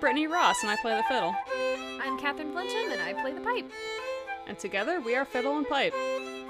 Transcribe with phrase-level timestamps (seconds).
[0.00, 1.36] Brittany Ross, and I play the fiddle.
[2.02, 3.70] I'm Catherine Flinchum, and I play the pipe.
[4.46, 5.92] And together we are Fiddle and Pipe.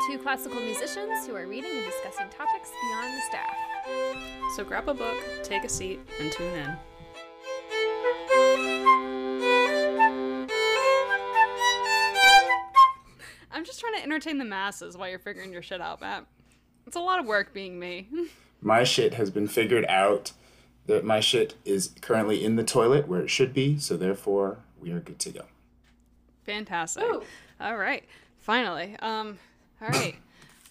[0.06, 3.56] Two classical musicians who are reading and discussing topics beyond the staff.
[4.54, 6.76] So grab a book, take a seat, and tune in.
[13.50, 16.24] I'm just trying to entertain the masses while you're figuring your shit out, Matt.
[16.86, 18.08] It's a lot of work being me.
[18.62, 20.32] My shit has been figured out.
[20.90, 24.90] That my shit is currently in the toilet where it should be, so therefore we
[24.90, 25.42] are good to go.
[26.44, 27.04] Fantastic.
[27.04, 27.22] Ooh.
[27.60, 28.02] All right.
[28.40, 28.96] Finally.
[29.00, 29.38] Um
[29.80, 30.16] all right.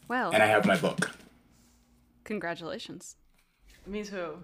[0.09, 1.11] Well, And I have my book.
[2.25, 3.15] congratulations.
[3.87, 4.39] Me too.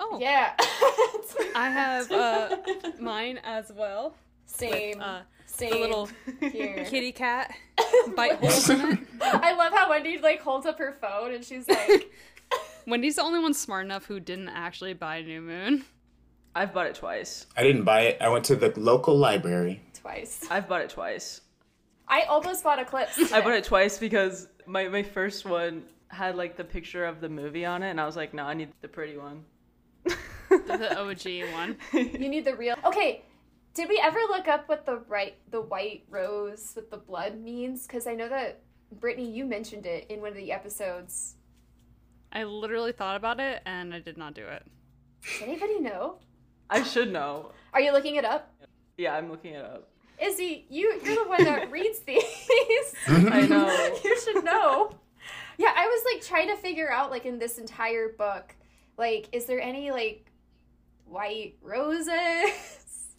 [0.00, 0.54] Oh, Yeah.
[1.54, 2.56] I have uh
[3.00, 4.14] mine as well.
[4.46, 5.00] Same.
[5.00, 5.70] Uh Same.
[5.70, 6.08] the little
[6.40, 6.84] here.
[6.88, 7.54] kitty cat
[8.16, 8.98] bite holes in it.
[9.20, 12.10] I love how Wendy like holds up her phone and she's like,
[12.86, 15.84] Wendy's the only one smart enough who didn't actually buy New Moon.
[16.54, 17.46] I've bought it twice.
[17.56, 18.18] I didn't buy it.
[18.20, 19.80] I went to the local library.
[19.94, 20.44] twice.
[20.50, 21.40] I've bought it twice.
[22.08, 23.32] I almost bought Eclipse.
[23.32, 27.28] I bought it twice because my, my first one had like the picture of the
[27.28, 29.44] movie on it, and I was like, no, I need the pretty one.
[30.50, 31.76] The OG one.
[31.94, 32.76] You need the real.
[32.84, 33.22] Okay.
[33.72, 37.86] Did we ever look up what the right the white rose with the blood means?
[37.86, 38.60] Because I know that
[39.00, 41.36] Brittany, you mentioned it in one of the episodes.
[42.32, 44.64] I literally thought about it and I did not do it.
[45.22, 46.18] Does anybody know?
[46.70, 47.52] I should know.
[47.74, 48.52] Are you looking it up?
[48.96, 49.90] Yeah, I'm looking it up.
[50.20, 52.22] Izzy, you you're the one that reads these.
[53.08, 53.98] I know.
[54.04, 54.92] you should know.
[55.58, 58.54] Yeah, I was like trying to figure out like in this entire book,
[58.96, 60.30] like, is there any like
[61.04, 62.08] white roses?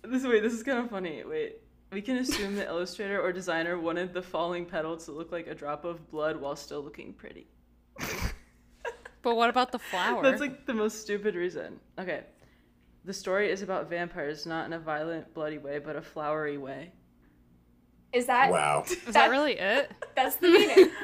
[0.03, 1.23] This wait, this is kind of funny.
[1.23, 1.57] Wait,
[1.91, 5.55] we can assume the illustrator or designer wanted the falling petal to look like a
[5.55, 7.47] drop of blood while still looking pretty.
[9.23, 10.21] But what about the flower?
[10.21, 11.79] That's like the most stupid reason.
[11.97, 12.21] Okay.
[13.05, 16.91] The story is about vampires, not in a violent, bloody way, but a flowery way.
[18.13, 18.83] Is that Wow.
[19.07, 19.91] Is that really it?
[20.15, 20.91] that's the meaning?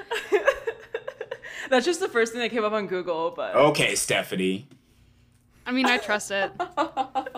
[1.69, 4.67] That's just the first thing that came up on Google, but Okay, Stephenie.
[5.67, 6.51] I mean, I trust it.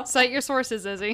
[0.06, 1.14] Cite your sources, Izzy.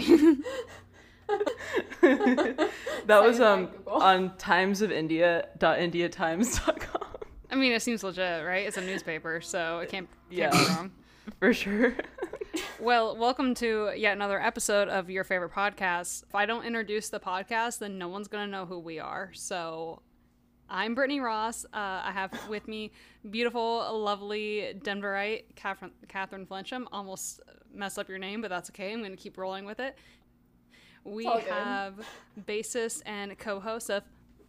[3.08, 3.94] that was Cited by um Google.
[3.94, 7.07] on timesofindia.indiatimes.com.
[7.50, 8.68] I mean, it seems legit, right?
[8.68, 10.92] It's a newspaper, so it can't, can't be wrong.
[11.40, 11.96] For sure.
[12.80, 16.24] Well, welcome to yet another episode of your favorite podcast.
[16.28, 19.32] If I don't introduce the podcast, then no one's going to know who we are.
[19.34, 20.02] So
[20.70, 21.66] I'm Brittany Ross.
[21.66, 22.92] Uh, I have with me
[23.30, 26.86] beautiful, lovely Denverite Catherine, Catherine Flensham.
[26.92, 27.42] Almost
[27.74, 28.92] messed up your name, but that's okay.
[28.92, 29.98] I'm going to keep rolling with it.
[31.04, 31.96] We have
[32.46, 34.04] bassist and co host of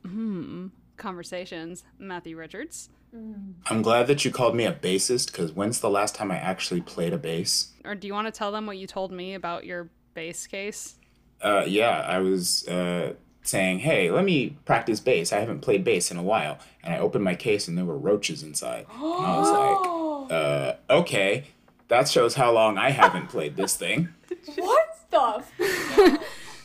[0.04, 2.90] hmm, Conversations, Matthew Richards.
[3.12, 6.82] I'm glad that you called me a bassist because when's the last time I actually
[6.82, 7.72] played a bass?
[7.84, 10.96] Or do you want to tell them what you told me about your bass case?
[11.40, 15.32] Uh, yeah, I was uh, saying, hey, let me practice bass.
[15.32, 16.58] I haven't played bass in a while.
[16.82, 18.86] And I opened my case and there were roaches inside.
[18.92, 20.30] And I was like,
[20.90, 21.44] uh, okay,
[21.88, 24.08] that shows how long I haven't played this thing.
[24.56, 25.50] what stuff?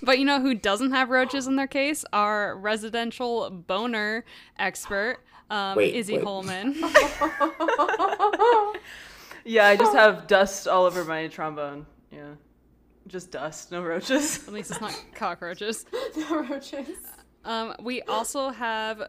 [0.04, 2.04] But you know who doesn't have roaches in their case?
[2.12, 4.26] Our residential boner
[4.60, 5.20] expert,
[5.50, 6.24] um, Wait, Izzy wait.
[6.26, 6.74] Holman.
[9.46, 11.86] yeah, I just have dust all over my trombone.
[12.12, 12.34] Yeah.
[13.08, 14.46] Just dust, no roaches.
[14.48, 15.86] At least it's not cockroaches.
[16.16, 16.98] the roaches.
[17.46, 19.04] Um, we also have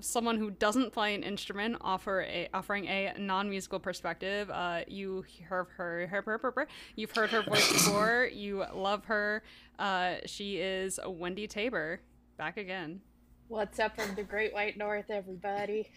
[0.00, 4.50] someone who doesn't play an instrument offer a offering a non-musical perspective.
[4.50, 8.28] Uh, you heard her, her, her, her, her- you've heard her voice before.
[8.32, 9.42] You love her.
[9.78, 12.00] Uh, she is Wendy Tabor,
[12.36, 13.00] back again.
[13.48, 15.88] What's up from the Great White North, everybody?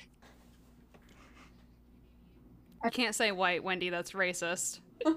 [2.83, 3.89] I can't say white, Wendy.
[3.89, 4.79] That's racist.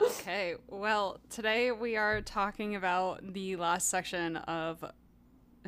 [0.00, 4.84] okay, well, today we are talking about the last section of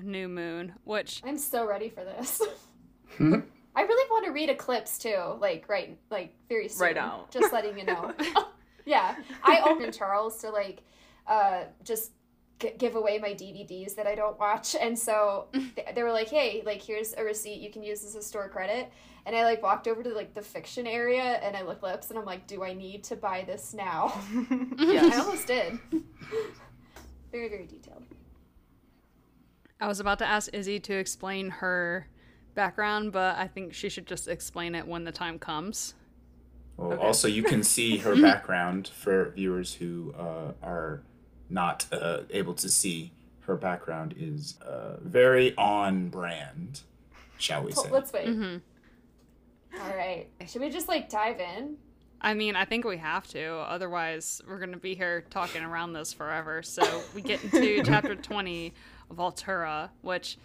[0.03, 2.41] New Moon, which I'm so ready for this.
[3.17, 3.41] Hmm?
[3.75, 6.83] I really want to read Eclipse too, like right, like very soon.
[6.83, 7.27] Right now.
[7.31, 8.13] Just letting you know.
[8.85, 10.83] yeah, I opened Charles to like,
[11.27, 12.13] uh, just
[12.59, 16.29] g- give away my DVDs that I don't watch, and so th- they were like,
[16.29, 18.91] "Hey, like here's a receipt you can use as a store credit."
[19.27, 22.19] And I like walked over to like the fiction area, and I looked lips, and
[22.19, 24.13] I'm like, "Do I need to buy this now?"
[24.79, 25.79] Yeah, I almost did.
[27.31, 28.05] very very detailed.
[29.81, 32.09] I was about to ask Izzy to explain her
[32.55, 35.95] background, but I think she should just explain it when the time comes.
[36.77, 37.07] Well, Okay.
[37.07, 41.03] Also, you can see her background for viewers who uh, are
[41.49, 43.13] not uh, able to see.
[43.41, 46.81] Her background is uh, very on brand,
[47.39, 47.89] shall we say.
[47.91, 48.29] Let's wait.
[48.29, 48.57] hmm
[49.81, 50.27] All right.
[50.47, 51.77] Should we just like dive in?
[52.21, 53.47] I mean, I think we have to.
[53.49, 56.63] Otherwise, we're going to be here talking around this forever.
[56.63, 56.83] So
[57.15, 58.75] we get into chapter 20,
[59.13, 60.39] Volterra, which,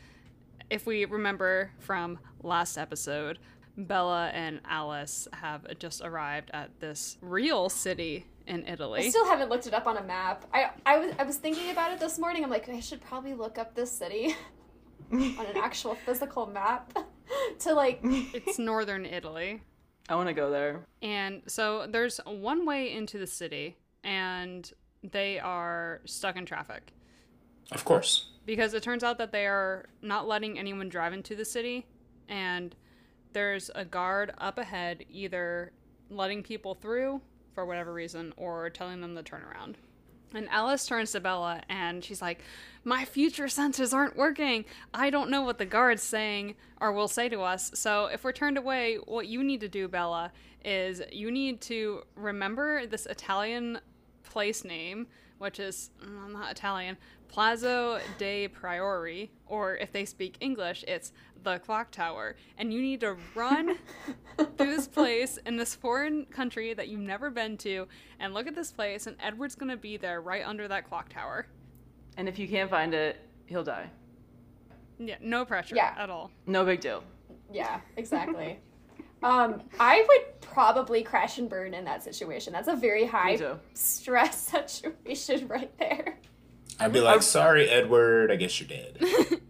[0.70, 3.40] if we remember from last episode,
[3.78, 9.02] Bella and Alice have just arrived at this real city in Italy.
[9.06, 10.46] I still haven't looked it up on a map.
[10.54, 12.44] I I was I was thinking about it this morning.
[12.44, 14.36] I'm like, I should probably look up this city
[15.12, 16.94] on an actual physical map
[17.60, 18.00] to like.
[18.04, 19.62] it's northern Italy.
[20.10, 20.86] I want to go there.
[21.02, 24.70] And so there's one way into the city, and
[25.02, 26.92] they are stuck in traffic.
[27.72, 28.28] Of course.
[28.46, 31.86] because it turns out that they are not letting anyone drive into the city
[32.28, 32.76] and
[33.32, 35.72] there's a guard up ahead either
[36.10, 37.22] letting people through
[37.54, 39.78] for whatever reason or telling them to turn around.
[40.36, 42.42] And alice turns to bella and she's like
[42.84, 44.66] my future senses aren't working.
[44.94, 47.72] I don't know what the guard's saying or will say to us.
[47.76, 50.32] So if we're turned away what you need to do bella
[50.66, 53.80] is you need to remember this italian
[54.24, 55.08] place name,
[55.38, 56.98] which is mm, not Italian,
[57.34, 62.36] Plazo de Priori, or if they speak English, it's the clock tower.
[62.60, 63.78] And you need to run
[64.38, 67.88] through this place in this foreign country that you've never been to
[68.20, 71.48] and look at this place, and Edward's gonna be there right under that clock tower.
[72.18, 73.90] And if you can't find it, he'll die.
[75.00, 75.96] Yeah, no pressure Yeah.
[75.98, 76.30] at all.
[76.46, 77.04] No big deal.
[77.52, 78.60] Yeah, exactly.
[79.24, 82.54] um, I would probably crash and burn in that situation.
[82.54, 83.40] That's a very high
[83.74, 84.38] stress
[84.72, 86.20] situation right there.
[86.80, 88.98] I'd be like, sorry, Edward, I guess you're dead.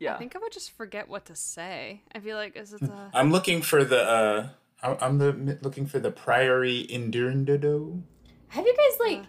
[0.00, 0.14] Yeah.
[0.14, 2.02] I think I would just forget what to say.
[2.14, 3.10] I'd be like, is it the.
[3.14, 4.48] I'm looking for the, uh,
[4.80, 8.00] I'm- I'm the, looking for the Priory Indurndado.
[8.46, 9.26] Have you guys like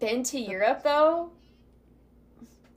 [0.00, 1.30] been to Europe though?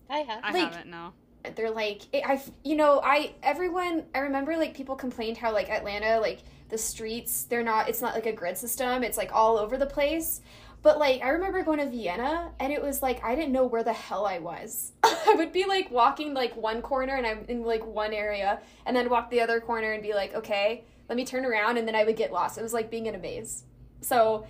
[0.08, 0.40] I have.
[0.44, 1.14] I like- haven't, no.
[1.56, 5.70] they're like it, I you know I everyone I remember like people complained how like
[5.70, 9.58] Atlanta like the streets they're not it's not like a grid system it's like all
[9.58, 10.42] over the place
[10.86, 13.84] but like I remember going to Vienna and it was like I didn't know where
[13.84, 17.64] the hell I was I would be like walking like one corner and I'm in
[17.64, 21.26] like one area and then walk the other corner and be like okay let me
[21.26, 23.64] turn around and then I would get lost it was like being in a maze
[24.02, 24.46] so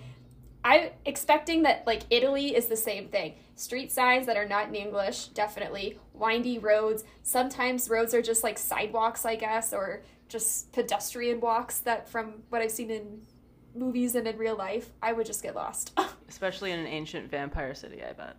[0.62, 3.36] I'm expecting that like Italy is the same thing.
[3.54, 6.00] Street signs that are not in English, definitely.
[6.12, 7.04] Windy roads.
[7.22, 12.62] Sometimes roads are just like sidewalks, I guess, or just pedestrian walks that from what
[12.62, 13.20] I've seen in
[13.76, 15.96] movies and in real life, I would just get lost.
[16.28, 18.36] Especially in an ancient vampire city, I bet.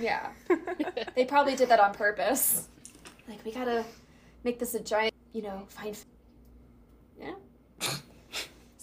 [0.00, 0.30] yeah.
[1.14, 2.68] they probably did that on purpose.
[3.28, 3.84] Like we gotta
[4.44, 5.96] make this a giant, you know, find
[7.18, 7.34] Yeah.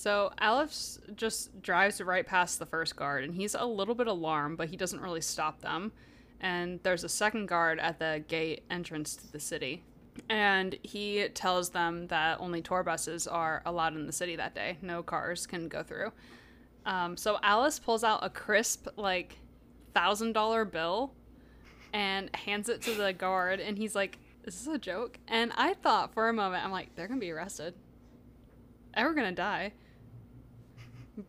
[0.03, 4.57] So Alice just drives right past the first guard, and he's a little bit alarmed,
[4.57, 5.93] but he doesn't really stop them.
[6.41, 9.81] And there's a second guard at the gate entrance to the city,
[10.29, 14.77] and he tells them that only tour buses are allowed in the city that day.
[14.81, 16.11] No cars can go through.
[16.85, 19.37] Um, so Alice pulls out a crisp, like
[19.93, 21.13] thousand dollar bill,
[21.93, 25.73] and hands it to the guard, and he's like, "Is this a joke?" And I
[25.73, 27.73] thought for a moment, I'm like, "They're gonna be arrested."
[28.93, 29.73] And we're gonna die.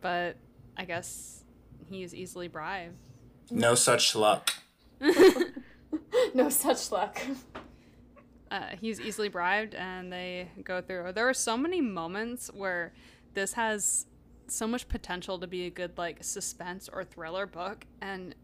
[0.01, 0.35] But
[0.77, 1.43] I guess
[1.89, 2.95] he is easily bribed.
[3.49, 4.51] No such luck.
[6.33, 7.21] No such luck.
[8.51, 11.11] Uh, he's easily bribed, and they go through.
[11.13, 12.93] There are so many moments where
[13.33, 14.05] this has
[14.51, 18.35] so much potential to be a good like suspense or thriller book, and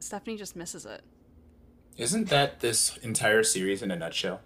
[0.00, 1.02] Stephenie just misses it.
[1.96, 4.40] Isn't that this entire series in a nutshell?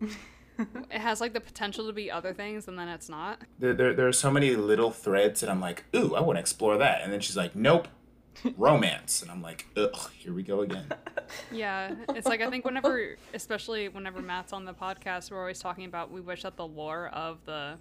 [0.56, 3.40] It has like the potential to be other things, and then it's not.
[3.58, 6.40] There, there, there are so many little threads that I'm like, ooh, I want to
[6.40, 7.02] explore that.
[7.02, 7.88] And then she's like, nope,
[8.56, 9.20] romance.
[9.20, 10.86] And I'm like, ugh, here we go again.
[11.50, 15.86] Yeah, it's like I think whenever, especially whenever Matt's on the podcast, we're always talking
[15.86, 17.78] about we wish that the lore of the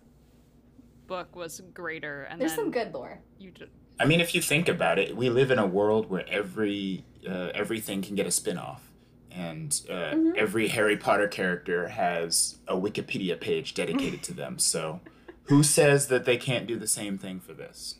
[1.07, 3.21] book was greater, and There's then some good lore.
[3.37, 6.27] you just I mean, if you think about it, we live in a world where
[6.27, 8.89] every uh, everything can get a spin-off.
[9.31, 14.59] And uh, every Harry Potter character has a Wikipedia page dedicated to them.
[14.59, 15.01] So,
[15.45, 17.95] who says that they can't do the same thing for this?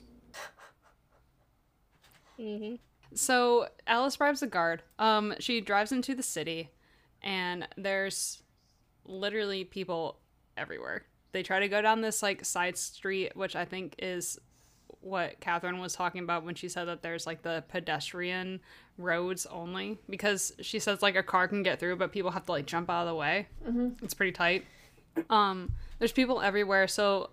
[2.38, 2.76] hmm
[3.14, 4.84] So Alice bribes the guard.
[5.00, 6.72] Um, she drives into the city,
[7.22, 8.42] and there's
[9.06, 10.20] literally people
[10.58, 11.06] everywhere.
[11.34, 14.40] They try to go down this like side street, which I think is
[15.02, 18.62] what Catherine was talking about when she said that there's like the pedestrian
[18.98, 22.52] roads only because she says like a car can get through, but people have to
[22.52, 23.48] like jump out of the way.
[24.02, 24.66] It's pretty tight.
[25.30, 27.32] Um, there's people everywhere, so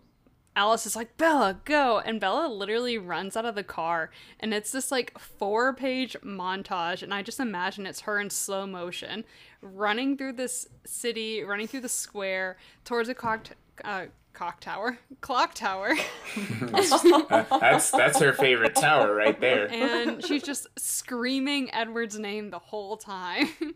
[0.56, 2.00] Alice is like, Bella, go.
[2.00, 4.10] And Bella literally runs out of the car.
[4.40, 7.02] And it's this like four page montage.
[7.02, 9.24] And I just imagine it's her in slow motion
[9.62, 13.46] running through this city, running through the square towards a cock,
[13.84, 15.94] uh, cock tower, clock tower.
[16.60, 19.70] that's that's her favorite tower right there.
[19.70, 23.48] and she's just screaming Edward's name the whole time.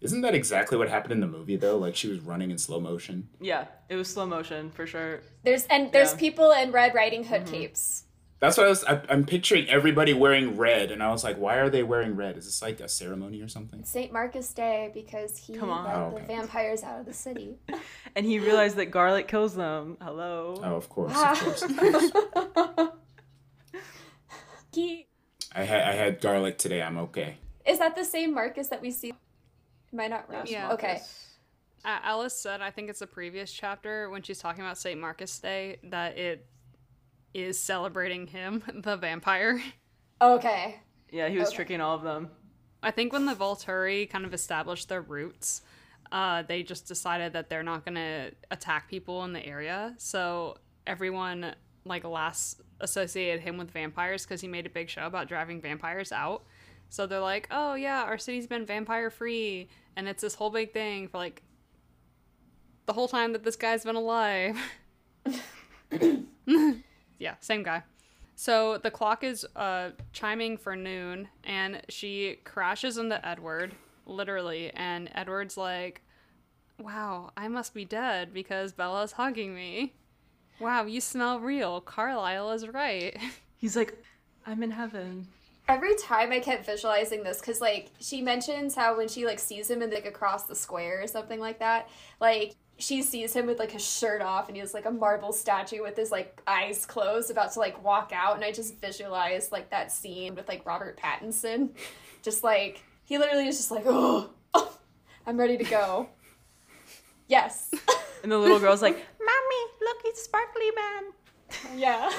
[0.00, 1.76] Isn't that exactly what happened in the movie though?
[1.76, 3.28] Like she was running in slow motion.
[3.40, 5.22] Yeah, it was slow motion for sure.
[5.42, 6.18] There's and there's Yeah.
[6.18, 8.04] people in Red Riding Hood capes.
[8.40, 8.84] That's what I was.
[8.84, 12.36] I, I'm picturing everybody wearing red, and I was like, why are they wearing red?
[12.36, 13.84] Is this like a ceremony or something?
[13.84, 14.12] St.
[14.12, 15.84] Marcus Day because he Come on.
[15.84, 17.58] let Oh, the vampires out of the city.
[18.16, 19.96] And he realized that garlic kills them.
[20.00, 20.54] Hello.
[20.62, 21.40] Oh, of course, of ah.
[21.40, 22.90] course, of course.
[24.72, 25.06] he
[25.54, 26.82] I had I had garlic today.
[26.82, 27.38] I'm okay.
[27.66, 29.12] is that the same Marcus that we see?
[29.92, 30.44] Am I not wrong?
[30.46, 30.72] Yeah.
[30.72, 31.00] Okay.
[31.84, 34.98] A- Alice said, I think it's the previous chapter when she's talking about St.
[35.00, 36.44] Marcus Day, that it
[37.34, 39.62] is celebrating him, the vampire.
[40.20, 40.80] Okay.
[41.10, 41.56] Yeah, he was Okay.
[41.56, 42.30] tricking all of them.
[42.82, 45.62] I think when the Volturi kind of established their roots,
[46.12, 49.94] uh, they just decided that they're not going to attack people in the area.
[49.98, 50.56] So
[50.86, 51.54] everyone,
[51.84, 56.12] like, last associated him with vampires because he made a big show about driving vampires
[56.12, 56.44] out.
[56.88, 59.68] So they're like, oh, yeah, our city's been vampire free.
[59.96, 61.42] And it's this whole big thing for, like,
[62.86, 64.56] the whole time that this guy's been alive.
[67.18, 67.82] Yeah, same guy.
[68.36, 73.74] So the clock is uh, chiming for noon, and she crashes into Edward,
[74.06, 74.70] literally.
[74.74, 76.02] And Edward's like,
[76.78, 79.94] Wow, I must be dead because Bella's hugging me.
[80.60, 81.80] Wow, you smell real.
[81.80, 83.16] Carlisle is right.
[83.56, 84.00] He's like,
[84.46, 85.26] I'm in heaven.
[85.68, 89.68] Every time I kept visualizing this because like she mentions how when she like sees
[89.68, 91.88] him in like across the square or something like that,
[92.20, 95.32] like she sees him with like his shirt off and he has like a marble
[95.32, 99.50] statue with his like eyes closed about to like walk out and I just visualized
[99.52, 101.70] like that scene with like Robert Pattinson.
[102.22, 104.78] Just like he literally is just like, oh, oh
[105.26, 106.08] I'm ready to go.
[107.28, 107.70] Yes.
[108.24, 111.78] And the little girl's like, Mommy, look, it's Sparkly Man.
[111.78, 112.10] yeah.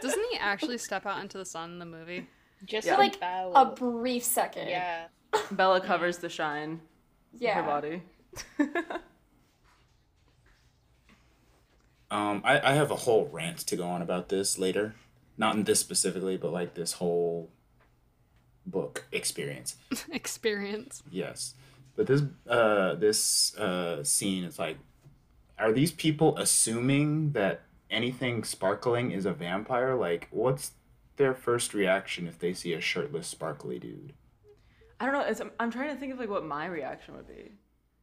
[0.00, 2.28] Doesn't he actually step out into the sun in the movie?
[2.64, 2.96] Just Yeah.
[2.96, 4.68] like A brief second.
[4.68, 5.06] yeah.
[5.50, 6.80] Bella covers the shine
[7.38, 7.54] Yeah.
[7.54, 8.02] her body.
[12.10, 14.94] Um, I, I have a whole rant to go on about this later.
[15.36, 17.50] Not in this specifically, but like this whole
[18.66, 19.76] book experience.
[20.10, 21.02] Experience.
[21.10, 21.54] Yes.
[21.96, 24.78] But this uh this uh scene is like
[25.58, 29.94] are these people assuming that anything sparkling is a vampire?
[29.94, 30.72] Like what's
[31.16, 34.12] their first reaction if they see a shirtless sparkly dude?
[35.00, 35.22] I don't know.
[35.22, 37.52] It's, I'm trying to think of like what my reaction would be.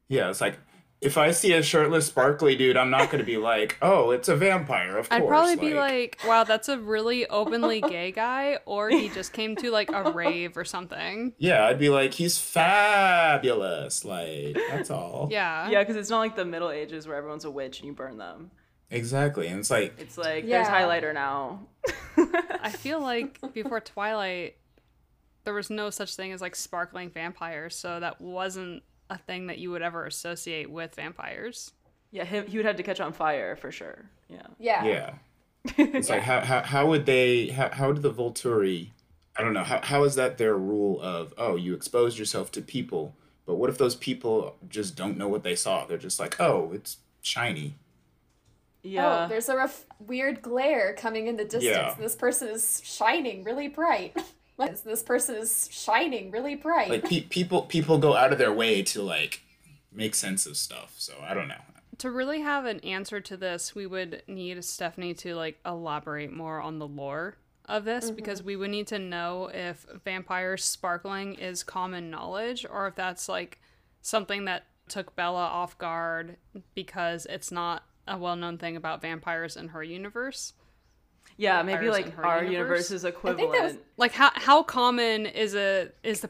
[0.08, 0.58] Yeah, it's like
[1.02, 4.28] if I see a shirtless sparkly dude, I'm not going to be like, "Oh, it's
[4.28, 5.22] a vampire." Of course.
[5.22, 9.56] I'd probably be like, wow, that's a really openly gay guy, or he just came
[9.58, 11.34] to like a rave or something.
[11.38, 15.28] Yeah, I'd be like, "He's fabulous." Like, that's all.
[15.32, 15.70] Yeah.
[15.70, 18.18] Yeah, because it's not like the Middle Ages where everyone's a witch and you burn
[18.18, 18.52] them.
[18.92, 19.48] Exactly.
[19.48, 20.64] And it's like It's like Yeah.
[20.64, 21.68] there's highlighter now.
[22.62, 24.58] I feel like before Twilight,
[25.44, 29.58] there was no such thing as like sparkling vampires, so that wasn't a thing that
[29.58, 31.72] you would ever associate with vampires.
[32.12, 34.06] yeah, he, he would have to catch on fire for sure.
[34.30, 34.48] Yeah.
[34.60, 34.86] Yeah.
[34.86, 35.14] yeah.
[35.78, 38.90] It's like how, how how would they how how do the Volturi
[39.38, 42.62] I don't know, how how is that their rule of oh, you exposed yourself to
[42.62, 45.86] people, but what if those people just don't know what they saw?
[45.86, 47.76] They're just like, "Oh, it's shiny."
[48.82, 49.26] Yeah.
[49.26, 51.66] Oh, there's a ref- weird glare coming in the distance.
[51.66, 51.96] Yeah.
[52.00, 54.16] This person is shining really bright.
[54.58, 56.90] this person is shining really bright.
[56.90, 59.42] Like pe- people people go out of their way to like
[59.92, 60.94] make sense of stuff.
[60.98, 61.56] So, I don't know.
[62.00, 66.60] To really have an answer to this, we would need Stephenie to like elaborate more
[66.60, 68.16] on the lore of this mm-hmm.
[68.16, 73.28] because we would need to know if vampires sparkling is common knowledge or if that's
[73.28, 73.60] like
[74.02, 76.38] something that took Bella off guard
[76.76, 80.54] because it's not a well-known thing about vampires in her universe.
[81.38, 82.52] Yeah, maybe vampires like our universe?
[82.54, 83.64] universe's that equivalent.
[83.64, 86.30] was- Like how how common is it is the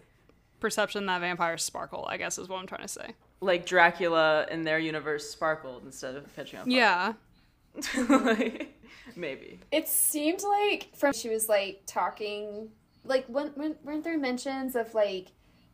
[0.59, 3.13] perception that vampires sparkle, I guess is what I'm trying to say.
[3.41, 6.75] Like Dracula in their universe sparkled instead of catching on fire.
[6.75, 7.13] Yeah.
[8.09, 8.73] Like,
[9.15, 9.59] maybe.
[9.71, 12.69] it seemed like from she was like talking,
[13.03, 15.27] like when, when weren't there mentions of like,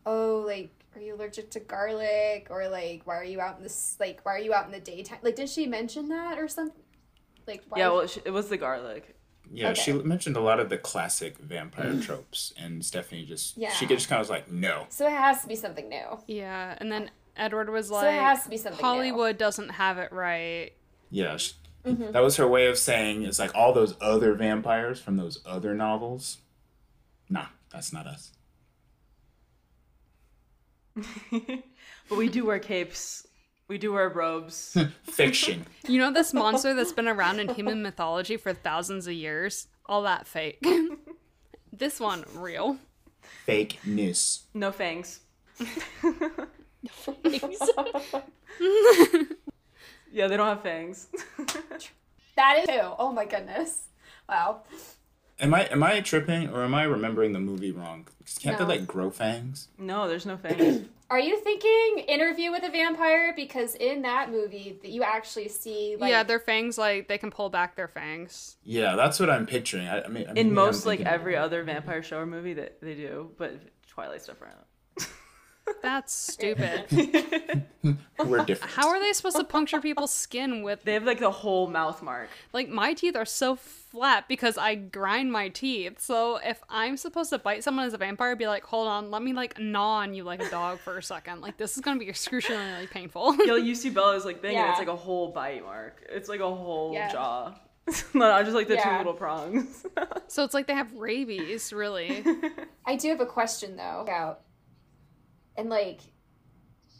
[0.06, 3.96] oh, like are you allergic to garlic or like why are you out in this
[4.00, 5.20] like why are you out in the daytime?
[5.22, 6.84] Like did she mention that or something?
[7.48, 9.16] Like why Yeah, well, it, it was the garlic.
[9.54, 9.82] Yeah, Okay.
[9.82, 12.04] she mentioned a lot of the classic vampire mm.
[12.04, 13.72] tropes and Stephenie just Yeah.
[13.74, 16.20] she just kind of was like, "No." so it has to be something new.
[16.28, 18.88] Yeah, and then Edward was like, So like it has to be something new.
[18.88, 20.72] Hollywood doesn't have it right.
[21.10, 21.54] Yeah, sh-
[21.86, 22.12] mm-hmm.
[22.12, 25.74] That was her way of saying it's like all those other vampires from those other
[25.74, 26.38] novels.
[27.30, 28.32] Nah, that's not us.
[31.32, 33.26] but we do wear capes.
[33.72, 34.76] We do wear robes.
[35.04, 35.66] Fiction.
[35.88, 39.70] You know this monster that's been around in human mythology for thousands of years?
[39.86, 40.62] All that fake.
[41.72, 42.76] this one, real.
[43.46, 44.42] Fake news.
[44.54, 45.22] No fangs.
[45.58, 45.68] No
[47.24, 47.62] fangs.
[50.12, 51.08] yeah, they don't have fangs.
[52.36, 52.82] That is too.
[53.00, 53.84] Oh my goodness.
[54.28, 54.64] Wow.
[55.40, 58.06] Am I am I tripping or am I remembering the movie wrong?
[58.42, 58.66] Can't No.
[58.66, 59.70] they like grow fangs?
[59.78, 60.90] no, there's no fangs.
[61.12, 63.34] Are you thinking Interview with a Vampire?
[63.36, 67.32] Because in that movie, that you actually see like yeah, their fangs, like, they can
[67.32, 68.56] pull back their fangs.
[68.64, 69.88] Yeah, that's what I'm picturing.
[69.88, 72.80] I, I mean, maybe In I'm most like every other vampire show or movie that
[72.82, 74.56] they do, but Twilight's different.
[75.82, 76.86] That's stupid.
[78.26, 78.74] we're different.
[78.74, 82.02] How are they supposed to puncture people's skin with They have like the whole mouth
[82.04, 82.30] mark.
[82.54, 86.00] like my teeth are so flat because I grind my teeth.
[86.00, 89.22] So if I'm supposed to bite someone as a vampire, be like, hold on, let
[89.22, 91.42] me like gnaw on you like a dog for a second.
[91.42, 93.36] Like this is gonna be excruciatingly painful.
[93.46, 96.06] Yeah, like you see Bella's like thing, and it's like a whole bite mark.
[96.10, 97.12] It's like a whole Yeah.
[97.12, 97.56] jaw.
[98.14, 99.86] Not just like the two little prongs.
[100.28, 102.24] so it's like they have rabies, really.
[102.86, 104.42] I do have a question though about
[105.58, 106.02] and like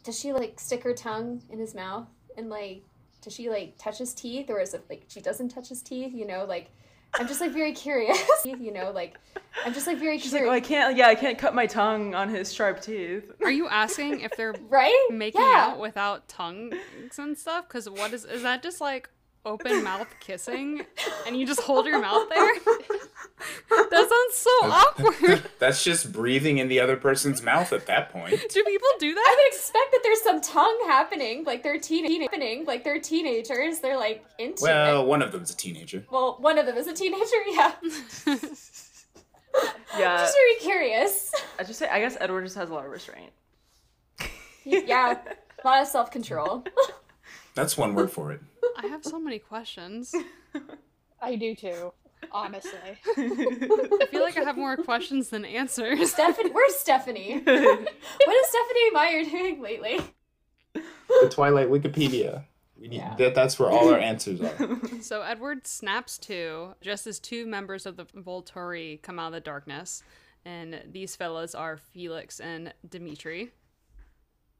[0.04, 2.82] does she like stick her tongue in his mouth and like
[3.22, 6.12] does she like touch his teeth or is it like she doesn't touch his teeth,
[6.12, 6.70] you know, like
[7.14, 9.18] I'm just like very curious, you know, like
[9.64, 10.64] I'm just like very She's like, oh, curious.
[10.64, 10.96] I can't.
[10.96, 13.30] Yeah, I can't cut my tongue on his sharp teeth.
[13.42, 15.08] Are you asking if they're right?
[15.10, 15.70] making yeah.
[15.72, 16.74] out without tongues
[17.18, 17.68] and stuff?
[17.68, 19.08] Because what is is that just like
[19.44, 20.82] open mouth kissing
[21.26, 22.54] and you just hold your mouth there?
[23.70, 25.42] that sounds so awkward.
[25.58, 28.30] That's just breathing in the other person's mouth at that point.
[28.50, 29.20] Do people do that?
[29.26, 33.80] I would expect that there's some tongue happening, like they're teen happening, like they're teenagers,
[33.80, 35.06] they're like into Well, it.
[35.06, 36.04] one of them's a teenager.
[36.10, 37.72] Well, one of them is a teenager, yeah.
[39.98, 41.30] Yeah, just very curious.
[41.58, 41.86] I just say.
[41.88, 43.30] I guess Edward just has a lot of restraint.
[44.64, 45.18] Yeah,
[45.62, 46.64] a lot of self control.
[47.54, 48.40] That's one word for it.
[48.76, 50.14] I have so many questions.
[51.20, 51.92] I do too,
[52.32, 52.72] honestly.
[53.16, 56.12] I feel like I have more questions than answers.
[56.12, 57.38] Stephenie, where's Stephenie?
[57.44, 60.00] what is Stephenie Meyer doing lately?
[60.74, 62.44] The Twilight Wikipedia.
[62.80, 63.14] We need, Yeah.
[63.18, 64.78] that, that's where all our answers are.
[65.02, 69.40] So Edward snaps to just as two members of the Volturi come out of the
[69.40, 70.02] darkness,
[70.44, 73.52] and these fellas are Felix and Dimitri.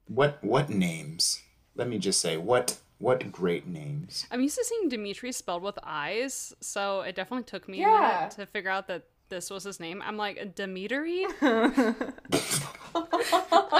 [0.07, 1.41] What what names?
[1.75, 4.25] Let me just say what what great names.
[4.31, 8.15] I'm used to seeing Dimitri spelled with eyes, so it definitely took me a Yeah.
[8.17, 10.01] minute to figure out that this was his name.
[10.05, 11.25] I'm like, Dimitri?
[11.41, 11.93] I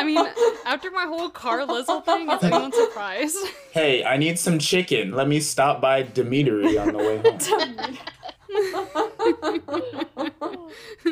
[0.04, 0.26] mean,
[0.66, 3.38] after my whole car Lizzle thing, is anyone surprised?
[3.72, 5.12] Hey, I need some chicken.
[5.12, 7.98] Let me stop by Dimitri on the way home.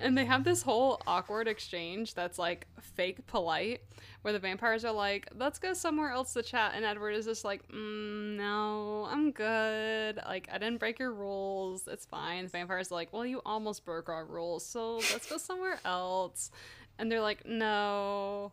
[0.00, 3.82] And they have this whole awkward exchange that's like fake polite,
[4.22, 6.72] where the vampires are like, let's go somewhere else to chat.
[6.74, 10.18] And Edward is just like, mm, no, I'm good.
[10.26, 11.86] Like, I didn't break your rules.
[11.86, 12.44] It's fine.
[12.44, 14.64] The vampires are like, well, you almost broke our rules.
[14.64, 16.50] So let's go somewhere else.
[16.98, 18.52] And they're like, no.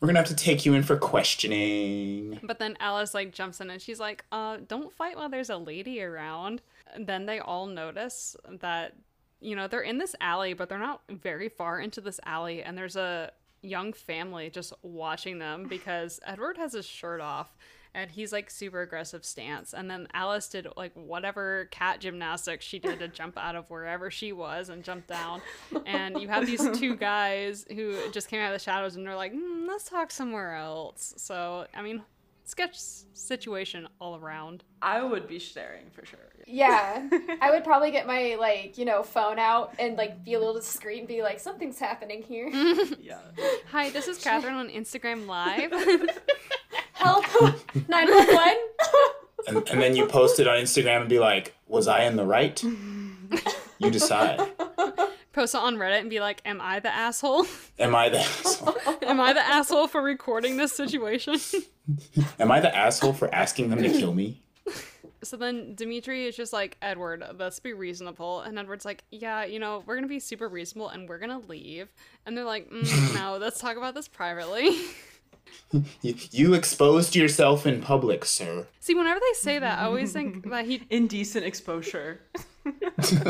[0.00, 2.40] We're gonna have to take you in for questioning.
[2.42, 5.56] But then Alice like jumps in and she's like, uh, don't fight while there's a
[5.56, 6.60] lady around.
[6.92, 8.94] And then they all notice that,
[9.44, 12.62] you know, they're in this alley, but they're not very far into this alley.
[12.62, 13.30] And there's a
[13.62, 17.54] young family just watching them because Edward has his shirt off
[17.94, 19.74] and he's like super aggressive stance.
[19.74, 24.10] And then Alice did like whatever cat gymnastics she did to jump out of wherever
[24.10, 25.42] she was and jump down.
[25.86, 29.14] And you have these two guys who just came out of the shadows and they're
[29.14, 31.14] like, mm, let's talk somewhere else.
[31.18, 32.02] So, I mean,
[32.44, 32.78] sketch
[33.12, 34.64] situation all around.
[34.82, 36.18] I would be staring for sure.
[36.46, 37.08] Yeah,
[37.40, 40.62] I would probably get my like you know phone out and like be able to
[40.62, 42.50] scream, and be like, something's happening here.
[43.00, 43.18] Yeah.
[43.70, 45.70] Hi, this is Catherine on Instagram Live.
[46.92, 47.24] Help,
[47.88, 48.56] nine one one.
[49.46, 52.24] And, and then you post it on Instagram and be like, was I in the
[52.24, 52.62] right?
[52.62, 54.40] You decide.
[55.34, 57.44] Post it on Reddit and be like, Am I the asshole?
[57.80, 58.76] Am I the asshole?
[59.02, 61.36] Am I the asshole for recording this situation?
[62.38, 64.40] Am I the asshole for asking them to kill me?
[65.22, 68.42] So then Dimitri is just like, Edward, let's be reasonable.
[68.42, 71.30] And Edward's like, yeah, you know, we're going to be super reasonable and we're going
[71.30, 71.88] to leave.
[72.26, 74.76] And they're like, mm, no, let's talk about this privately.
[76.02, 78.66] You, you exposed yourself in public, sir.
[78.80, 82.20] See, whenever they say that, I always think that he, Indecent exposure.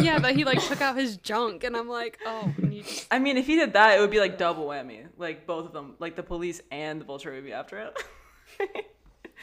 [0.00, 1.64] yeah, that he like took out his junk.
[1.64, 4.20] And I'm like, oh, you just, I mean, if he did that, it would be
[4.20, 5.06] like double whammy.
[5.16, 8.02] Like both of them, like the police and the vulture would be after it.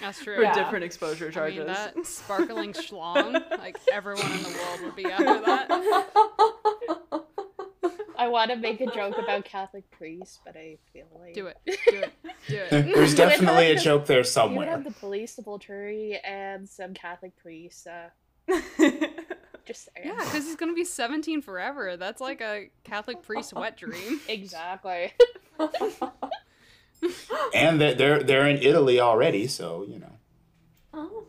[0.01, 0.35] That's true.
[0.35, 0.53] for Yeah.
[0.53, 1.57] different exposure I charges.
[1.59, 7.25] mean, that sparkling schlong, like everyone in the world would be after that.
[8.21, 11.57] I want to make a joke about Catholic priests, but I feel like Do it.
[11.65, 12.13] Do it.
[12.47, 12.69] Do it.
[12.93, 14.53] There's definitely a joke there somewhere.
[14.53, 14.69] You would somewhere.
[14.69, 17.87] have the police, the military, and some Catholic priests.
[17.87, 18.09] Uh,
[19.65, 20.05] just saying.
[20.07, 21.97] Yeah, because he's gonna be 17 forever.
[21.97, 24.19] That's like a Catholic priest wet dream.
[24.27, 25.13] exactly.
[27.55, 30.11] And they're, they're they're in Italy already, so you know.
[30.93, 31.23] Oh,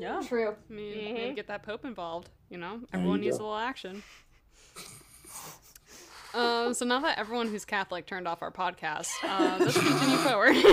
[0.00, 0.20] yeah.
[0.26, 0.54] true.
[0.68, 1.36] I mean, maybe Mhm.
[1.36, 2.30] get that Pope involved.
[2.50, 4.02] You know, you everyone needs a little action.
[6.36, 10.56] Um, so now that everyone who's Catholic turned off our podcast, uh, let's continue forward.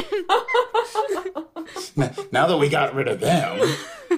[2.31, 3.75] Now that we got rid of them,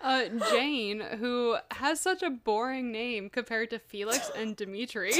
[0.00, 5.12] uh, Jane, who has such a boring name compared to Felix and Dimitri,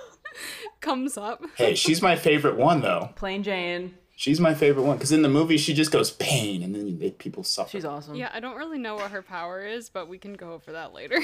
[0.80, 1.42] comes up.
[1.56, 3.10] hey, she's my favorite one though.
[3.16, 3.94] Plain Jane.
[4.16, 6.94] She's my favorite one because in the movie she just goes pain, and then you
[6.94, 7.70] make people suffer.
[7.70, 8.14] She's awesome.
[8.14, 10.94] Yeah, I don't really know what her power is, but we can go over that
[10.94, 11.18] later.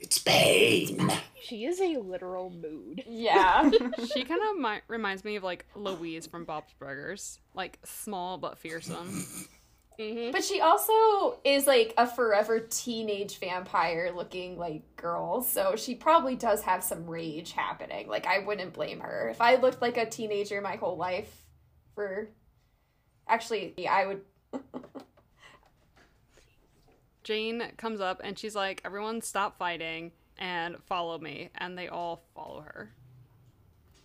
[0.00, 1.10] It's pain.
[1.40, 3.02] She is a literal mood.
[3.06, 3.70] Yeah.
[4.14, 8.58] she kind of mi- reminds me of like Louise from Bob's Burgers, like small but
[8.58, 9.24] fearsome.
[9.98, 10.30] Mm-hmm.
[10.30, 16.36] But she also is like a forever teenage vampire looking like girl, so she probably
[16.36, 18.08] does have some rage happening.
[18.08, 19.28] Like I wouldn't blame her.
[19.28, 21.44] If I looked like a teenager my whole life
[21.96, 22.28] for
[23.26, 24.20] actually yeah, I would
[27.28, 32.22] Jane comes up and she's like, "Everyone, stop fighting and follow me," and they all
[32.34, 32.94] follow her.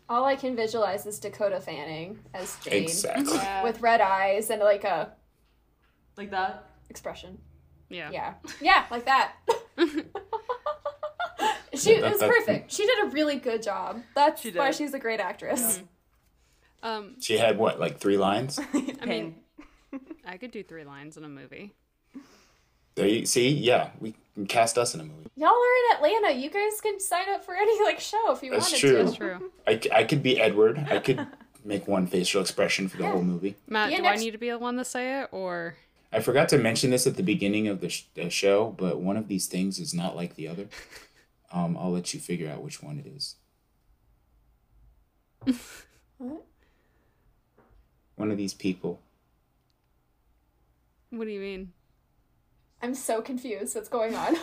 [0.10, 3.36] all I can visualize is Dakota Fanning as Jane Exactly.
[3.38, 3.64] Yeah.
[3.64, 5.14] with red eyes and like a
[6.18, 6.66] Like that.
[6.90, 7.38] expression.
[7.88, 8.10] Yeah.
[8.12, 8.34] Yeah.
[8.62, 9.36] Yeah, like that.
[9.78, 9.86] she
[11.96, 12.72] That- it was that- perfect.
[12.74, 14.02] She did a really good job.
[14.16, 15.82] That's She why she's a great actress.
[16.84, 18.60] Um, She had what, like three lines?
[19.02, 19.36] I mean,
[20.26, 21.74] I could do three lines in a movie.
[22.96, 25.30] There you see, yeah, we can cast us in a movie.
[25.36, 26.40] Y'all are in Atlanta.
[26.40, 28.62] You guys can sign up for any like show if you want.
[28.64, 28.98] That's wanted true.
[28.98, 29.04] to.
[29.04, 29.52] That's true.
[29.68, 30.78] I, I could be Edward.
[30.92, 31.26] I could
[31.66, 33.56] make one facial expression for the whole movie.
[33.68, 35.76] Matt, Yeah, do next- I need to be the one to say it, or
[36.12, 39.18] I forgot to mention this at the beginning of the, sh- the show, but one
[39.18, 40.68] of these things is not like the other.
[41.56, 43.36] Um, I'll let you figure out which one it is.
[46.18, 46.44] What?
[48.16, 49.00] One of these people.
[51.12, 51.74] what do you mean?
[52.84, 53.76] I'm so confused.
[53.76, 54.36] What's going on?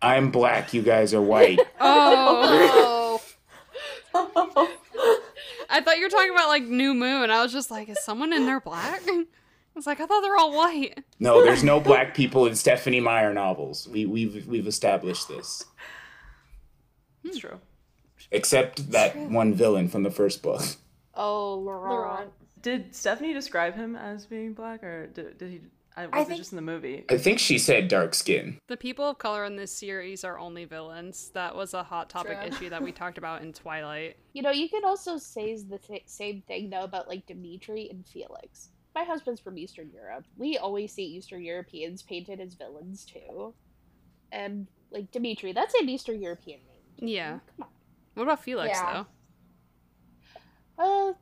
[0.00, 1.58] I'm black, you guys are white.
[1.80, 3.20] Oh,
[4.14, 4.76] Oh,
[5.70, 7.30] I thought you were talking about like New Moon.
[7.30, 9.02] I was just like, is someone in there black?
[9.08, 9.24] I
[9.74, 10.98] was like, I thought they're all white.
[11.20, 13.86] No, there's no black people in Stephenie Meyer novels.
[13.88, 15.64] We, we've we've established this,
[17.22, 17.28] hmm.
[17.28, 17.60] It's true.
[18.30, 20.62] except that one villain from the first book.
[21.14, 21.90] oh, Laurent.
[21.90, 22.30] Laurent.
[22.62, 25.60] Did Stephenie describe him as being black, or did, did he?
[25.96, 27.04] I, was I it think- just in the movie?
[27.10, 28.58] I think she said dark skin.
[28.68, 31.30] The people of color in this series are only villains.
[31.34, 32.48] That was a hot topic True.
[32.48, 34.16] issue that we talked about in Twilight.
[34.32, 38.06] You know, you could also say the th- same thing though about like Dimitri and
[38.06, 38.68] Felix.
[38.94, 40.24] My husband's from Eastern Europe.
[40.36, 43.54] We always see Eastern Europeans painted as villains too.
[44.32, 46.60] And like Dimitri, that's an Eastern European
[46.98, 47.08] name.
[47.08, 47.30] Yeah.
[47.56, 47.68] Come on.
[48.14, 49.04] What about Felix Yeah.
[50.78, 51.10] though?
[51.10, 51.12] Uh,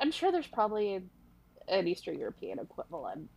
[0.00, 1.10] I'm sure there's probably an,
[1.68, 3.28] an Eastern European equivalent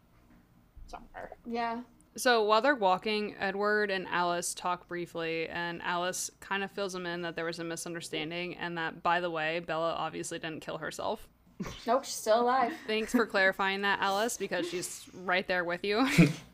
[0.90, 1.32] somewhere.
[1.46, 1.82] Yeah.
[2.16, 7.06] So while they're walking, Edward and Alice talk briefly, and Alice kind of fills them
[7.06, 10.78] in that there was a misunderstanding, and that, by the way, Bella obviously didn't kill
[10.78, 11.28] herself.
[11.86, 12.72] Nope, she's still alive.
[12.88, 16.08] Thanks for clarifying that, Alice, because she's right there with you.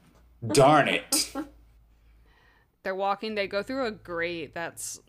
[0.47, 1.31] Darn it.
[2.83, 4.99] they're walking, they go through a grate that's,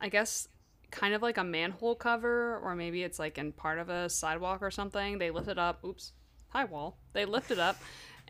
[0.00, 0.48] I guess,
[0.90, 4.62] kind of like a manhole cover, or maybe it's like in part of a sidewalk
[4.62, 5.18] or something.
[5.18, 5.84] They lift it up.
[5.84, 6.12] Oops,
[6.48, 6.98] high wall.
[7.12, 7.76] They lift it up,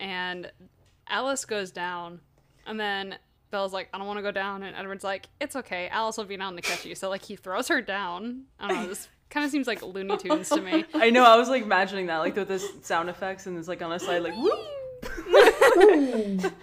[0.02, 0.50] and
[1.08, 2.20] Alice goes down,
[2.66, 3.16] and then
[3.50, 6.24] Bella's like, I don't want to go down, and Edward's like, It's okay, Alice will
[6.24, 6.94] be down to catch you.
[6.94, 8.42] So like he throws her down.
[8.58, 8.88] I don't know.
[8.88, 10.84] This kind of seems like Looney Tunes to me.
[10.94, 11.24] I know.
[11.24, 13.98] I was like imagining that, like with the sound effects, and it's like on a
[13.98, 14.58] side, like whoop.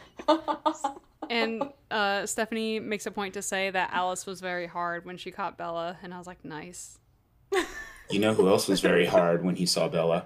[1.32, 5.30] And uh, Stephenie makes a point to say that Alice was very hard when she
[5.30, 6.98] caught Bella, and I was like, Nice.
[8.10, 10.26] You know who else was very hard when he saw Bella?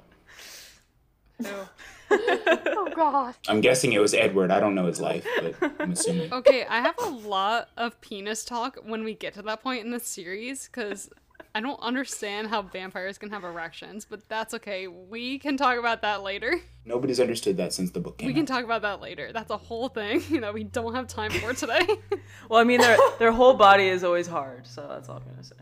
[2.12, 3.34] Oh god.
[3.48, 4.52] I'm guessing it was Edward.
[4.52, 6.32] I don't know his life, but I'm assuming.
[6.32, 9.90] Okay, I have a lot of penis talk when we get to that point in
[9.92, 11.10] the series because
[11.56, 14.88] I don't understand how vampires can have erections, but that's okay.
[14.88, 16.60] We can talk about that later.
[16.86, 18.48] Nobody's understood that since the book came We can out.
[18.48, 19.32] talk about that later.
[19.34, 21.88] That's a whole thing that we don't have time for today.
[22.48, 25.44] Well, I mean, their their whole body is always hard, so that's all I'm gonna
[25.44, 25.56] say.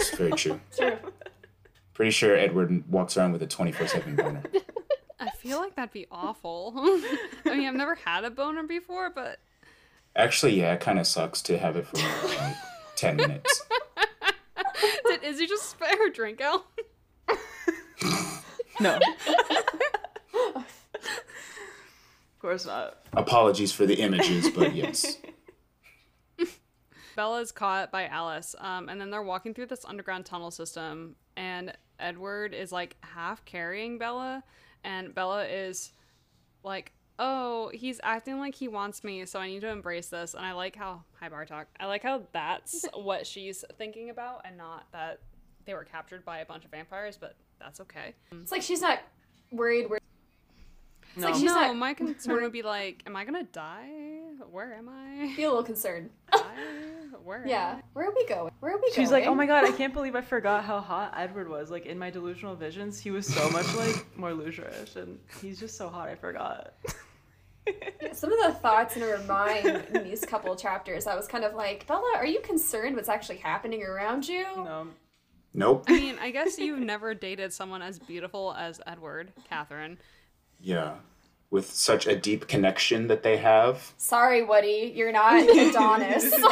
[0.00, 0.58] It's very true.
[0.74, 0.96] True.
[1.98, 4.40] Pretty sure Edward walks around with a 24 7 boner.
[5.18, 6.72] I feel like that'd be awful.
[7.44, 9.40] I mean, I've never had a boner before, but
[10.14, 12.54] Actually, yeah, it kind of sucks to have it for like
[12.94, 13.62] 10 minutes.
[15.08, 16.66] did Izzy just spit her drink out?
[18.80, 19.00] No.
[20.54, 20.64] of
[22.40, 22.98] course not.
[23.12, 25.16] Apologies for the images, but yes.
[27.18, 31.16] Bella is caught by Alice, um, and then they're walking through this underground tunnel system,
[31.36, 34.44] and Edward is like half carrying Bella,
[34.84, 35.90] and Bella is
[36.62, 40.46] like, "Oh, he's acting like he wants me, so I need to embrace this." And
[40.46, 41.64] I like how hi Bartok.
[41.80, 45.18] I like how that's what she's thinking about, and not that
[45.64, 47.16] they were captured by a bunch of vampires.
[47.16, 48.14] But that's okay.
[48.30, 49.00] It's like she's not
[49.50, 49.88] worried.
[51.18, 51.32] Where No.
[51.32, 53.88] like she's no, not my concern would be like, "Am I gonna die?
[54.50, 55.32] Where am I?
[55.34, 56.10] feel a little concerned.
[56.32, 56.38] Die?
[57.24, 58.52] Where?" am Yeah, where are we going?
[58.60, 58.94] Where are we going?
[58.94, 61.70] She's like, oh my god, I can't believe I forgot how hot Edward was.
[61.70, 65.76] Like in my delusional visions, he was so much like more Lucierish, and he's just
[65.76, 66.08] so hot.
[66.08, 66.74] I forgot.
[68.12, 71.54] Some of the thoughts in her mind in these couple chapters, I was kind of
[71.54, 74.44] like, Bella, are you concerned what's actually happening around you?
[74.56, 74.88] no,
[75.54, 75.84] Nope.
[75.88, 79.98] I mean, I guess you've never dated someone as beautiful as Edward, Catherine.
[80.60, 80.94] Yeah.
[81.50, 83.94] With such a deep connection that they have.
[83.96, 86.34] Sorry, Woody, you're not Adonis.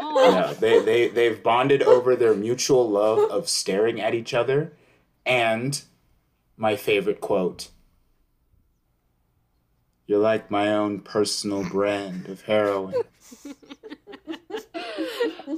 [0.00, 4.72] Yeah, they, they, they've bonded over their mutual love of staring at each other.
[5.26, 5.80] And
[6.56, 7.68] my favorite quote
[10.06, 12.94] You're like my own personal brand of heroin.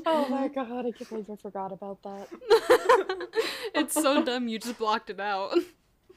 [0.07, 2.29] Oh my god, I can't believe I forgot about that.
[3.75, 5.55] it's so dumb you just blocked it out.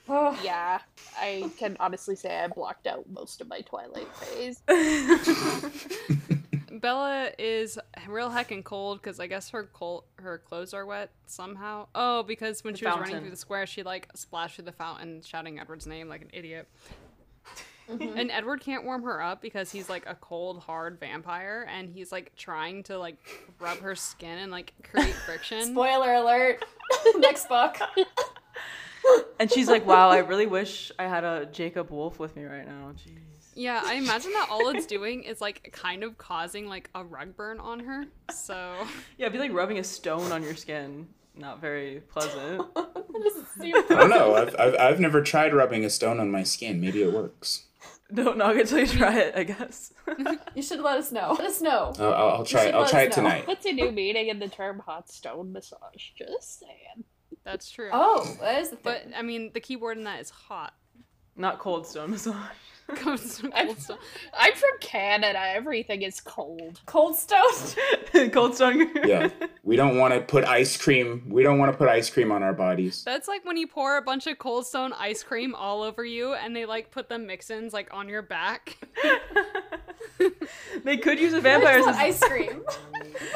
[0.10, 0.80] Oh, Yeah,
[1.20, 4.62] I can honestly say I blocked out most of my Twilight phase.
[6.72, 11.88] Bella is real heckin' cold because I guess her cold, her clothes are wet somehow.
[11.96, 14.72] Oh, because when The she was running through the square, she like splashed through the
[14.72, 16.68] fountain, shouting Edward's name like an idiot.
[17.90, 18.18] Mm-hmm.
[18.18, 22.12] And Edward can't warm her up because he's like a cold, hard vampire, and he's
[22.14, 23.18] like trying to like
[23.60, 25.66] rub her skin and like create friction.
[25.66, 26.64] spoiler alert.
[27.18, 27.76] Next book.
[29.40, 32.66] And she's like, wow, I really wish I had a Jacob Wolf with me right
[32.66, 32.94] now.
[32.94, 33.20] Jeez.
[33.56, 37.36] Yeah, I imagine that all it's doing is like kind of causing like a rug
[37.36, 38.06] burn on her.
[38.32, 38.74] So
[39.18, 41.08] Yeah, it'd be like rubbing a stone on your skin.
[41.36, 42.68] Not very pleasant.
[42.76, 44.36] I don't know.
[44.36, 46.80] I've, I've, I've never tried rubbing a stone on my skin.
[46.82, 47.66] Maybe it works.
[48.14, 49.94] Don't knock it till you try it, I guess.
[50.56, 51.36] You should let us know.
[51.40, 51.94] Let us know.
[51.98, 52.66] I'll, I'll, I'll try.
[52.66, 53.16] should I'll try it know.
[53.16, 53.48] tonight.
[53.48, 56.12] What's a new meaning in the term hot stone massage?
[56.16, 57.06] Just saying.
[57.44, 57.90] That's true.
[57.92, 58.84] Oh, that is the thing.
[58.84, 60.74] But I mean, the keyboard in that is hot.
[61.36, 62.36] Not cold stone massage.
[62.96, 63.98] Comes from I'm, cold stone.
[64.38, 65.40] I'm from Canada.
[65.40, 66.82] Everything is cold.
[66.86, 68.30] Cold stone.
[68.32, 68.92] cold stone.
[69.06, 69.30] Yeah,
[69.64, 71.24] we don't want to put ice cream.
[71.30, 73.04] We don't want to put ice cream on our bodies.
[73.04, 76.34] That's like when you pour a bunch of Cold Stone ice cream all over you,
[76.34, 78.78] and they like put the mix-ins like on your back.
[80.84, 82.64] they could use a It's vampires as ice cream.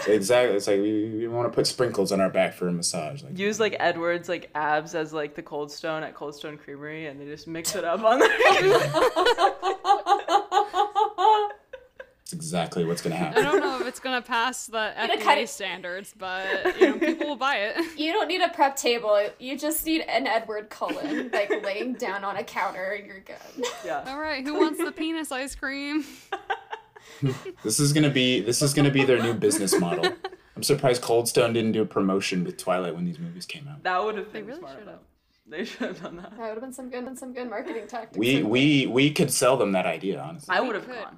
[0.07, 0.55] Exactly.
[0.55, 3.21] It's like we, we want to put sprinkles on our back for a massage.
[3.21, 7.05] Like use like Edward's like abs as like the cold stone at Cold Stone Creamery,
[7.05, 8.29] and they just mix it up on there.
[12.19, 13.45] that's exactly what's gonna happen.
[13.45, 17.27] I don't know if it's gonna pass the gonna FDA standards, but you know, people
[17.27, 17.99] will buy it.
[17.99, 19.29] You don't need a prep table.
[19.39, 23.65] You just need an Edward Cullen, like laying down on a counter, and you're good.
[23.85, 24.05] yeah.
[24.07, 26.03] All right, who wants the penis ice cream?
[27.63, 30.05] This is gonna be this is gonna be their new business model.
[30.55, 33.83] I'm surprised Cold Stone didn't do a promotion with Twilight when these movies came out.
[33.83, 34.79] That would have They been really smart.
[34.79, 34.99] Should've.
[35.49, 36.31] They should have done that.
[36.31, 38.17] That would have been some good, some good marketing tactics.
[38.17, 40.53] We we we could sell them that idea, honestly.
[40.55, 40.95] I would have could.
[40.95, 41.17] gone.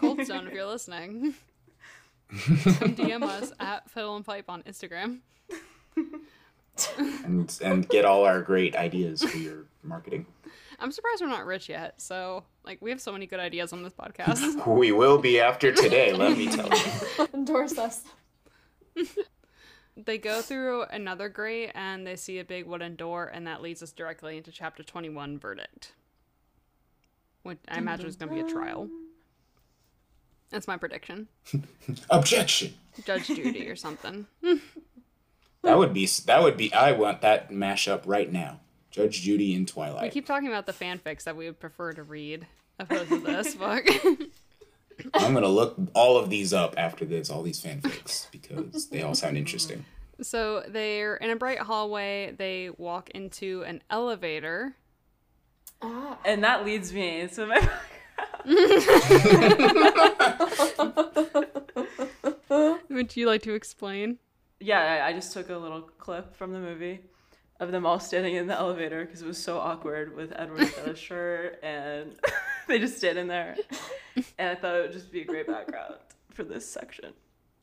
[0.00, 1.34] Cold Stone, if you're listening,
[2.30, 5.18] come DM us at Fiddle and Pipe on Instagram.
[7.24, 10.26] and and get all our great ideas for your marketing.
[10.78, 12.00] I'm surprised we're not rich yet.
[12.00, 14.66] So, like, we have so many good ideas on this podcast.
[14.76, 17.28] We will be after today, let me tell you.
[17.34, 18.02] endorse us.
[19.96, 23.82] they go through another grate and they see a big wooden door, and that leads
[23.82, 25.92] us directly into chapter 21 verdict.
[27.42, 28.88] Which I imagine is going to be a trial.
[30.50, 31.28] That's my prediction.
[32.10, 32.74] Objection.
[33.04, 34.26] Judge Judy or something.
[35.62, 38.60] That would be that would be I want that mashup right now.
[38.96, 40.04] Judge Judy in Twilight.
[40.04, 42.46] We keep talking about the fanfics that we would prefer to read
[42.78, 43.84] opposed to this book.
[45.14, 49.14] I'm gonna look all of these up after this, all these fanfics, because they all
[49.14, 49.84] sound interesting.
[50.22, 52.34] so they're in a bright hallway.
[52.38, 54.76] They walk into an elevator.
[55.82, 56.16] Ah.
[56.24, 57.68] And that leads me to my.
[62.88, 64.16] Would you like to explain?
[64.58, 67.00] yeah, I, I just took a little clip from the movie.
[67.60, 70.88] Of them all standing in the elevator because it was so awkward with Edward without
[70.90, 72.12] a shirt and
[72.68, 73.56] they just stand in there.
[74.38, 75.94] And I thought it would just be a great background
[76.32, 77.12] for this section.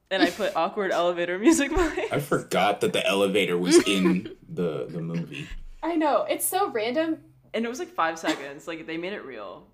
[0.09, 2.11] And I put awkward elevator music behind.
[2.11, 5.47] I forgot that the elevator was in the the movie.
[5.81, 7.19] I know it's so random.
[7.55, 8.67] And it was like five seconds.
[8.67, 9.67] Like they made it real.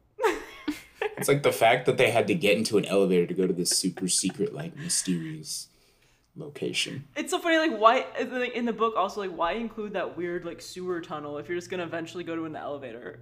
[1.17, 3.53] It's like the fact that they had to get into an elevator to go to
[3.53, 5.68] this super secret, like mysterious
[6.39, 7.05] location.
[7.15, 10.45] It's so funny, like why like, in the book also like why include that weird
[10.45, 13.19] like sewer tunnel if you're just gonna eventually go to an elevator?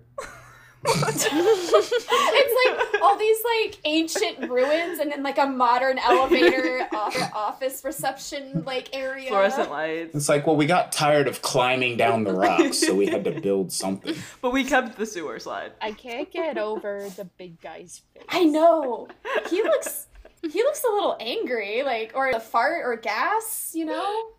[0.86, 8.64] it's like all these like ancient ruins and then like a modern elevator office reception
[8.66, 9.28] like area.
[9.28, 10.16] Fluorescent lights.
[10.16, 13.40] It's like, well, we got tired of climbing down the rocks, so we had to
[13.42, 14.16] build something.
[14.42, 15.72] But we kept the sewer slide.
[15.82, 18.24] I can't get over the big guy's face.
[18.30, 19.08] I know.
[19.50, 20.07] He looks
[20.52, 24.30] he looks a little angry, like or a fart or gas, you know?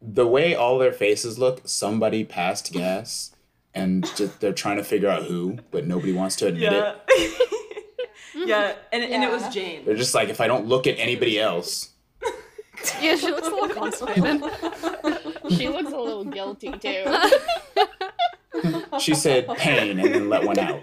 [0.00, 3.34] The way all their faces look, somebody passed gas,
[3.74, 6.94] and just, they're trying to figure out who, but nobody wants to admit Yeah.
[7.08, 7.98] it.
[8.34, 9.84] yeah, and, and it was Jane.
[9.84, 11.90] They're just like, if I don't look at anybody else,
[13.00, 14.42] Yeah, she looks a little constipated.
[15.50, 17.04] She looks a little guilty too.
[19.00, 20.80] she said pain and then let one out.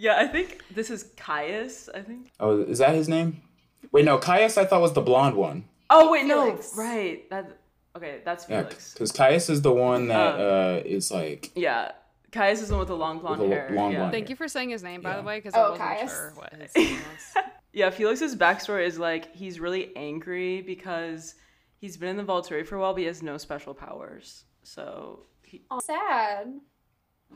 [0.00, 2.30] Yeah, I think this is Caius, I think.
[2.40, 3.42] Oh, is that his name?
[3.92, 5.64] Wait, no, Caius I thought was the blonde one.
[5.90, 6.44] Oh wait, no.
[6.46, 6.72] Felix.
[6.74, 7.28] Right.
[7.28, 7.58] That
[7.94, 8.94] okay, that's Yeah, Felix.
[8.94, 10.76] because Caius is the one that Oh.
[10.78, 11.92] uh, is like Yeah.
[12.32, 13.68] Caius is the one with the long blonde the hair.
[13.72, 13.98] long yeah.
[13.98, 16.10] blonde Thank you for saying his name, by the way, because Oh, I wasn't Caius.
[16.12, 16.94] sure what his name
[17.34, 17.44] was.
[17.74, 21.34] Yeah, Felix's backstory is like he's really angry because
[21.78, 24.44] he's been in the Volturi for a while, but he has no special powers.
[24.62, 26.54] So he, Aw, sad.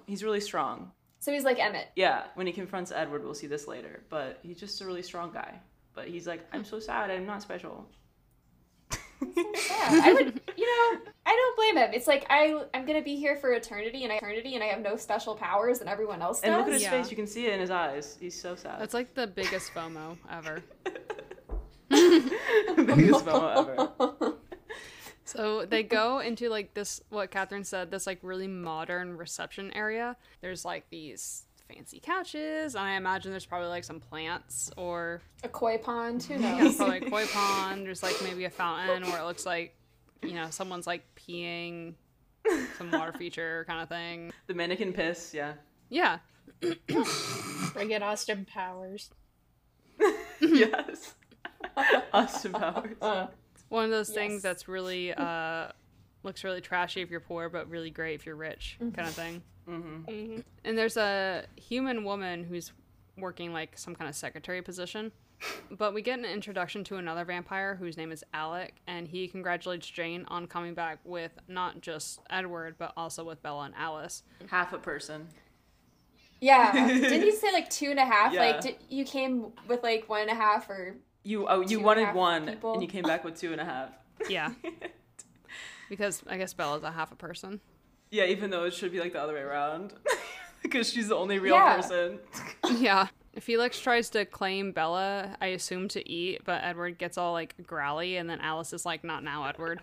[0.07, 0.93] he's really strong.
[1.25, 1.89] So he's like Emmett.
[1.97, 4.03] Yeah, when he confronts Edward, we'll see this later.
[4.11, 5.59] But he's just a really strong guy.
[5.95, 7.89] But he's like, I'm so sad, I'm not special.
[8.93, 9.39] Yeah,
[10.03, 11.95] I would, you know, I don't blame him.
[11.95, 14.97] It's like I, I'm gonna be here for eternity and eternity, and I have no
[14.97, 16.49] special powers, and everyone else does.
[16.51, 16.91] And look at his Yeah.
[16.91, 18.19] face, you can see it in his eyes.
[18.21, 18.79] He's so sad.
[18.79, 20.63] That's like the biggest FOMO ever.
[22.85, 24.34] biggest moment ever.
[25.25, 30.17] So they go into like this, what Catherine said, this like really modern reception area.
[30.41, 35.49] There's like these fancy couches, and I imagine there's probably like some plants or a
[35.49, 36.23] koi pond.
[36.25, 36.77] Who yeah, knows?
[36.77, 37.87] probably a koi pond.
[37.87, 39.77] There's like maybe a fountain where it looks like,
[40.23, 41.95] you know, someone's like peeing,
[42.77, 44.33] some water feature kind of thing.
[44.47, 45.55] The Manneken Pis, yeah.
[45.89, 46.19] Yeah.
[47.73, 49.11] Bring in Austin Powers.
[50.41, 51.15] yes.
[52.13, 52.97] Austin Powers.
[53.01, 53.27] Uh.
[53.69, 54.15] One of those Yes.
[54.17, 55.69] things that's really uh
[56.23, 59.43] looks really trashy if you're poor, but really great if you're rich, kind of thing.
[59.67, 60.41] hmm Mm-hmm.
[60.65, 62.73] And there's a human woman who's
[63.19, 65.13] working like some kind of secretary position.
[65.71, 69.87] But we get an introduction to another vampire whose name is Alec, and he congratulates
[69.87, 74.23] Jane on coming back with not just Edward, but also with Bella and Alice.
[74.47, 75.29] Half a person.
[76.41, 76.73] yeah.
[76.89, 78.33] Didn't you say like two and a half?
[78.33, 78.41] Yeah.
[78.41, 81.81] Like did, you came with like one and a half, or You oh Two you
[81.81, 82.75] wanted one people.
[82.75, 83.91] and you came back with two and a half.
[84.29, 84.51] Yeah.
[85.89, 87.61] because I guess Bella's a half a person.
[88.11, 89.95] Yeah, even though it should be like the other way around.
[90.63, 91.77] because she's the only real Yeah.
[91.77, 92.19] person.
[92.79, 93.09] Yeah.
[93.41, 98.17] Felix tries to claim Bella, I assume, to eat, but Edward gets all like growly,
[98.17, 99.83] and then Alice is like, not now, Edward.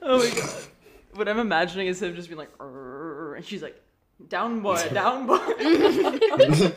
[0.00, 0.54] Oh my god.
[1.14, 3.80] What I'm imagining is him just being like, "Arr," and she's like,
[4.28, 5.38] down boy, down boy.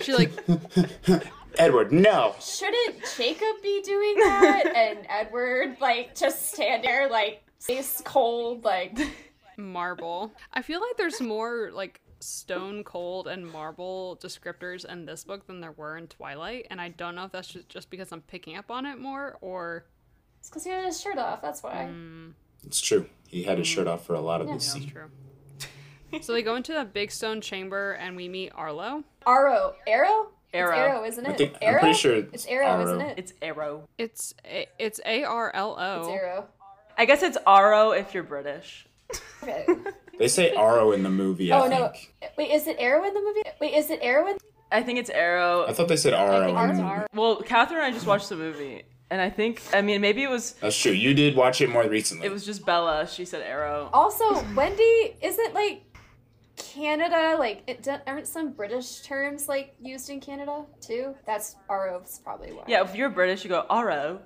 [0.02, 0.32] She like
[1.60, 2.36] Edward, no.
[2.40, 4.64] shouldn't Jacob be doing that?
[4.76, 8.98] and Edward like just stand there like face cold, like
[9.58, 10.32] marble.
[10.54, 15.60] I feel like there's more like stone cold and marble descriptors in this book than
[15.62, 18.56] there were in Twilight, and I don't know if that's just, just because I'm picking
[18.58, 19.86] up on it more or
[20.40, 21.42] it's because he had his shirt off.
[21.42, 21.90] That's why.
[21.92, 22.34] mm,
[22.66, 23.08] It's true.
[23.28, 24.54] He had his shirt off for a lot of Yeah.
[24.56, 24.92] this that's scene.
[24.92, 26.22] true.
[26.22, 29.04] so they go into a big stone chamber and we meet Arlo.
[29.28, 30.70] Arrow, arrow, Arrow.
[30.72, 31.30] It's arrow, isn't it?
[31.30, 31.80] I think I'm arrow.
[31.80, 33.18] pretty sure It's arrow, isn't it?
[33.20, 33.88] It's arrow.
[33.98, 36.46] It's a, it's A R L It's arrow.
[36.98, 38.88] I guess it's Aro if you're British.
[39.44, 39.66] Okay.
[40.20, 41.52] They say Aro in the movie.
[41.52, 41.92] I oh no!
[42.40, 43.44] Wait, is it arrow in the movie?
[43.62, 44.38] Wait, is it arrow in?
[44.72, 45.66] I think it's Arrow.
[45.68, 47.06] I thought they said I Aro in the movie.
[47.14, 50.30] Well, Catherine and I just watched the movie, and I think I mean maybe it
[50.32, 50.92] was That's true.
[50.92, 52.26] You did watch it more recently.
[52.26, 53.08] it was just Bella.
[53.08, 53.92] She said Arrow.
[53.94, 55.84] Also, Wendy, isn't like
[56.78, 61.16] Canada like it, don't- aren't some British terms like used in Canada too?
[61.26, 62.64] That's RO is probably why.
[62.68, 64.20] Yeah, if you're British, you go Arrow,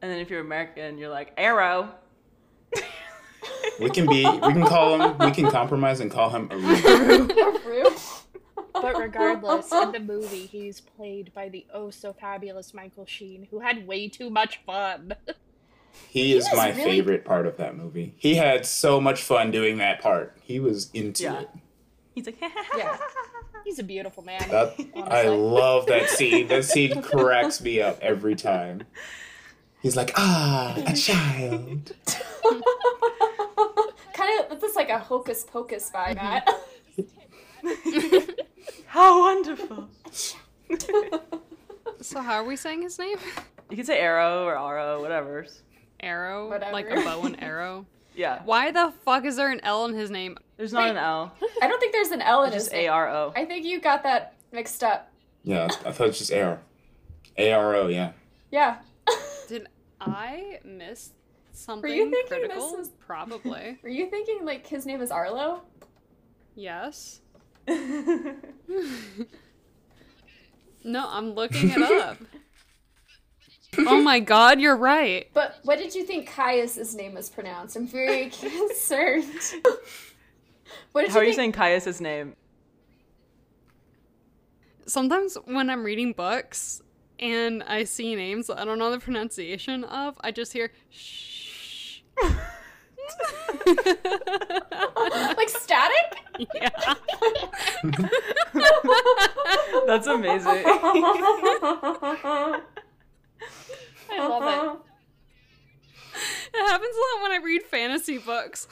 [0.00, 1.90] and then if you're American, you're like Arrow.
[3.80, 4.24] we can be.
[4.24, 5.18] We can call him.
[5.18, 6.60] We can compromise and call him Aru.
[7.66, 7.90] Arrow.
[8.72, 13.60] But regardless, in the movie, he's played by the oh so fabulous Michael Sheen, who
[13.60, 15.14] had way too much fun.
[16.08, 18.14] He is was my really- favorite part of that movie.
[18.16, 20.36] He had so much fun doing that part.
[20.42, 21.40] He was into Yeah.
[21.40, 21.48] it.
[22.14, 22.40] He's like,
[22.76, 22.96] Yeah.
[23.64, 24.42] He's a beautiful man.
[24.50, 26.48] That, I love that scene.
[26.48, 28.82] That scene cracks me up every time.
[29.82, 31.92] He's like, ah, a child.
[34.14, 36.16] kind of, it's like a hocus pocus vibe.
[36.16, 36.48] Matt.
[38.86, 39.88] how wonderful.
[42.02, 43.18] So how are we saying his name?
[43.68, 45.46] You can say arrow or arrow, whatever.
[46.00, 46.72] Arrow, Whatever.
[46.72, 47.84] like a bow and arrow.
[48.20, 48.42] Yeah.
[48.44, 50.36] Why the fuck is there an L in his name?
[50.58, 50.90] There's not Wait.
[50.90, 51.32] an L.
[51.62, 52.84] I don't think there's an L in It's his just name.
[52.90, 53.32] A R O.
[53.34, 55.10] I think you got that mixed up.
[55.42, 56.60] Yeah, I thought it was just AR.
[57.38, 58.12] ARO, yeah.
[58.50, 58.76] Yeah.
[59.48, 59.68] Did
[60.02, 61.12] I miss
[61.52, 62.76] something Were you thinking this critical?
[62.76, 63.78] was- Probably.
[63.82, 65.62] Were you thinking like his name is Arlo?
[66.54, 67.20] Yes.
[70.82, 72.16] No, I'm looking it up.
[73.78, 75.28] Oh my god, you're right.
[75.32, 77.76] But what did you think Caius's name was pronounced?
[77.76, 79.24] I'm very concerned.
[80.92, 81.36] what did How are you think?
[81.36, 82.34] saying Caius's name?
[84.86, 86.82] Sometimes when I'm reading books
[87.20, 92.00] and I see names that I don't know the pronunciation of, I just hear shh.
[95.36, 96.48] like static?
[96.54, 96.70] yeah.
[99.86, 100.64] That's amazing.
[104.10, 104.46] I love it.
[104.46, 104.76] Uh-huh.
[106.52, 108.66] It happens a lot when I read fantasy books.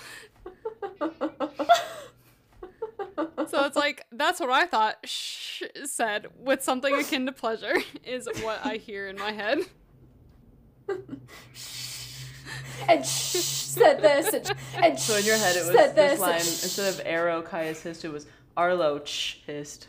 [3.49, 8.29] So it's like that's what I thought shh said with something akin to pleasure is
[8.43, 9.61] what I hear in my head.
[12.89, 14.53] and shh said this and,
[14.83, 17.43] and So in your head, it was said this this line and instead of arrow
[17.43, 19.89] Caius hist, it was Arlo ch hist.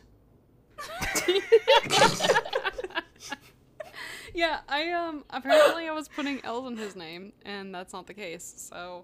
[4.40, 8.14] Yeah, I um apparently I was putting L's in his name and that's not the
[8.14, 8.54] case.
[8.70, 9.04] So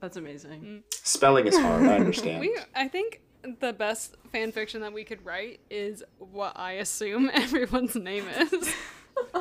[0.00, 0.82] That's amazing.
[0.90, 2.40] Spelling is hard, I understand.
[2.40, 3.20] we I think
[3.60, 8.72] the best fan fiction that we could write is what I assume everyone's name is.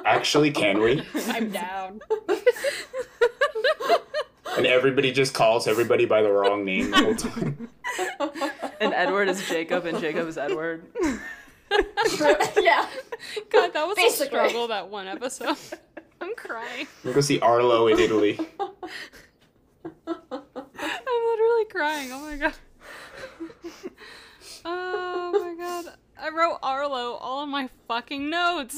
[0.05, 1.01] Actually, can we?
[1.27, 2.01] I'm down.
[4.57, 7.69] And everybody just calls everybody by the wrong name the whole time.
[8.81, 10.83] And Edward is Jacob, and Jacob is Edward.
[12.59, 12.87] yeah.
[13.49, 14.25] God, that was Basically.
[14.37, 15.57] a struggle that one episode.
[16.21, 16.87] I'm crying.
[17.03, 18.37] We'll go see Arlo in Italy.
[19.79, 22.11] I'm literally crying.
[22.11, 22.53] Oh my god.
[24.65, 25.93] Oh my god.
[26.21, 28.75] I wrote Arlo all in my fucking notes.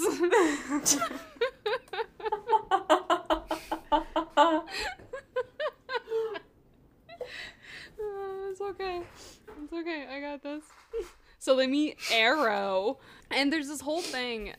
[8.00, 9.02] Uh, it's okay.
[9.64, 10.08] It's okay.
[10.10, 10.64] I got this.
[11.62, 12.97] So they Arrow,
[13.30, 14.53] and there's this whole thing.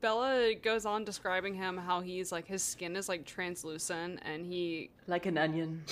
[0.00, 4.90] Bella goes on describing him how he's like his skin is like translucent and he
[5.06, 5.84] like an onion.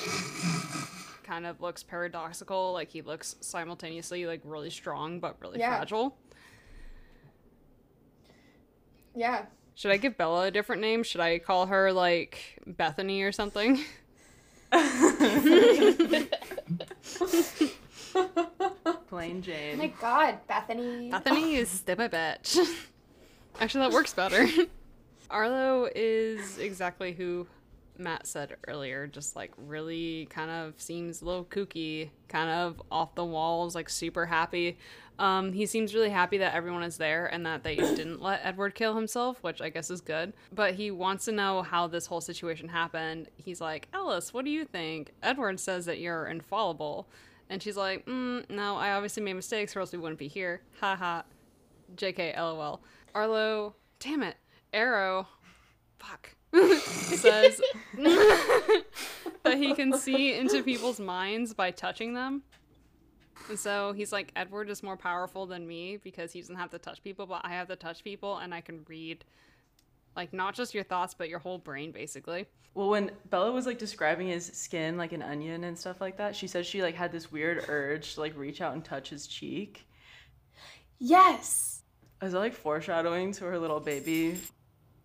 [1.22, 2.72] kind of looks paradoxical.
[2.72, 5.76] Like he looks simultaneously like really strong but really Yeah.
[5.76, 6.16] fragile.
[9.14, 9.46] Yeah.
[9.76, 11.02] Should I give Bella a different name?
[11.04, 13.78] Should I call her like Bethany or something?
[19.16, 21.10] Plain Oh my god, Bethany.
[21.10, 22.58] Bethany is still my bitch.
[23.60, 24.46] Actually, that works better.
[25.30, 27.46] Arlo is exactly who
[27.96, 29.06] Matt said earlier.
[29.06, 33.88] Just like really kind of seems a little kooky, kind of off the walls, like
[33.88, 34.76] super happy.
[35.18, 38.74] Um, he seems really happy that everyone is there and that they didn't let Edward
[38.74, 40.34] kill himself, which I guess is good.
[40.52, 43.28] But he wants to know how this whole situation happened.
[43.36, 45.12] He's like, Alice, what do you think?
[45.22, 47.08] Edward says that you're infallible.
[47.48, 50.62] And she's like, mm, no, I obviously made mistakes or else we wouldn't be here.
[50.80, 51.24] Ha ha.
[51.94, 52.82] JK, lol.
[53.14, 54.36] Arlo, damn it,
[54.72, 55.26] Arrow,
[55.98, 57.60] fuck, says
[57.96, 62.42] that he can see into people's minds by touching them.
[63.48, 66.78] And so he's like, Edward is more powerful than me because he doesn't have to
[66.78, 69.24] touch people, but I have to touch people and I can read,
[70.16, 72.46] like, not just your thoughts, but your whole brain, basically.
[72.74, 76.36] Well, when Bella was like describing his skin like an onion and stuff like that,
[76.36, 79.26] she said she like had this weird urge to like reach out and touch his
[79.26, 79.86] cheek.
[80.98, 81.82] Yes.
[82.22, 84.38] Is that like foreshadowing to her little baby?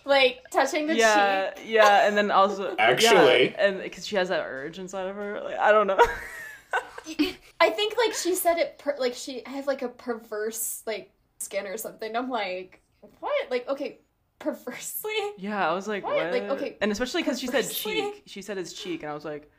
[0.05, 1.65] Like touching the yeah, cheek.
[1.69, 3.51] yeah, and then also Actually.
[3.51, 5.99] yeah, and because she has that urge inside of her, like I don't know.
[7.61, 11.67] I think like she said it per- like she had like a perverse like skin
[11.67, 12.17] or something.
[12.17, 12.81] I'm like,
[13.21, 13.51] what?
[13.51, 14.01] Like okay,
[14.39, 15.11] perversely?
[15.39, 16.17] yeah, I was like, What?
[16.17, 16.33] what?
[16.33, 17.93] Like, okay, and especially because she said perversely?
[17.95, 18.23] cheek.
[18.27, 19.51] She said his cheek, and I was like,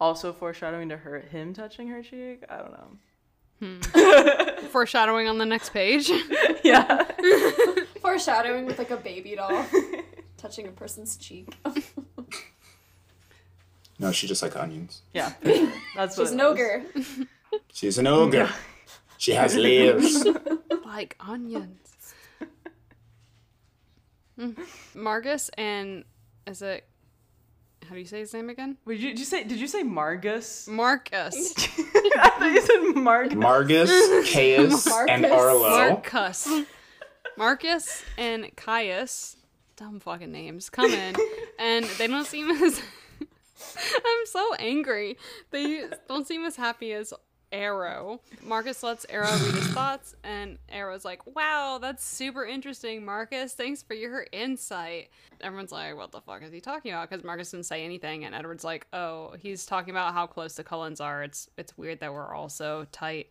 [0.00, 2.44] also foreshadowing to her him touching her cheek.
[2.48, 2.96] I don't know.
[3.60, 4.66] Hmm.
[4.70, 6.10] Foreshadowing on the next page.
[6.64, 7.04] yeah.
[8.00, 9.64] Foreshadowing with like a baby doll.
[10.36, 11.56] touching a person's cheek.
[14.00, 15.02] No, she just like onions.
[15.14, 15.32] Yeah,
[15.94, 16.82] that's what She's an ogre.
[17.72, 18.48] She's an ogre.
[19.18, 20.24] She has layers.
[20.84, 21.91] like onions.
[24.38, 24.56] Mm.
[24.94, 26.04] Margus and
[26.46, 26.86] is it?
[27.88, 28.78] How do you say his name again?
[28.84, 29.44] Wait, did you, did you say?
[29.44, 30.68] Did you say Margus?
[30.68, 31.54] Marcus.
[31.58, 33.32] I thought you said Margus.
[33.32, 35.70] Margus, Caius, and Arlo.
[35.70, 36.48] Marcus.
[37.36, 39.36] Marcus and Caius,
[39.76, 41.16] dumb fucking names, come in,
[41.58, 42.80] and they don't seem as.
[43.94, 45.16] I'm so angry.
[45.50, 47.14] They don't seem as happy as
[47.52, 48.20] Arrow.
[48.42, 53.52] Marcus lets Arrow read his thoughts, and Arrow's like, "Wow, that's super interesting, Marcus.
[53.52, 57.50] Thanks for your insight." Everyone's like, "What the fuck is he talking about?" Because Marcus
[57.50, 61.22] didn't say anything, and Edward's like, "Oh, he's talking about how close the Cullens are.
[61.22, 63.28] It's it's weird that we're all so tight."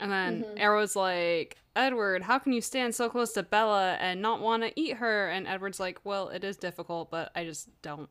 [0.00, 0.58] And then mm-hmm.
[0.58, 4.72] Arrow's like, Edward, how can you stand so close to Bella and not want to
[4.80, 5.28] eat her?
[5.28, 8.10] And Edward's like, well, it is difficult, but I just don't.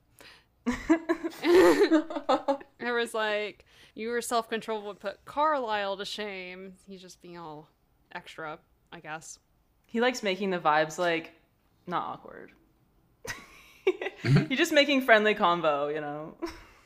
[2.80, 3.66] Edward's like,
[4.02, 6.74] your self control would put Carlisle to shame.
[6.88, 7.70] He's just being all
[8.14, 8.60] extra,
[8.92, 9.40] I guess.
[9.86, 11.32] He likes making the vibes like
[11.88, 12.52] not awkward.
[13.28, 14.46] Mm-hmm.
[14.50, 16.36] He's just making friendly convo, you know.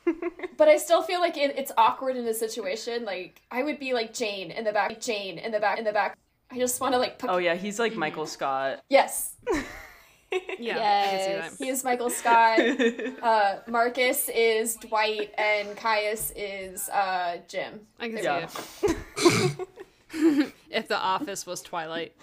[0.56, 3.04] But I still feel like it, it's awkward in a situation.
[3.04, 5.92] Like I would be like Jane in the back, Jane in the back, in the
[5.92, 6.16] back.
[6.50, 7.18] I just want to like.
[7.18, 7.96] Put- Oh yeah, he's like mm.
[7.96, 8.80] Michael Scott.
[8.88, 9.34] Yes,
[10.32, 11.58] Yeah, I can see Yes.
[11.58, 12.58] he is Michael Scott.
[13.22, 17.80] Uh, Marcus is Dwight, and Caius is uh, Jim.
[17.98, 18.46] I can Yeah.
[18.46, 19.66] see it.
[20.70, 22.14] if The Office was Twilight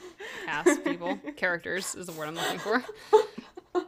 [0.45, 2.83] cast people, characters is the word I'm looking for.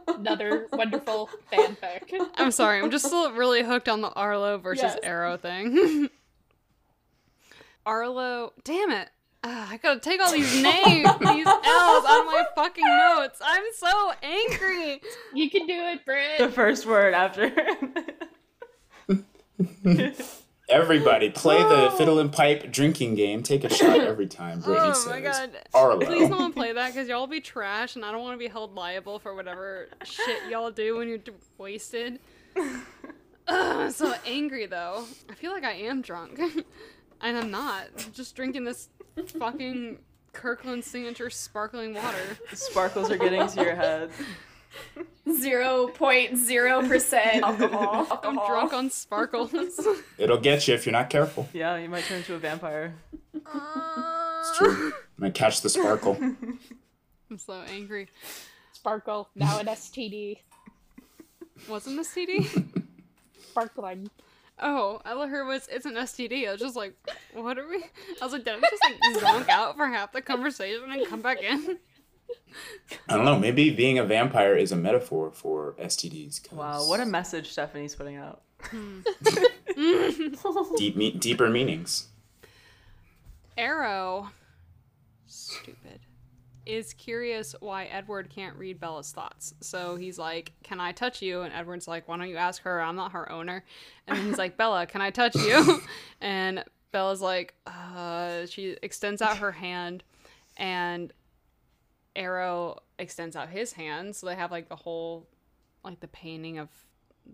[0.08, 2.12] Another wonderful fanfic.
[2.36, 4.98] I'm sorry, I'm just still really hooked on the Arlo versus Yes.
[5.02, 6.08] Arrow thing.
[7.86, 9.08] Arlo, damn it.
[9.48, 13.40] Ah, I gotta take all these names, these L's on my fucking notes.
[13.44, 15.00] I'm so angry.
[15.32, 16.38] You can do it, Brit.
[16.38, 17.52] the first word after.
[20.68, 23.44] Everybody, play the fiddle and pipe drinking game.
[23.44, 25.50] Take a shot every time Brittany Oh says my God.
[25.72, 26.04] Arlo.
[26.04, 28.74] Please don't play that because y'all be trash and I don't want to be held
[28.74, 32.18] liable for whatever shit y'all do when you're d- wasted.
[32.56, 32.82] Ugh,
[33.48, 35.04] I'm so angry though.
[35.30, 36.40] I feel like I am drunk.
[37.20, 37.86] And I'm not.
[37.98, 38.88] I'm just drinking this
[39.38, 39.98] fucking
[40.32, 42.38] Kirkland signature sparkling water.
[42.52, 44.10] Sparkles are getting to your head.
[45.40, 48.20] Zero point zero percent alcohol.
[48.24, 49.52] I'm drunk on sparkles.
[50.18, 51.48] It'll get you if you're not careful.
[51.52, 52.94] Yeah, you might turn into a vampire.
[53.34, 54.92] It's true.
[54.92, 56.16] I Might catch the sparkle.
[57.30, 58.08] I'm so angry.
[58.72, 60.38] Sparkle, now an STD.
[61.68, 62.46] Wasn't this CD?
[63.40, 64.10] Sparkling.
[64.58, 66.48] Oh, I heard was it's an STD.
[66.48, 66.94] I was just like,
[67.34, 67.84] what are we?
[68.20, 71.20] I was like, did I just like zonk out for half the conversation and come
[71.20, 71.78] back in?
[73.08, 73.38] I don't know.
[73.38, 76.42] Maybe being a vampire is a metaphor for STDs.
[76.48, 78.40] 'cause Wow, what a message Stephenie's putting out.
[78.62, 79.00] Hmm.
[80.76, 82.08] deep, me- deeper meanings.
[83.58, 84.35] Arrow, stupid,
[86.66, 89.54] is curious why Edward can't read Bella's thoughts.
[89.60, 91.42] So he's like, Can I touch you?
[91.42, 92.80] And Edward's like, Why don't you ask her?
[92.82, 93.64] I'm not her owner.
[94.06, 95.80] And then he's like, Bella, can I touch you?
[96.20, 100.02] And Bella's like, uh, She extends out her hand,
[100.56, 101.12] and
[102.14, 104.16] Arrow extends out his hand.
[104.16, 105.26] So they have like the whole,
[105.84, 106.68] like the painting of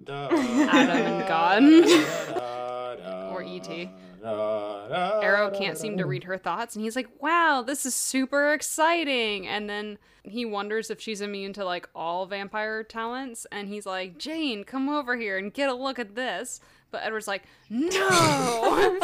[0.08, 2.81] Adam and God.
[3.00, 3.90] Or E.T..
[4.24, 8.52] Uh, Arrow can't seem to read her thoughts, and he's like, "Wow, this is super
[8.52, 13.86] exciting." And then he wonders if she's immune to like all vampire talents, and he's
[13.86, 17.90] like, "Jane, come over here and get a look at this." But Edward's like, "No."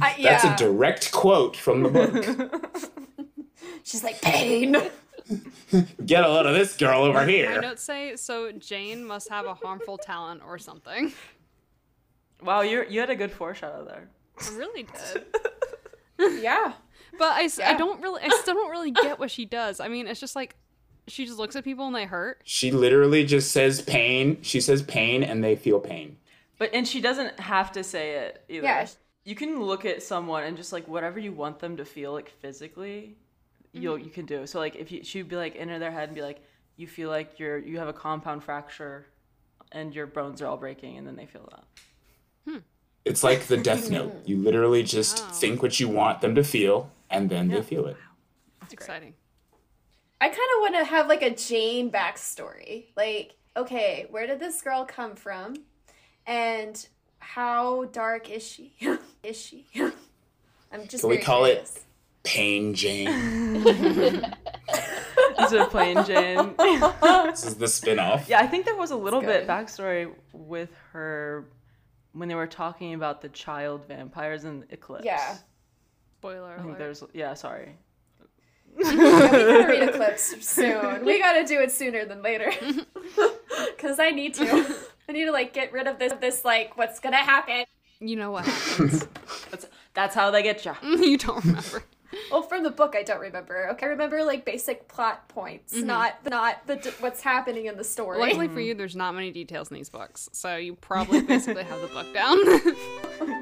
[0.00, 0.40] I, yeah.
[0.40, 2.92] That's a direct quote from the book.
[3.82, 4.76] She's like pain.
[6.06, 7.46] Get a load of this girl over here.
[7.46, 7.60] My here.
[7.62, 8.52] notes say so.
[8.52, 11.12] Jane must have a harmful talent or something.
[12.44, 14.08] Wow, you you had a good foreshadow there.
[14.38, 14.82] I really
[16.18, 16.72] did, yeah.
[17.18, 17.76] but I, Yeah.
[17.76, 19.80] don't really, I still don't really get what she does.
[19.80, 20.56] I mean, it's just like
[21.08, 22.40] she just looks at people and they hurt.
[22.44, 24.38] She literally just says pain.
[24.42, 26.16] She says pain, and they feel pain.
[26.58, 28.66] But and she doesn't have to say it either.
[28.66, 28.86] Yeah.
[29.24, 32.30] You can look at someone and just like whatever you want them to feel like
[32.40, 33.16] physically,
[33.72, 34.04] you'll mm-hmm.
[34.04, 34.46] you can do.
[34.46, 36.40] So like if you she'd be like enter their head and be like,
[36.76, 39.06] you feel like you're you have a compound fracture
[39.72, 41.64] and your bones are all breaking and then they feel that.
[42.48, 42.58] Hmm.
[43.04, 44.14] It's like the Death Note.
[44.26, 45.32] You literally just Oh.
[45.32, 47.96] think what you want them to feel, and then they feel it.
[48.62, 49.14] It's exciting.
[50.20, 52.84] I kind of want to have like a Jane backstory.
[52.96, 55.56] Like, okay, where did this girl come from?
[56.26, 56.86] And
[57.18, 58.74] how dark is she?
[59.24, 59.66] is she?
[60.72, 61.78] I'm just Can we very call it- curious.
[62.24, 63.08] Pain Jane.
[65.38, 66.54] Instead of playing Jane.
[66.56, 68.28] This is the spin-off.
[68.28, 71.46] Yeah, I think there was a little bit backstory with her
[72.12, 75.04] when they were talking about the child vampires in Eclipse.
[75.04, 75.36] Yeah.
[76.18, 76.78] Spoiler I think alert.
[76.78, 77.76] there's yeah, sorry.
[78.78, 81.04] Yeah, we gotta read Eclipse soon.
[81.04, 82.52] We gotta do it sooner than later.
[83.78, 84.76] Cause I need to.
[85.08, 87.64] I need to like get rid of this this like what's gonna happen.
[88.00, 89.06] You know what happens.
[89.50, 90.74] That's that's how they get you.
[90.82, 91.82] you don't remember.
[92.30, 93.68] Well, from the book, I don't remember.
[93.72, 95.86] Okay, I remember like basic plot points, mm-hmm.
[95.86, 98.18] not not the what's happening in the story.
[98.18, 101.80] Luckily for you, there's not many details in these books, so you probably basically have
[101.80, 102.38] the book down.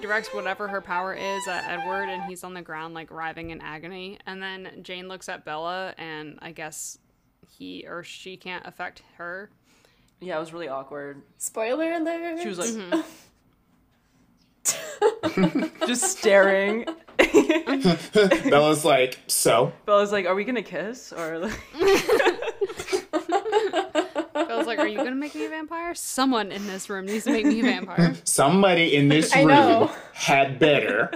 [0.00, 3.60] redirects whatever her power is at Edward, and he's on the ground, like writhing in
[3.60, 4.18] agony.
[4.26, 6.98] And then Jane looks at Bella, and I guess
[7.48, 9.50] he or she can't affect her.
[10.20, 11.22] Yeah, it was really awkward.
[11.38, 12.40] Spoiler alert.
[12.40, 13.06] She was like Mm-hmm.
[15.86, 16.86] just staring.
[18.48, 22.31] Bella's like, so Bella's like, "Are we gonna kiss?" Or like, I was
[24.78, 25.94] like, "Are you gonna make me a vampire?
[25.94, 30.58] Someone in this room needs to make me a vampire." somebody in this room had
[30.58, 31.10] better.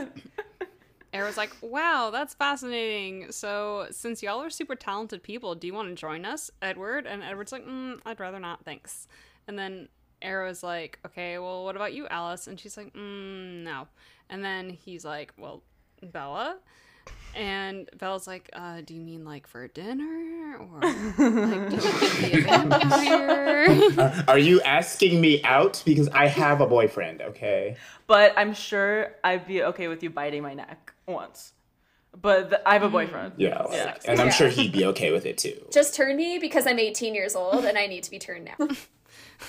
[1.12, 3.32] Ara's like, "Wow, that's fascinating.
[3.32, 7.22] So, since y'all are super talented people, do you want to join us, Edward?" And
[7.22, 9.08] Edward's like, mm, "I'd rather not, thanks."
[9.48, 9.88] And then
[10.20, 13.88] Arrow's like, "Okay, well, what about you, Alice?" And she's like, mm, "No."
[14.28, 15.62] And then he's like, "Well,
[16.02, 16.58] Bella."
[17.36, 20.56] And Bella's like, uh, do you mean like for dinner?
[20.58, 24.24] Or like, do you want to be a vampire?
[24.28, 27.20] Are you asking me out because I have a boyfriend?
[27.20, 27.76] Okay.
[28.06, 31.52] but I'm sure I'd be okay with you biting my neck once.
[32.18, 33.34] But th- I have a boyfriend.
[33.36, 33.96] Yeah, like, Yeah.
[34.06, 34.32] and I'm Yeah.
[34.32, 35.66] sure he'd be okay with it too.
[35.70, 38.68] Just turn me because I'm 18 years old and I need to be turned now.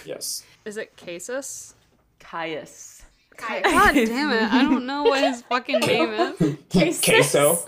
[0.06, 0.44] Yes.
[0.66, 1.74] Is it Casus?
[2.20, 2.97] Caius.
[3.64, 4.54] God damn it.
[4.54, 6.58] I don't know what his fucking name is.
[6.70, 7.06] Cases.
[7.06, 7.60] Queso.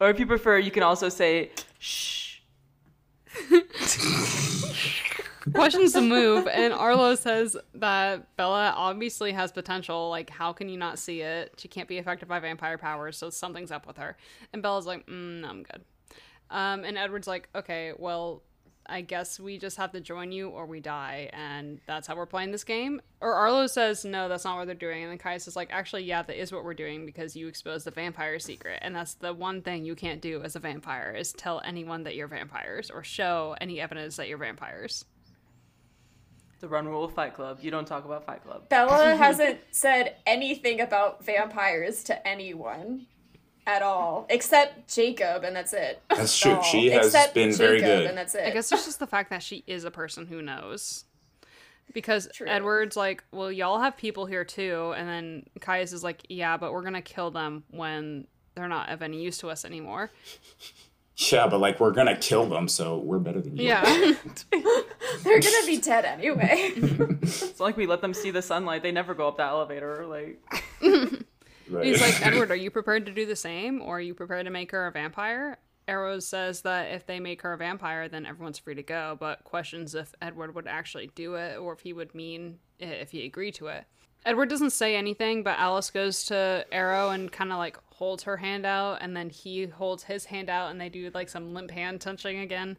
[0.00, 1.50] Or if you prefer, you can also say
[1.80, 2.38] shh.
[5.52, 10.08] questions the move, and Arlo says that Bella obviously has potential.
[10.10, 11.54] Like, how can you not see it?
[11.58, 14.16] She can't be affected by vampire powers, so something's up with her.
[14.52, 15.84] And Bella's like, mm, no, I'm good.
[16.50, 18.42] Um, and Edward's like, okay, well,
[18.88, 22.26] I guess we just have to join you or we die, and that's how we're
[22.26, 23.00] playing this game.
[23.20, 25.02] Or Arlo says, no, that's not what they're doing.
[25.02, 27.84] And then Caius is like, actually, yeah, that is what we're doing because you exposed
[27.84, 31.32] the vampire secret, and that's the one thing you can't do as a vampire is
[31.32, 35.04] tell anyone that you're vampires or show any evidence that you're vampires.
[36.60, 37.58] The run rule of Fight Club.
[37.60, 38.68] You don't talk about Fight Club.
[38.68, 43.06] Bella hasn't said anything about vampires to anyone
[43.68, 46.00] at all, except Jacob, and that's it.
[46.08, 46.54] That's true.
[46.54, 46.62] All.
[46.62, 48.06] She has Except been very Jacob, good.
[48.06, 48.44] and that's it.
[48.44, 51.04] I guess it's just the fact that she is a person who knows.
[51.92, 52.46] Because True.
[52.48, 54.92] Edward's like, well, y'all have people here too.
[54.96, 58.90] And then Caius is like, yeah, but we're going to kill them when they're not
[58.90, 60.10] of any use to us anymore.
[61.32, 63.64] Yeah, but like we're gonna kill them, so we're better than you.
[63.66, 63.82] Yeah.
[64.52, 66.72] They're gonna be dead anyway.
[67.22, 68.84] It's like we let them see the sunlight.
[68.84, 70.06] They never go up that elevator.
[70.06, 70.40] Like,
[71.70, 71.86] Right.
[71.86, 73.80] He's like, Edward, are you prepared to do the same?
[73.82, 75.58] Or are you prepared to make her a vampire?
[75.86, 79.42] Arrows says that if they make her a vampire, then everyone's free to go, but
[79.44, 83.24] questions if Edward would actually do it or if he would mean it if he
[83.24, 83.84] agreed to it.
[84.26, 88.36] Edward doesn't say anything, but Alice goes to Arrow and kind of like holds her
[88.36, 91.70] hand out, and then he holds his hand out, and they do like some limp
[91.70, 92.76] hand touching again.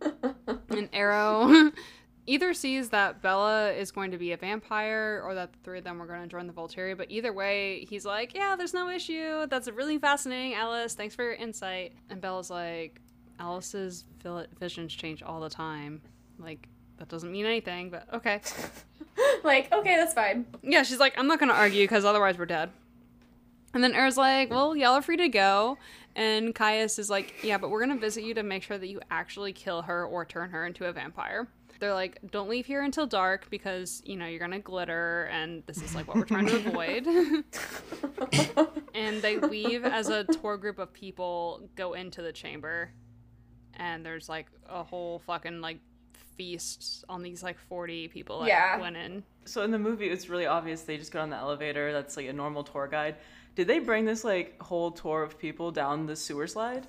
[0.68, 1.72] and Arrow
[2.26, 5.84] either sees that Bella is going to be a vampire or that the three of
[5.84, 8.88] them are going to join the Volturi, but either way, he's like, Yeah, there's no
[8.88, 9.46] issue.
[9.46, 10.94] That's really fascinating, Alice.
[10.94, 11.94] Thanks for your insight.
[12.10, 13.00] And Bella's like,
[13.38, 14.04] Alice's
[14.60, 16.00] visions change all the time.
[16.38, 16.68] Like,
[16.98, 18.40] that doesn't mean anything, but okay.
[19.44, 20.46] like, okay, that's fine.
[20.62, 22.70] Yeah, she's like, I'm not going to argue because otherwise we're dead.
[23.74, 25.78] And then Era's like, Well, y'all are free to go.
[26.14, 28.86] And Caius is like, Yeah, but we're going to visit you to make sure that
[28.86, 31.48] you actually kill her or turn her into a vampire.
[31.82, 35.28] They're like, Don't leave here until dark because, you know, you're going to glitter.
[35.32, 37.04] And this is like what we're trying to avoid.
[38.94, 42.92] and they leave as a tour group of people go into the chamber.
[43.74, 45.80] And there's like a whole fucking like
[46.36, 48.80] feast on these like 40 people that Yeah.
[48.80, 49.24] went in.
[49.44, 51.92] so in the movie, it's really obvious they just get on the elevator.
[51.92, 53.16] That's like a normal tour guide.
[53.56, 56.86] Did they bring this like whole tour of people down the sewer slide?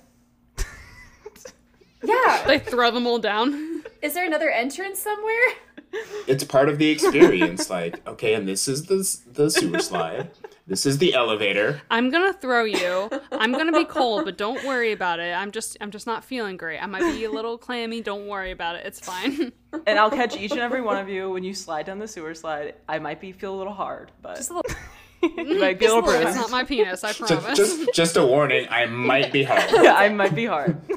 [2.02, 2.44] Yeah.
[2.46, 3.73] They throw them all down.
[4.04, 5.46] Is there another entrance somewhere?
[6.26, 7.70] it's part of the experience.
[7.70, 8.96] like, okay, and this is the
[9.32, 10.30] the sewer slide,
[10.66, 11.80] This is the elevator.
[11.90, 13.08] I'm gonna throw you.
[13.32, 15.32] I'm gonna be cold, but don't worry about it.
[15.32, 16.80] I'm just I'm just not feeling great.
[16.80, 18.02] I might be a little clammy.
[18.02, 18.84] Don't worry about it.
[18.86, 19.52] It's fine.
[19.88, 22.32] And I'll catch each and every one of you when you slide down the sewer
[22.32, 22.76] slide.
[22.88, 24.70] I might be feel a little hard, but Just a little.
[25.36, 27.04] You might be a little it's not my penis.
[27.04, 27.56] I promise.
[27.56, 28.66] just, just a warning.
[28.70, 29.70] I might be hard.
[29.72, 30.80] yeah, I might be hard.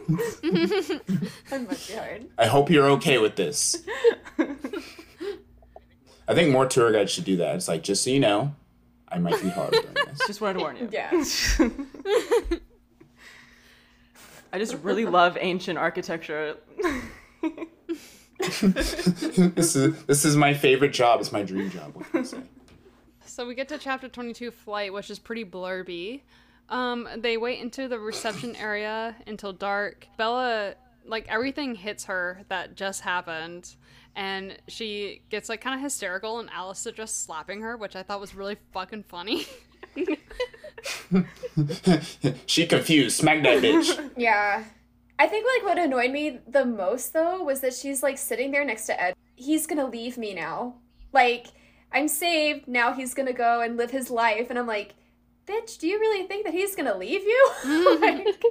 [1.49, 2.25] That must be hard.
[2.37, 3.83] I hope you're okay with this.
[6.27, 7.55] I think more tour guides should do that.
[7.55, 8.53] It's like, just so you know,
[9.07, 10.19] I might be hard during this.
[10.27, 10.89] Just wanted to warn you.
[10.91, 11.09] Yeah.
[14.51, 16.57] I just really love ancient architecture.
[18.39, 21.21] this is this is my favorite job.
[21.21, 21.95] It's my dream job.
[21.95, 22.41] What can I say?
[23.37, 26.21] So we get to chapter 22 flight, which is pretty blurby.
[26.69, 30.07] Um, they wait into the reception area until dark.
[30.17, 30.73] Bella,
[31.05, 33.75] like everything hits her that just happened,
[34.15, 38.01] and she gets like kind of hysterical, and Alice is just slapping her, which I
[38.01, 39.45] thought was really fucking funny.
[42.47, 43.17] she confused.
[43.17, 44.13] Smack that bitch.
[44.17, 44.63] Yeah.
[45.19, 48.65] I think like what annoyed me the most though was that she's like sitting there
[48.65, 49.13] next to Ed.
[49.35, 50.77] He's gonna leave me now.
[51.13, 51.49] Like,
[51.91, 54.49] I'm saved, now he's gonna go and live his life.
[54.49, 54.93] And I'm like,
[55.47, 57.49] bitch, do you really think that he's gonna leave you?
[57.63, 58.01] Mm-hmm.
[58.01, 58.41] like,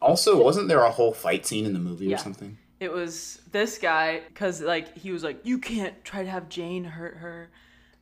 [0.00, 2.16] Also, wasn't there a whole fight scene in the movie Yeah.
[2.16, 2.58] or something?
[2.80, 6.82] It was this guy because like he was like, you can't try to have Jane
[6.84, 7.50] hurt her,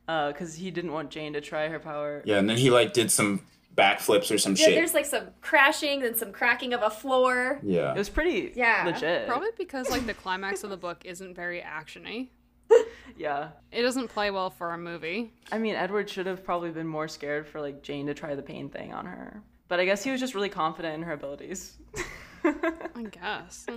[0.07, 2.23] uh, because he didn't want Jane to try her power.
[2.25, 3.41] Yeah, and then he like did some
[3.75, 4.75] backflips or some yeah, shit.
[4.75, 7.59] there's like some crashing and some cracking of a floor.
[7.63, 7.93] Yeah.
[7.93, 8.83] It was pretty Yeah.
[8.85, 9.27] legit.
[9.27, 12.29] Probably because like the climax of the book isn't very actiony.
[13.17, 13.49] Yeah.
[13.71, 15.31] It doesn't play well for a movie.
[15.51, 18.41] I mean, Edward should have probably been more scared for like Jane to try the
[18.41, 19.43] pain thing on her.
[19.67, 21.77] But I guess he was just really confident in her abilities.
[22.43, 23.67] I guess.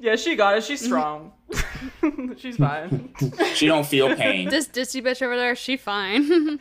[0.00, 0.64] yeah, she got it.
[0.64, 1.32] She's strong.
[2.36, 3.14] She's fine.
[3.54, 4.48] She don't feel pain.
[4.48, 6.58] this Disney bitch over there, she fine.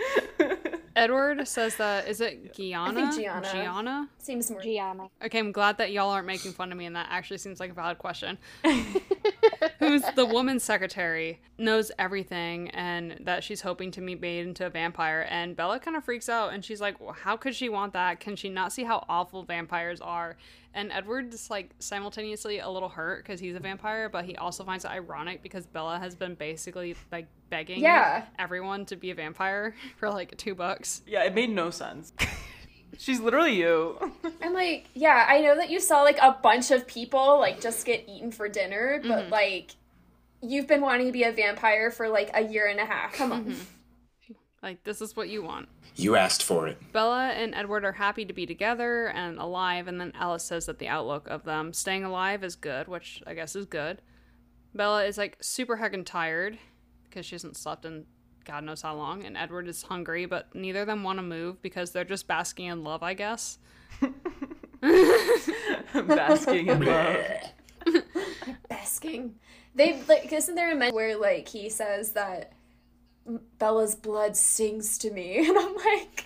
[0.97, 3.11] Edward says that is it Gianna?
[3.15, 3.51] Gianna.
[3.51, 4.09] Gianna?
[4.17, 4.61] Seems more.
[4.61, 5.07] Gianna.
[5.23, 7.71] Okay, I'm glad that y'all aren't making fun of me, and that actually seems like
[7.71, 8.37] a valid question.
[9.79, 14.69] Who's the woman's secretary, knows everything, and that she's hoping to be made into a
[14.69, 15.27] vampire.
[15.29, 18.19] And Bella kind of freaks out, and she's like, well, How could she want that?
[18.19, 20.35] Can she not see how awful vampires are?
[20.77, 24.85] And Edward's like simultaneously a little hurt because he's a vampire, but he also finds
[24.85, 28.25] it ironic because Bella has been basically like begging Yeah.
[28.37, 31.01] everyone to be a vampire for like two bucks.
[31.07, 32.13] yeah, it made no sense.
[32.99, 33.97] She's literally you.
[34.43, 37.83] I'm like, yeah, I know that you saw like a bunch of people like just
[37.83, 39.31] get eaten for dinner, but mm-hmm.
[39.31, 39.75] like,
[40.43, 43.13] you've been wanting to be a vampire for like a year and a half.
[43.13, 43.45] Come on.
[43.45, 43.61] Mm-hmm.
[44.67, 45.69] Like, this is what you want.
[45.95, 46.77] You asked for it.
[46.91, 50.77] Bella and Edward are happy to be together and alive, and then Alice says that
[50.77, 54.01] the outlook of them staying alive is good, which I guess is good.
[54.75, 56.57] Bella is like super heckin' tired
[57.05, 58.07] because she hasn't slept in
[58.43, 61.61] God knows how long, and Edward is hungry, but neither of them want to move
[61.61, 63.59] because they're just basking in love, I guess.
[65.93, 67.15] Basking in love.
[68.67, 69.35] Basking.
[69.75, 72.51] They like isn't there a moment where like he says that
[73.59, 76.25] Bella's blood stings to me, and I'm like,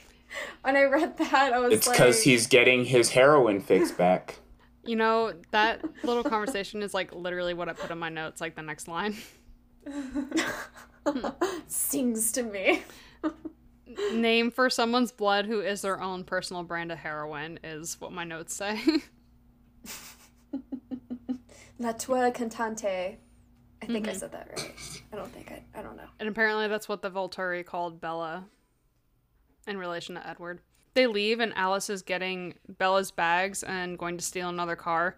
[0.61, 4.39] when I read that, I was It's like, because he's getting his heroin fix back.
[4.83, 8.55] You know, that little conversation is like literally what I put in my notes, like
[8.55, 9.15] the next line.
[11.67, 12.81] stings to me.
[14.13, 18.23] Name for someone's blood who is their own personal brand of heroin is what my
[18.23, 18.81] notes say.
[21.77, 23.17] La tua cantante.
[23.81, 24.19] I think I mm-hmm.
[24.19, 25.01] said that right.
[25.11, 25.63] I don't think I.
[25.77, 26.07] I don't know.
[26.19, 28.45] And apparently that's what the Volturi called Bella
[29.67, 30.61] in relation to Edward.
[30.93, 35.15] They leave and Alice is getting Bella's bags and going to steal another car.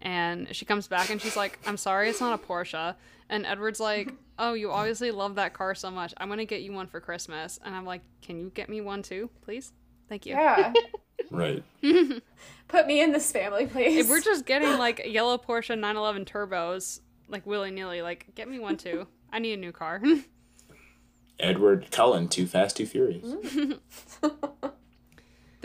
[0.00, 2.94] And she comes back and she's like, I'm sorry, it's not a Porsche.
[3.28, 6.12] And Edward's like, Oh, you obviously love that car so much.
[6.18, 7.58] I'm going to get you one for Christmas.
[7.64, 9.72] And I'm like, Can you get me one too, please?
[10.08, 10.34] Thank you.
[10.34, 10.72] Yeah.
[11.30, 11.64] Right.
[12.68, 13.96] Put me in this family, please.
[13.96, 18.58] If we're just getting like yellow Porsche 911 turbos, like willy nilly, like, get me
[18.58, 19.06] one too.
[19.32, 20.02] I need a new car.
[21.38, 23.26] Edward Cullen, Too Fast, Too Furious.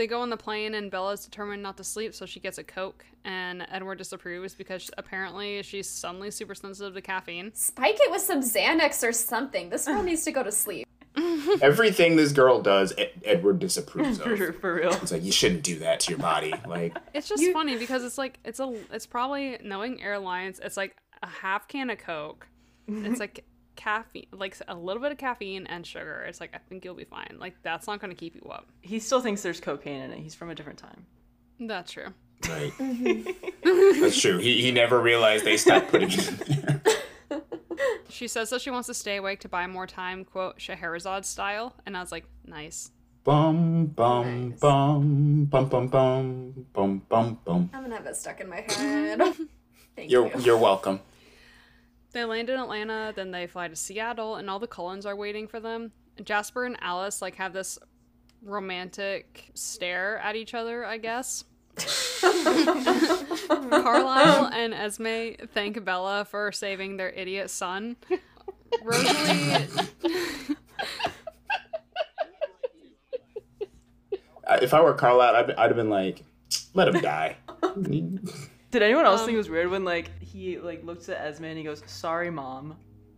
[0.01, 2.63] They go on the plane, and Bella's determined not to sleep, so she gets a
[2.63, 3.05] Coke.
[3.23, 7.53] And Edward disapproves because apparently she's suddenly super sensitive to caffeine.
[7.53, 9.69] Spike it with some Xanax or something.
[9.69, 10.87] This girl needs to go to sleep.
[11.61, 14.55] Everything this girl does, Ed- Edward disapproves of.
[14.59, 14.91] for real.
[14.93, 16.53] It's like you shouldn't do that to your body.
[16.65, 20.59] Like It's just funny because it's like it's a it's probably knowing airlines.
[20.63, 22.47] It's like a half can of Coke.
[22.87, 23.45] It's like
[23.75, 26.23] caffeine, like a little bit of caffeine and sugar.
[26.27, 27.37] It's like I think you'll be fine.
[27.39, 28.67] Like that's not going to keep you up.
[28.81, 30.19] He still thinks there's cocaine in it.
[30.19, 31.05] He's from a different time.
[31.59, 32.07] That's true.
[32.49, 32.71] right.
[32.77, 34.01] Mm-hmm.
[34.01, 34.39] That's true.
[34.39, 36.81] He he never realized they stopped putting it in.
[38.09, 41.73] She says that she wants to stay awake to buy more time, quote Scheherazade style,
[41.85, 42.91] and I was like, nice.
[43.23, 44.59] Bum bum Nice.
[44.59, 47.69] bum bum bum bum bum bum bum.
[47.73, 49.21] I'm gonna have that stuck in my head.
[49.95, 50.39] Thank You're you.
[50.41, 50.99] you're welcome.
[52.13, 55.47] They land in Atlanta, then they fly to Seattle, and all the Cullens are waiting
[55.47, 55.91] for them.
[56.23, 57.79] Jasper and Alice like have this
[58.43, 61.45] romantic stare at each other, I guess.
[63.49, 67.95] Carlisle and Esme thank Bella for saving their idiot son.
[68.83, 69.67] Rosalie,
[74.61, 76.23] If I were Carlisle, I'd, I'd have been like,
[76.73, 77.37] let him die.
[78.71, 81.45] Did anyone else Um, think it was weird when like he like looks at Esme
[81.45, 82.75] and he goes, "Sorry, mom."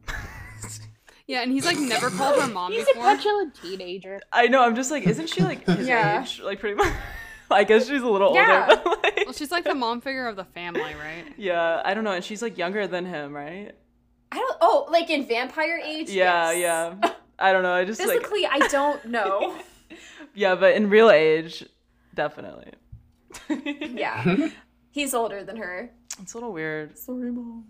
[1.28, 3.03] yeah, and he's like never called her mom He's a before.
[3.16, 4.20] petulant teenager.
[4.32, 4.64] I know.
[4.64, 6.22] I'm just like, isn't she like his Yeah.
[6.22, 6.41] age?
[6.43, 6.91] Like pretty much.
[7.51, 8.68] I guess she's a little Yeah.
[8.70, 11.26] older, but like, Well, she's like the mom figure of the family, right?
[11.38, 12.11] yeah, I don't know.
[12.14, 13.72] And she's like younger than him, right?
[14.32, 14.57] I don't.
[14.61, 16.09] Oh, like in vampire age.
[16.09, 16.95] Yeah, yes.
[17.03, 17.11] yeah.
[17.38, 17.74] I don't know.
[17.74, 19.55] I just like Physically, I don't know.
[20.34, 21.64] yeah, but in real age,
[22.16, 22.72] definitely.
[23.49, 24.49] yeah,
[24.91, 25.91] he's older than her.
[26.22, 26.97] It's a little weird.
[26.97, 27.66] Sorry, mom.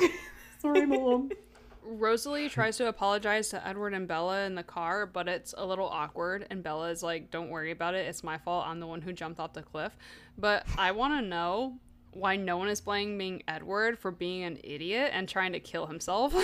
[0.58, 1.30] Sorry, mom.
[1.90, 5.86] Rosalie tries to apologize to Edward and Bella in the car, but it's a little
[5.88, 6.46] awkward.
[6.50, 8.06] And Bella is like, "Don't worry about it.
[8.06, 8.66] It's my fault.
[8.66, 9.96] I'm the one who jumped off the cliff."
[10.36, 11.78] But I want to know
[12.12, 16.34] why no one is blaming Edward for being an idiot and trying to kill himself.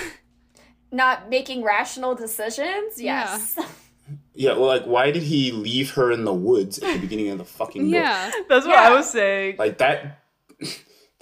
[0.91, 3.01] Not making rational decisions.
[3.01, 3.25] Yeah.
[3.35, 3.59] Yes.
[4.35, 7.39] Yeah, well, like, why did he leave her in the woods at the beginning of
[7.39, 7.95] the fucking book?
[7.95, 8.83] yeah, That's what Yeah.
[8.83, 9.57] I was saying.
[9.59, 10.21] Like that.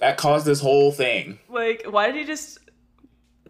[0.03, 1.39] That caused this whole thing.
[1.47, 2.59] Like, why did he just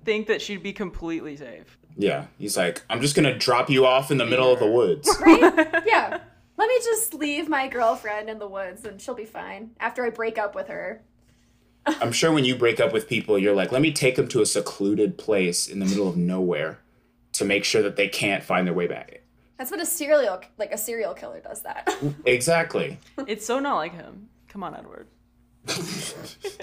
[0.06, 1.80] think that she'd be completely safe?
[1.98, 5.10] Yeah, he's like, I'm just gonna drop you off in the middle of the woods.
[5.20, 5.84] right?
[5.88, 6.20] Yeah.
[6.56, 10.12] Let me just leave my girlfriend in the woods and she'll be fine after I
[10.12, 11.02] break up with her.
[11.88, 14.42] I'm sure when you break up with people, you're like, let me take them to
[14.44, 16.78] a secluded place in the middle of nowhere
[17.32, 19.22] to make sure that they can't find their way back.
[19.58, 21.92] That's what a serial like a serial killer does that.
[22.28, 23.00] Exactly.
[23.26, 24.30] It's so not like him.
[24.50, 25.08] Come on, Edward.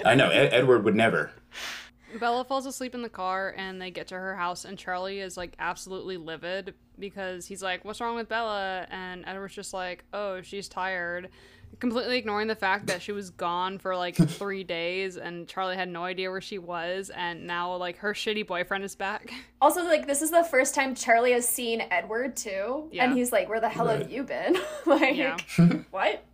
[0.05, 0.29] I know.
[0.29, 1.31] Ed- Edward would never.
[2.19, 5.37] Bella falls asleep in the car, and they get to her house, and Charlie is
[5.37, 10.41] like absolutely livid because he's like, "What's wrong with Bella?" And Edward's just like, "Oh,
[10.41, 11.29] she's tired."
[11.79, 15.87] Completely ignoring the fact that she was gone for like three days and Charlie had
[15.87, 19.31] no idea where she was, and now like her shitty boyfriend is back.
[19.61, 23.05] also, like this is the first time Charlie has seen Edward too, Yeah.
[23.05, 23.99] and he's like, "Where the hell Right.
[24.01, 25.37] have you been?" like, Yeah.
[25.91, 26.25] what?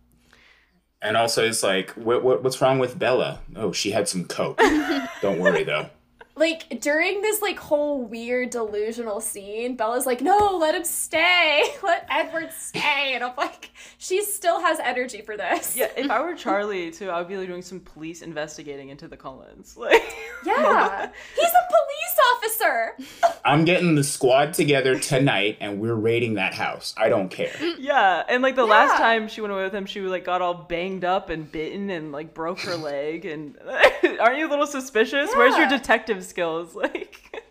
[1.00, 3.40] And also, it's like, what, what, what's wrong with Bella?
[3.54, 4.58] Oh, she had some coke.
[5.22, 5.90] Don't worry, though.
[6.34, 11.64] Like during this like whole weird delusional scene, Bella's like, "No, let him stay.
[11.82, 15.76] Let Edward stay." And I'm like, she still has energy for this.
[15.76, 19.08] Yeah, if I were Charlie too, I would be like doing some police investigating into
[19.08, 19.76] the Cullens.
[19.76, 20.14] Like,
[20.46, 21.10] Yeah.
[21.34, 21.87] He's a police
[22.34, 22.96] officer.
[23.44, 26.94] I'm getting the squad together tonight, and we're raiding that house.
[26.96, 27.54] I don't care.
[27.78, 30.54] yeah, and like the last time she went away with him, she like got all
[30.54, 33.24] banged up and bitten and like broke her leg.
[33.24, 33.56] And
[34.20, 35.30] aren't you a little suspicious?
[35.34, 36.76] Where's your detective skills?
[36.88, 37.44] Like,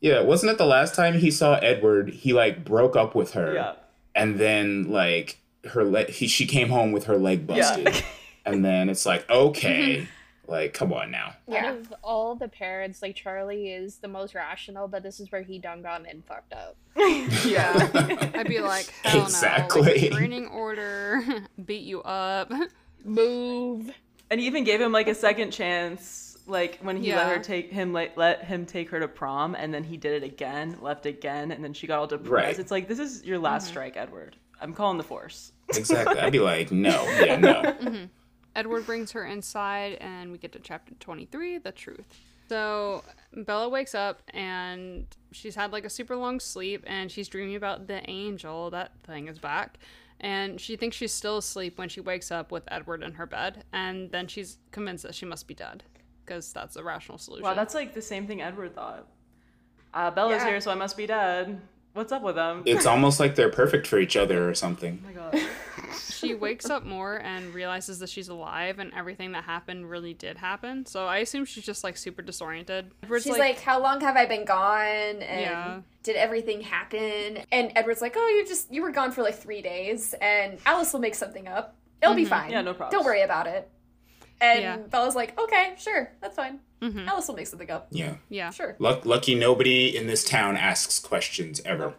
[0.00, 2.10] Yeah, wasn't it the last time he saw Edward?
[2.10, 3.72] He like broke up with her, yeah,
[4.14, 6.10] and then like her leg.
[6.10, 8.02] He she came home with her leg busted, yeah.
[8.44, 10.04] and then it's like, okay, mm-hmm.
[10.48, 11.34] Like come on now.
[11.46, 11.66] Yeah.
[11.66, 15.42] Out of all the parents, like Charlie is the most rational, but this is where
[15.42, 16.76] he done gone and fucked up.
[17.44, 17.90] Yeah.
[18.34, 19.82] I'd be like, hell no, Exactly.
[19.82, 21.22] like, restraining order,
[21.64, 22.50] beat you up.
[23.04, 23.92] Move.
[24.30, 27.70] and he even gave him like a second chance like when he let her take
[27.70, 31.06] him like let him take her to prom and then he did it again left
[31.06, 32.58] again and then she got all depressed Right.
[32.58, 33.70] it's like this is your last mm-hmm.
[33.72, 36.18] strike edward i'm calling the force Exactly.
[36.18, 37.62] I'd be like, no, yeah, no.
[37.62, 38.04] Mm-hmm.
[38.58, 42.06] Edward brings her inside, and we get to chapter 23 The Truth.
[42.48, 47.54] So Bella wakes up and she's had like a super long sleep, and she's dreaming
[47.56, 48.70] about the angel.
[48.70, 49.78] That thing is back.
[50.20, 53.62] And she thinks she's still asleep when she wakes up with Edward in her bed.
[53.72, 55.84] And then she's convinced that she must be dead
[56.24, 57.44] because that's a rational solution.
[57.44, 59.06] wow that's like the same thing edward thought
[59.94, 60.48] uh, bella's Yeah.
[60.48, 61.58] here so i must be dead
[61.98, 65.02] what's up with them It's almost like they're perfect for each other or something.
[65.04, 65.48] oh my god
[66.18, 70.36] she wakes up more and realizes that she's alive and everything that happened really did
[70.36, 70.86] happen.
[70.86, 72.90] So I assume she's just like super disoriented.
[73.02, 75.80] Edward's She's like, "How long have I been gone?" And Yeah.
[76.02, 77.38] did everything happen?
[77.52, 80.92] And Edward's like, "Oh, you just you were gone for like three days, and Alice
[80.92, 81.76] will make something up.
[82.02, 82.30] It'll be mm-hmm.
[82.30, 82.50] fine.
[82.50, 82.92] Yeah, no problems.
[82.92, 83.70] Don't worry about it."
[84.40, 84.76] And Yeah.
[84.76, 86.60] Bella's like, "Okay, sure, that's fine.
[86.80, 87.06] Mhm.
[87.08, 87.88] Alice will make something up.
[87.90, 88.14] Yeah.
[88.28, 88.50] yeah.
[88.50, 91.94] Sure." Luck, lucky nobody in this town asks questions ever.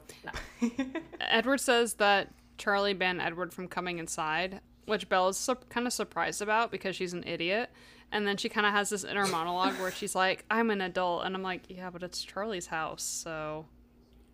[1.19, 6.41] Edward says that Charlie banned Edward from coming inside, which Bella's su- kind of surprised
[6.41, 7.69] about because she's an idiot.
[8.11, 11.25] And then she kind of has this inner monologue where she's like, I'm an adult.
[11.25, 13.03] And I'm like, yeah, but it's Charlie's house.
[13.03, 13.65] So,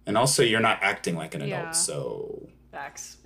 [0.05, 1.71] And also, you're not acting like an adult, Yeah.
[1.71, 3.17] so Facts.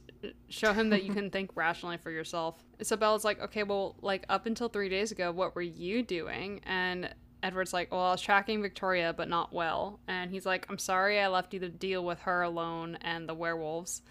[0.50, 2.64] Show him that you can think rationally for yourself.
[2.80, 6.62] Isabella's like, okay, well, like up until three days ago, what were you doing?
[6.66, 10.00] And Edward's like, well, I was tracking Victoria, but not well.
[10.08, 13.34] And he's like, I'm sorry I left you to deal with her alone and the
[13.34, 14.02] werewolves.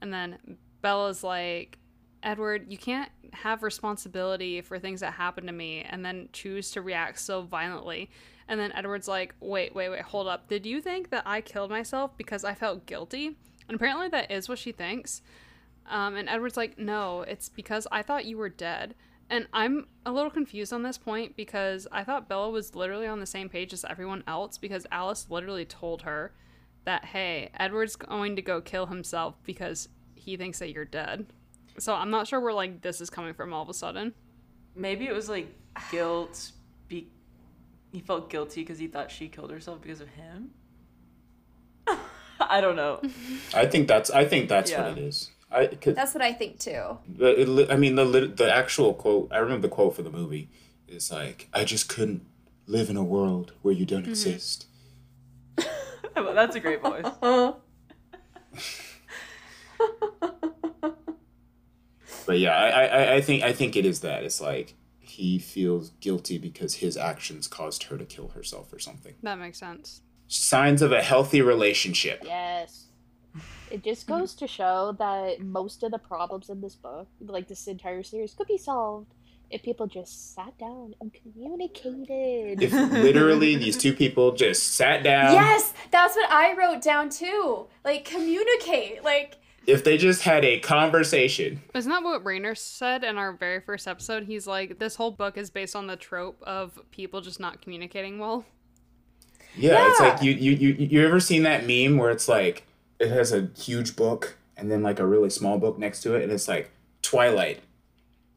[0.00, 1.78] And then Bella's like,
[2.22, 6.82] Edward, you can't have responsibility for things that happen to me and then choose to
[6.82, 8.10] react so violently.
[8.48, 10.48] And then Edward's like, wait, wait, wait, hold up.
[10.48, 13.36] Did you think that I killed myself because I felt guilty?
[13.68, 15.22] And apparently that is what she thinks.
[15.90, 18.94] Um, and Edward's like, no, it's because I thought you were dead.
[19.28, 23.20] And I'm a little confused on this point because I thought Bella was literally on
[23.20, 26.32] the same page as everyone else because Alice literally told her
[26.84, 31.26] that, hey, Edward's going to go kill himself because he thinks that you're dead.
[31.78, 34.14] So I'm not sure where like this is coming from all of a sudden.
[34.74, 35.48] Maybe it was like
[35.90, 36.52] guilt.
[36.88, 37.08] Be
[37.92, 40.50] he felt guilty because he thought she killed herself because of him.
[42.40, 43.00] I don't know.
[43.54, 44.88] I think that's I think that's Yeah.
[44.88, 45.30] what it is.
[45.50, 46.98] I cause That's what I think too.
[47.08, 49.32] the, it, I mean the the actual quote.
[49.32, 50.48] I remember the quote for the movie
[50.86, 52.24] is like, "I just couldn't
[52.66, 54.10] live in a world where you don't mm-hmm.
[54.10, 54.66] exist."
[56.14, 57.06] That's a great voice.
[62.30, 64.22] But yeah, I, I I think I think it is that.
[64.22, 69.14] It's like he feels guilty because his actions caused her to kill herself or something.
[69.24, 70.02] That makes sense.
[70.28, 72.22] Signs of a healthy relationship.
[72.24, 72.86] Yes.
[73.70, 74.20] It just mm-hmm.
[74.20, 78.34] goes to show that most of the problems in this book, like this entire series,
[78.34, 79.14] could be solved
[79.50, 82.62] if people just sat down and communicated.
[82.62, 87.66] If literally these two people just sat down, yes, that's what I wrote down too.
[87.84, 89.04] Like communicate.
[89.04, 93.60] Like if they just had a conversation, Isn't that what Reiner said in our very
[93.60, 94.24] first episode?
[94.24, 98.18] He's like, this whole book is based on the trope of people just not communicating
[98.18, 98.44] well.
[99.56, 100.08] Yeah, it's Yeah.
[100.08, 102.64] like you you you you ever seen that meme where it's like
[103.00, 106.22] it has a huge book and then like a really small book next to it
[106.22, 106.70] and it's like
[107.02, 107.60] Twilight.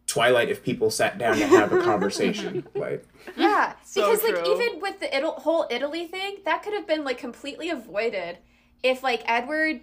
[0.07, 2.65] Twilight if people sat down to have a conversation.
[2.75, 3.05] Like
[3.37, 7.03] yeah, So because like even with the Ital- whole Italy thing, that could have been
[7.03, 8.37] like completely avoided
[8.81, 9.81] if like Edward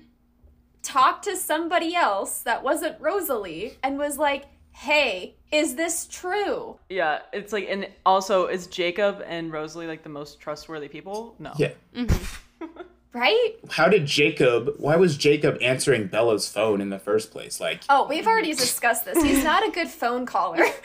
[0.82, 7.20] talked to somebody else that wasn't Rosalie and was like, "Hey, is this true?" Yeah,
[7.32, 11.34] it's like, and also, is Jacob and Rosalie like the most trustworthy people?
[11.38, 11.52] No.
[11.56, 11.72] yeah.
[11.94, 12.66] Mm-hmm.
[13.12, 13.54] Right?
[13.70, 17.60] How did Jacob why was Jacob answering Bella's phone in the first place?
[17.60, 19.20] Like Oh, we've already discussed this.
[19.22, 20.62] He's not a good phone caller.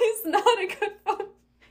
[0.00, 1.26] He's not a good phone.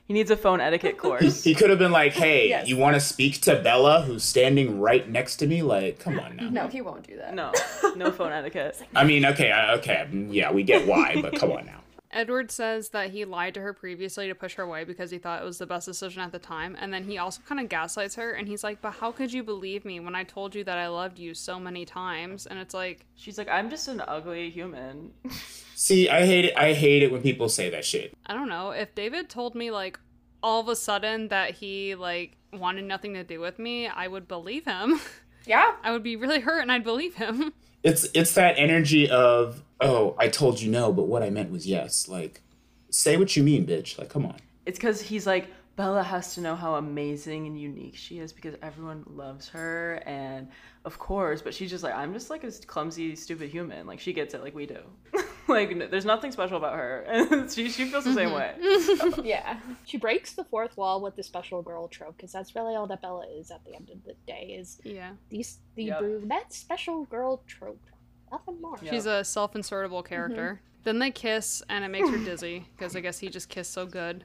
[0.06, 1.42] He needs a phone etiquette course.
[1.44, 2.66] he could have been like, "Hey, Yes.
[2.68, 6.36] you want to speak to Bella who's standing right next to me?" Like, come on
[6.36, 6.48] now.
[6.48, 7.34] No, he won't do that.
[7.34, 7.52] no,
[7.96, 8.80] no phone etiquette.
[8.94, 11.80] I mean, okay, okay, yeah, we get why, but come on now.
[12.10, 15.42] Edward says that he lied to her previously to push her away because he thought
[15.42, 16.76] it was the best decision at the time.
[16.80, 19.42] And then he also kind of gaslights her and he's like, But how could you
[19.42, 22.46] believe me when I told you that I loved you so many times?
[22.46, 25.12] And it's like, She's like, I'm just an ugly human.
[25.74, 26.56] See, I hate it.
[26.56, 28.14] I hate it when people say that shit.
[28.26, 28.70] I don't know.
[28.70, 30.00] If David told me, like,
[30.42, 34.26] all of a sudden that he, like, wanted nothing to do with me, I would
[34.26, 35.00] believe him.
[35.46, 35.72] Yeah.
[35.82, 37.54] I would be really hurt and I'd believe him.
[37.82, 41.66] It's it's that energy of oh, I told you no, but what I meant was
[41.66, 42.08] yes.
[42.08, 42.42] Like,
[42.90, 43.98] say what you mean, bitch.
[43.98, 44.36] Like, come on.
[44.66, 45.48] It's because he's like,
[45.78, 50.02] Bella has to know how amazing and unique she is because everyone loves her.
[50.06, 50.48] And
[50.84, 53.86] of course, but she's just like, I'm just like a clumsy, stupid human.
[53.86, 54.80] Like, she gets it like we do.
[55.46, 57.02] like, n- there's nothing special about her.
[57.02, 59.20] And she, she feels the same mm-hmm.
[59.20, 59.28] way.
[59.28, 59.60] Yeah.
[59.84, 63.00] she breaks the fourth wall with the special girl trope because that's really all that
[63.00, 65.10] Bella is at the end of the day is Yeah.
[65.30, 65.98] these the Yep.
[66.00, 67.86] brunette special girl trope.
[68.32, 68.80] Nothing more.
[68.82, 68.90] Yeah.
[68.90, 70.54] She's a self insertable character.
[70.54, 70.82] Mm-hmm.
[70.82, 73.86] Then they kiss and it makes her dizzy because I guess he just kissed so
[73.86, 74.24] good.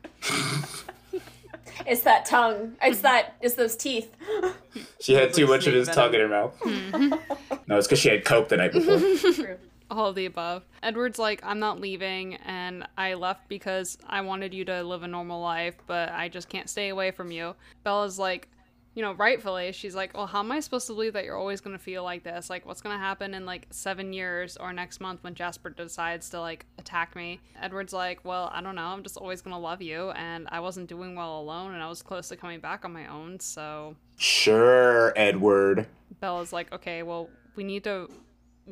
[1.86, 2.76] It's that tongue.
[2.82, 3.04] It's mm-hmm.
[3.04, 3.36] that.
[3.42, 4.16] It's those teeth.
[5.00, 6.60] She had too much of snake his tongue in her mouth.
[6.60, 7.56] Mm-hmm.
[7.68, 9.58] no, it's because she had coke the night before.
[9.92, 10.64] All of the above.
[10.82, 15.08] Edward's like, I'm not leaving, and I left because I wanted you to live a
[15.08, 17.56] normal life, but I just can't stay away from you.
[17.84, 18.48] Bella's like,
[18.96, 21.62] you know, rightfully, she's like, Well, how am I supposed to believe that you're always
[21.62, 22.50] gonna feel like this?
[22.50, 26.40] Like, what's gonna happen in like seven years or next month when Jasper decides to
[26.40, 27.40] like attack me?
[27.62, 30.88] Edward's like, Well, I don't know, I'm just always gonna love you, and I wasn't
[30.90, 35.14] doing well alone, and I was close to coming back on my own, so Sure,
[35.16, 35.88] Edward.
[36.20, 38.10] Bella's like, Okay, well, we need to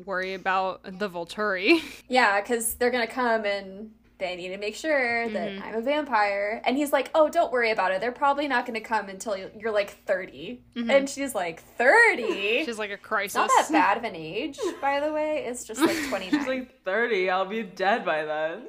[0.06, 1.82] worry about the Volturi.
[2.08, 3.90] Yeah, because they're gonna come and
[4.22, 5.62] they need to make sure that mm-hmm.
[5.62, 6.62] I'm a vampire.
[6.64, 8.00] And he's like, "Oh, don't worry about it.
[8.00, 10.90] They're probably not gonna come until you- you're like 30." Mm-hmm.
[10.90, 12.64] And she's like, "30?
[12.64, 13.34] She's like a crisis.
[13.34, 15.44] Not that bad of an age, by the way.
[15.46, 17.30] It's just like 29." She's like 30.
[17.30, 18.66] I'll be dead by then.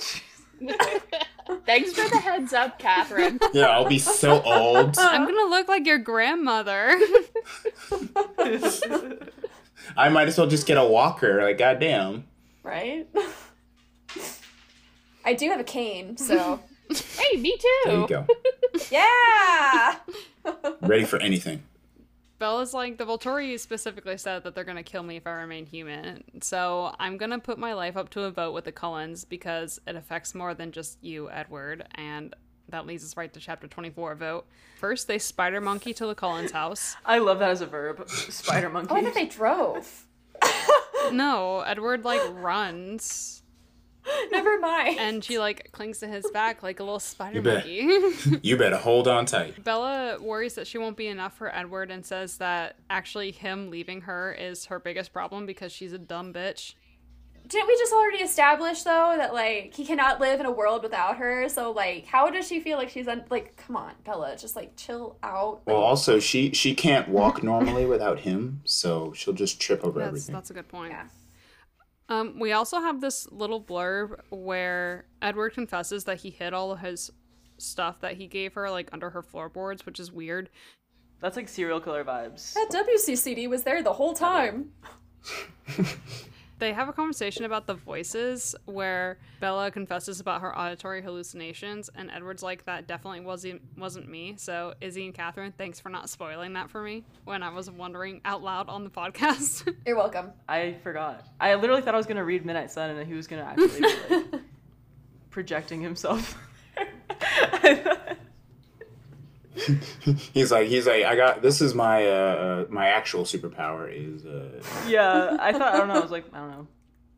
[1.66, 3.40] Thanks for the heads up, Catherine.
[3.54, 4.98] Yeah, I'll be so old.
[4.98, 6.98] I'm gonna look like your grandmother.
[9.98, 11.44] I might as well just get a walker.
[11.44, 12.26] Like, goddamn.
[12.64, 13.08] Right?
[15.26, 16.60] I do have a cane, so
[16.90, 17.82] Hey, me too.
[17.86, 18.28] There you go.
[18.92, 19.96] yeah.
[20.82, 21.64] Ready for anything.
[22.40, 26.24] Bella's like, the Volturi specifically said that they're gonna kill me if I remain human.
[26.42, 29.96] So I'm gonna put my life up to a vote with the Cullens because it
[29.96, 32.36] affects more than just you, Edward, and
[32.70, 34.46] that leads us right to chapter 24 vote.
[34.78, 36.96] First, they spider monkey to the Cullens house.
[37.06, 38.10] I love that as a verb.
[38.10, 38.90] Spider monkey.
[38.94, 40.08] Oh, I thought they drove.
[41.12, 43.43] No, Edward like runs
[44.32, 45.00] Never mind.
[45.00, 48.40] and she like clings to his back like a little spider You monkey.
[48.44, 49.64] You better hold on tight.
[49.64, 54.02] Bella worries that she won't be enough for Edward and says that actually him leaving
[54.02, 56.74] her is her biggest problem because she's a dumb bitch.
[57.46, 61.18] Didn't we just already establish though that like he cannot live in a world without
[61.18, 61.50] her?
[61.50, 63.58] So like, how does she feel like she's un- like?
[63.58, 65.62] Come on, Bella, just like chill out.
[65.66, 70.08] Well, also she she can't walk normally without him, so she'll just trip over That's
[70.08, 70.34] everything.
[70.34, 70.92] that's a good point.
[70.94, 71.08] Yeah.
[72.14, 76.80] Um, we also have this little blurb where Edward confesses that he hid all of
[76.80, 77.12] his
[77.58, 80.50] stuff that he gave her like under her floorboards, which is weird.
[81.22, 82.54] That's like serial killer vibes.
[82.54, 84.72] That WCCD was there the whole time.
[86.64, 92.10] They have a conversation about the voices where Bella confesses about her auditory hallucinations, and
[92.10, 96.54] Edward's like, "That definitely wasn't wasn't me." So Izzy and Catherine, thanks for not spoiling
[96.54, 99.76] that for me when I was wondering out loud on the podcast.
[99.86, 100.32] You're welcome.
[100.48, 101.28] I forgot.
[101.42, 103.82] I literally thought I was gonna read Midnight Sun and that he was gonna actually
[103.82, 104.42] be like
[105.32, 106.38] projecting himself.
[109.56, 113.24] I thought- he's like he's like I got this is my uh uh, my actual
[113.24, 115.96] superpower is uh yeah, I thought I don't know.
[115.96, 116.68] I was like I don't know,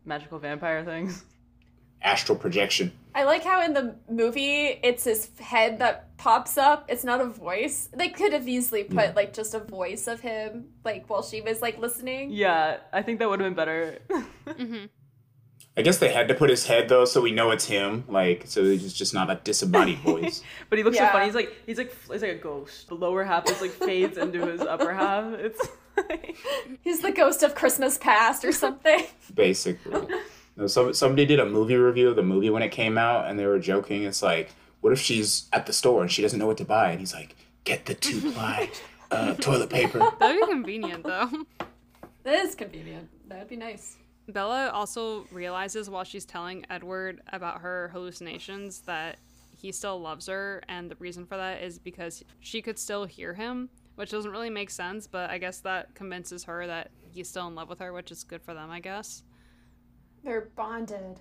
[0.05, 1.23] magical vampire things.
[2.01, 2.91] astral projection.
[3.15, 6.85] I like how in the movie it's his head that pops up.
[6.89, 7.89] It's not a voice.
[7.93, 11.61] They could have easily put like just a voice of him, like while she was
[11.61, 12.31] like listening.
[12.31, 13.99] Yeah, I think that would have been better.
[15.77, 18.05] I guess they had to put his head though, so we know it's him.
[18.07, 20.41] Like, so he's just not a disembodied voice.
[20.69, 21.07] but he looks Yeah.
[21.07, 21.25] so funny.
[21.25, 22.87] He's like he's like he's like a ghost.
[22.87, 25.33] The lower half is like fades into his upper half.
[25.33, 25.59] It's
[25.97, 26.35] like,
[26.81, 29.05] He's the ghost of Christmas past or something.
[29.33, 30.07] basically.
[30.57, 33.37] No, some, somebody did a movie review of the movie when it came out, and
[33.37, 34.03] they were joking.
[34.03, 34.51] It's like,
[34.81, 36.91] what if she's at the store and she doesn't know what to buy?
[36.91, 38.69] And he's like, get the two ply
[39.11, 39.99] uh, toilet paper.
[40.19, 41.29] That'd be convenient though.
[42.23, 43.09] that is convenient.
[43.27, 43.97] That'd be nice.
[44.27, 49.17] Bella also realizes while she's telling Edward about her hallucinations that
[49.55, 53.33] he still loves her, and the reason for that is because she could still hear
[53.33, 57.47] him, which doesn't really make sense, but I guess that convinces her that he's still
[57.47, 59.23] in love with her, which is good for them, I guess.
[60.23, 61.19] They're bonded.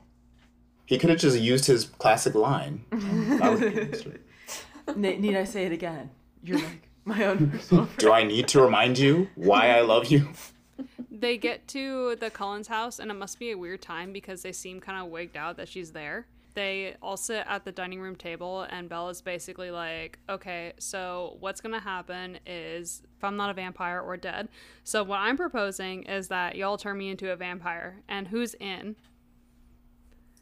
[0.87, 2.85] He could have just used his classic line.
[3.39, 4.21] That would've been nicer.
[4.97, 6.11] Ne- need I say it again?
[6.43, 7.89] You're like my own personal.
[7.99, 10.29] Do I need to remind you why I love you?
[11.25, 14.53] They get to the Cullens house, and it must be a weird time because they
[14.53, 16.27] seem kind of wigged out that she's there.
[16.53, 21.63] They all sit at the dining room table, and Bella's basically like, okay, so what's
[21.63, 24.51] gonna happen is if I'm not a vampire or dead.
[24.85, 28.95] So, what I'm proposing is that y'all turn me into a vampire, and who's in?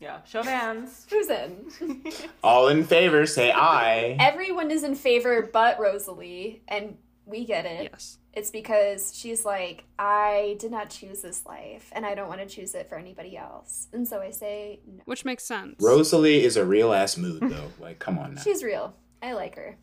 [0.01, 1.07] Yeah, show of hands.
[1.11, 2.03] Who's in?
[2.43, 4.16] All in favor, say aye.
[4.18, 7.89] Everyone is in favor but Rosalie, and we get it.
[7.93, 8.18] Yes.
[8.35, 12.47] It's because she's like, I did not choose this life, and I don't want to
[12.47, 13.89] choose it for anybody else.
[13.93, 15.03] And so I say, no.
[15.05, 15.76] Which makes sense.
[15.80, 17.70] Rosalie is a real ass mood, though.
[17.80, 18.41] Like, come on now.
[18.41, 18.95] She's real.
[19.20, 19.76] I like her.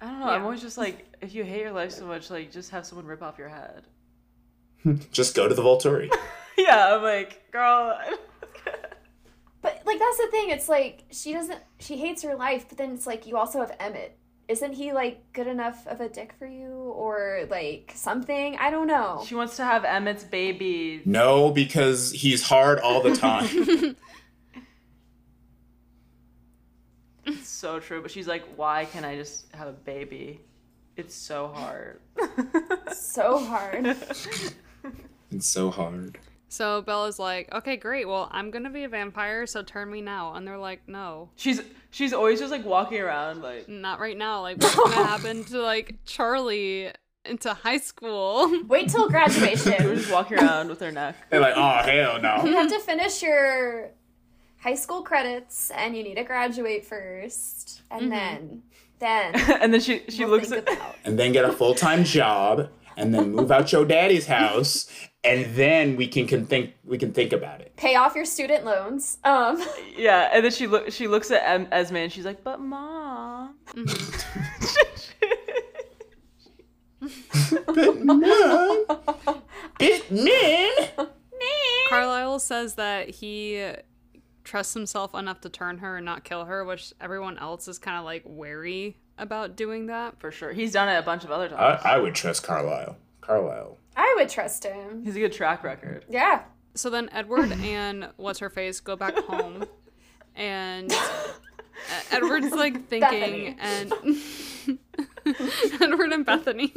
[0.00, 0.26] I don't know.
[0.26, 3.06] I'm always just like, if you hate your life so much, like just have someone
[3.06, 3.82] rip off your head.
[5.10, 6.08] Just go to the Volturi.
[6.56, 7.98] yeah, I'm like, girl.
[9.60, 10.50] But like that's the thing.
[10.50, 11.60] It's like she doesn't.
[11.80, 14.16] She hates her life, but then it's like you also have Emmett.
[14.48, 18.56] Isn't he like good enough of a dick for you, or like something?
[18.58, 19.22] I don't know.
[19.26, 21.02] she wants to have Emmett's baby.
[21.04, 23.96] No, because he's hard all the time.
[27.26, 28.00] It's so true.
[28.00, 30.40] But she's like, why can't I just have a baby?
[30.96, 32.00] It's so hard.
[32.94, 33.96] So hard.
[35.30, 36.18] it's so hard.
[36.48, 38.08] So Bella's like, okay, great.
[38.08, 40.34] Well, I'm gonna be a vampire, so turn me now.
[40.34, 41.60] And they're like, no, she's
[41.90, 44.40] she's always just like walking around like not right now.
[44.42, 46.90] Like, what's gonna happen to like Charlie
[47.24, 48.64] into high school?
[48.68, 49.96] Wait till she was graduation.
[49.96, 51.16] just walking around with her neck.
[51.30, 52.44] They're like, oh, hell no.
[52.44, 53.90] you have to finish your
[54.60, 58.10] high school credits, and you need to graduate first, and mm-hmm.
[58.10, 58.62] then
[58.98, 60.96] then and then she she we'll looks think at about.
[61.04, 62.68] And then get a full time job,
[62.98, 64.90] and then move out your daddy's house,
[65.24, 67.74] and then we can, can think we can think about it.
[67.76, 69.18] Pay off your student loans.
[69.24, 69.62] Um,
[69.96, 73.54] yeah, and then she look she looks at em- Esme and she's like, but mom.
[77.66, 78.86] Batman.
[79.78, 80.70] Batman.
[81.88, 83.72] Carlisle says that he
[84.44, 87.96] trusts himself enough to turn her and not kill her, which everyone else is kind
[87.96, 90.18] of like wary about doing that.
[90.20, 90.52] For sure.
[90.52, 91.80] He's done it a bunch of other times.
[91.84, 92.96] I would trust Carlisle.
[93.20, 93.76] Carlisle.
[93.96, 95.04] I would trust him.
[95.04, 96.04] He's a good track record.
[96.08, 96.42] Yeah.
[96.74, 99.64] So then Edward and what's her face go back home,
[100.36, 100.92] and
[102.12, 103.92] Edward's like thinking, and
[105.80, 106.72] Edward and Bethany.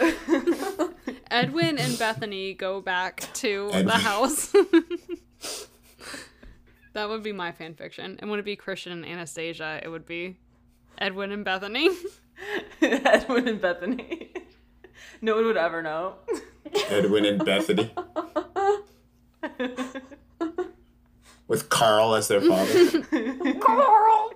[1.30, 4.52] Edwin and Bethany go back to the house.
[6.94, 8.16] that would be my fan fiction.
[8.20, 9.80] And would it be Christian and Anastasia?
[9.82, 10.36] It would be
[10.98, 11.90] Edwin and Bethany.
[12.82, 14.32] Edwin and Bethany.
[15.20, 16.14] no one would ever know.
[16.88, 17.92] Edwin and Bethany.
[21.46, 23.02] With Carl as their father.
[23.60, 24.32] Carl.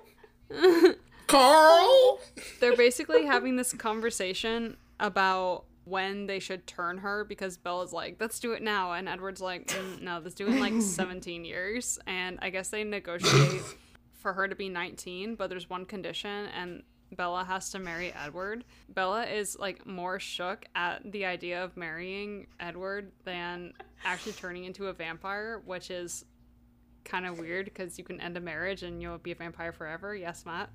[1.27, 2.19] Carl.
[2.59, 8.39] They're basically having this conversation about when they should turn her because Bella's like, let's
[8.39, 8.91] do it now.
[8.93, 11.97] And Edward's like, "Mm, no, let's do it in like 17 years.
[12.05, 13.61] And I guess they negotiate
[14.19, 16.83] for her to be 19, but there's one condition, and
[17.15, 18.65] Bella has to marry Edward.
[18.89, 23.73] Bella is like more shook at the idea of marrying Edward than
[24.05, 26.25] actually turning into a vampire, which is
[27.05, 30.15] kind of weird because you can end a marriage and you'll be a vampire forever.
[30.15, 30.69] Yes, Matt?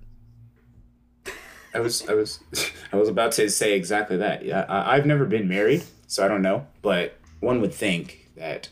[1.74, 2.40] I was I was
[2.92, 4.44] I was about to say exactly that.
[4.44, 6.66] Yeah, I, I've never been married, so I don't know.
[6.82, 8.68] But one would think that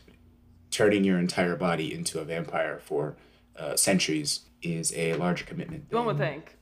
[0.71, 3.15] turning your entire body into a vampire for
[3.57, 6.55] uh, centuries is a larger commitment than One would think.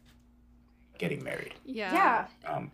[0.97, 1.53] getting married.
[1.65, 1.93] Yeah.
[1.93, 2.51] Yeah.
[2.53, 2.71] Um,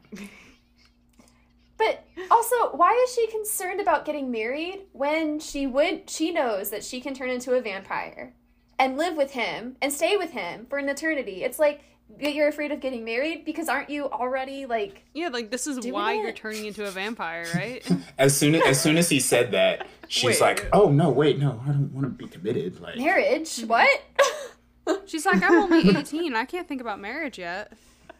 [1.77, 6.83] But also, why is she concerned about getting married when she would she knows that
[6.83, 8.33] she can turn into a vampire
[8.79, 11.43] and live with him and stay with him for an eternity?
[11.43, 11.81] It's like
[12.19, 15.77] but you're afraid of getting married because aren't you already like Yeah, like this is
[15.77, 17.87] Doing why you're turning into a vampire, right?
[18.17, 20.41] as soon as, as soon as he said that, she's Wait.
[20.41, 23.59] like, "Oh no, wait, no, I don't want to be committed." Like, marriage?
[23.67, 23.87] What?
[25.05, 26.35] She's like, I'm only 18.
[26.35, 27.73] I can't think about marriage yet.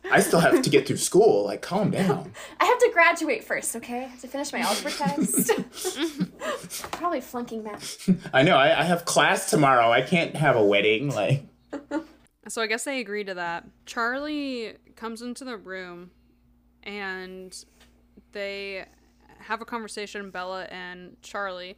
[0.10, 1.46] I still have to get through school.
[1.46, 2.32] Like, calm down.
[2.60, 4.06] I have to graduate first, okay?
[4.06, 4.92] I have to finish my algebra
[6.52, 6.92] test.
[6.94, 8.10] Probably flunking math.
[8.34, 8.56] I know.
[8.56, 9.92] I, I have class tomorrow.
[9.92, 11.10] I can't have a wedding.
[11.10, 11.44] Like,
[12.48, 13.66] So I guess they agree to that.
[13.86, 16.12] Charlie comes into the room
[16.84, 17.56] and
[18.32, 18.86] they
[19.40, 21.78] have a conversation, Bella and Charlie,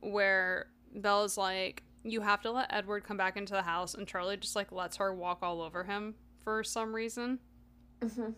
[0.00, 4.36] where Bella's like, You have to let Edward come back into the house, and Charlie
[4.36, 7.38] just like lets her walk all over him for some reason.
[8.00, 8.30] Mm-hmm.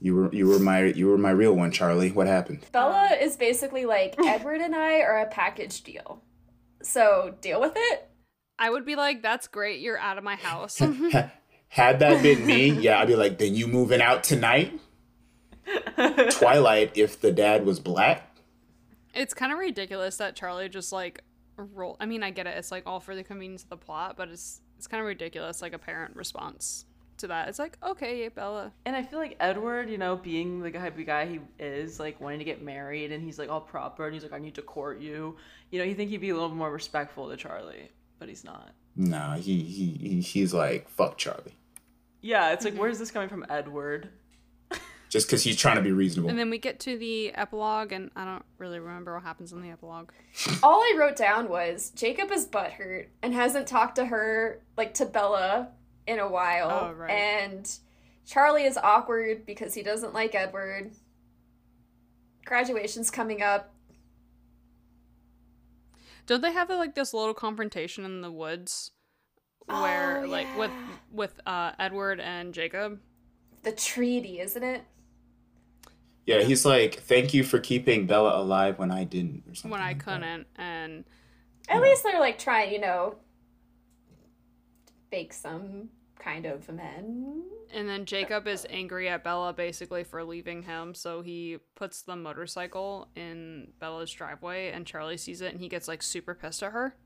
[0.00, 2.10] you were you were my you were my real one, Charlie.
[2.10, 2.66] What happened?
[2.72, 6.22] Bella is basically like Edward and I are a package deal.
[6.82, 8.08] So deal with it.
[8.58, 10.78] I would be like, That's great, you're out of my house.
[11.68, 14.80] Had that been me, yeah, I'd be like, then you moving out tonight?
[16.30, 18.36] Twilight, if the dad was black.
[19.12, 21.22] It's kind of ridiculous that Charlie just like
[21.64, 21.96] roll.
[22.00, 22.56] I mean, I get it.
[22.56, 25.62] It's like all for the convenience of the plot, but it's it's kind of ridiculous,
[25.62, 26.84] like a parent response
[27.18, 27.48] to that.
[27.48, 28.72] It's like, okay, yeah, Bella.
[28.84, 32.20] And I feel like Edward, you know, being the type of guy he is, like
[32.20, 34.62] wanting to get married, and he's like all proper, and he's like, I need to
[34.62, 35.36] court you.
[35.70, 38.70] You know, you think he'd be a little more respectful to Charlie, but he's not.
[38.94, 41.56] No, he, he, he he's like, fuck Charlie.
[42.22, 42.82] Yeah, it's like, mm-hmm.
[42.82, 44.08] where's this coming from, Edward?
[45.16, 46.28] Just because he's trying to be reasonable.
[46.28, 49.62] And then we get to the epilogue, and I don't really remember what happens in
[49.62, 50.10] the epilogue.
[50.62, 55.06] All I wrote down was Jacob is butthurt and hasn't talked to her, like to
[55.06, 55.68] Bella,
[56.06, 56.68] in a while.
[56.70, 57.10] Oh, right.
[57.10, 57.66] And
[58.26, 60.90] Charlie is awkward because he doesn't like Edward.
[62.44, 63.72] Graduation's coming up.
[66.26, 68.90] Don't they have like this little confrontation in the woods,
[69.64, 70.72] where Oh, like with
[71.10, 73.00] with uh, Edward and Jacob?
[73.62, 74.82] The treaty, isn't it?
[76.26, 79.44] Yeah, he's like, thank you for keeping Bella alive when I didn't.
[79.48, 81.04] Or something When I like couldn't, and
[81.68, 81.80] At Yeah.
[81.80, 83.16] least they're like trying, you know,
[85.10, 85.88] fake some
[86.18, 87.44] kind of amend.
[87.72, 92.16] And then Jacob is angry at Bella basically for leaving him, so he puts the
[92.16, 96.72] motorcycle in Bella's driveway and Charlie sees it and he gets like super pissed at
[96.72, 96.96] her.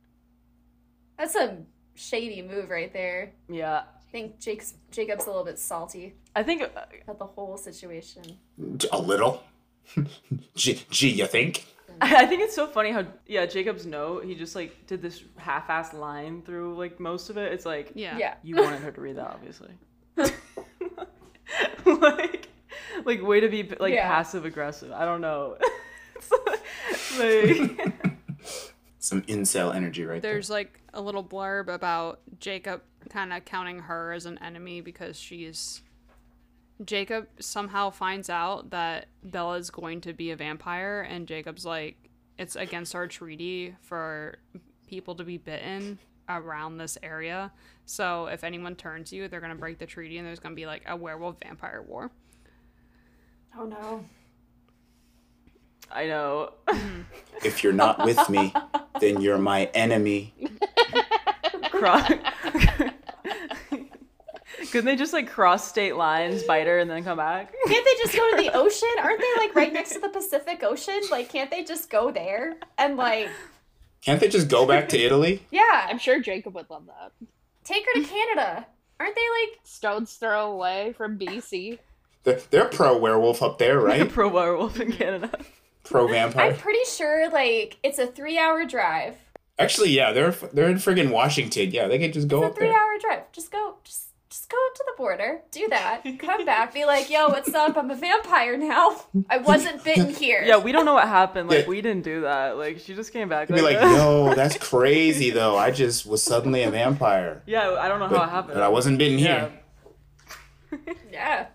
[1.18, 1.58] That's a
[1.94, 3.32] shady move right there.
[3.48, 3.82] Yeah.
[4.10, 6.66] I think Jake's Jacob's a little bit salty I think uh,
[7.04, 8.22] about the whole situation.
[8.90, 9.42] A little.
[10.56, 11.64] gee, gee, you think?
[12.00, 15.92] I think it's so funny how yeah Jacob's note he just like did this half-assed
[15.94, 17.52] line through like most of it.
[17.52, 18.18] It's like Yeah.
[18.18, 18.34] Yeah.
[18.42, 19.70] you wanted her to read that obviously.
[21.86, 22.48] like
[23.04, 24.08] like way to be like Yeah.
[24.08, 24.90] passive aggressive.
[24.90, 25.56] I don't know.
[26.16, 28.02] It's like
[28.98, 30.32] Some incel energy right there.
[30.32, 35.18] There's like a little blurb about Jacob kind of counting her as an enemy because
[35.18, 35.82] she's
[36.84, 41.96] Jacob somehow finds out that Bella's going to be a vampire, and Jacob's like,
[42.38, 44.38] it's against our treaty for
[44.86, 45.98] people to be bitten
[46.28, 47.52] around this area.
[47.84, 50.82] So if anyone turns you, they're gonna break the treaty, and there's gonna be like
[50.86, 52.10] a werewolf vampire war.
[53.58, 54.04] Oh no.
[55.92, 56.52] I know.
[56.68, 57.00] Mm-hmm.
[57.44, 58.54] If you're not with me,
[59.00, 60.34] then you're my enemy.
[61.80, 62.90] Cro-
[64.70, 67.52] Couldn't they just like cross state lines, bite her, and then come back?
[67.66, 68.88] Can't they just go to the ocean?
[69.00, 71.00] Aren't they like right next to the Pacific Ocean?
[71.10, 73.28] Like, can't they just go there and like,
[74.04, 75.42] Can't they just go back to Italy?
[75.50, 77.12] yeah, I'm sure Jacob would love that.
[77.64, 78.66] take her to Canada?
[79.00, 79.60] Aren't they like?
[79.64, 81.78] Stone's throw away from BC.
[82.24, 84.08] They're, they're pro werewolf up there, right?
[84.10, 85.30] Pro werewolf in Canada.
[85.84, 86.50] pro vampire.
[86.52, 89.16] I'm pretty sure like it's a three-hour drive.
[89.60, 91.70] Actually, yeah, they're they're in friggin' Washington.
[91.70, 92.68] Yeah, they could just go It's a up there.
[92.68, 93.32] three-hour drive.
[93.32, 93.76] Just go.
[93.84, 94.06] Just.
[94.32, 97.76] Just go to the border, do that, come back, be like, "Yo, what's up?
[97.76, 99.02] I'm a vampire now.
[99.28, 101.48] I wasn't bitten here." Yeah, we don't know what happened.
[101.50, 101.68] Like, Yeah.
[101.68, 102.56] we didn't do that.
[102.56, 103.48] Like, she just came back.
[103.48, 105.56] You'd be like, yo, that's crazy though.
[105.58, 107.42] I just was suddenly a vampire.
[107.44, 108.54] yeah, I don't know But, how it happened.
[108.54, 109.48] but I wasn't bitten Yeah.
[110.70, 110.94] here.
[111.12, 111.46] yeah.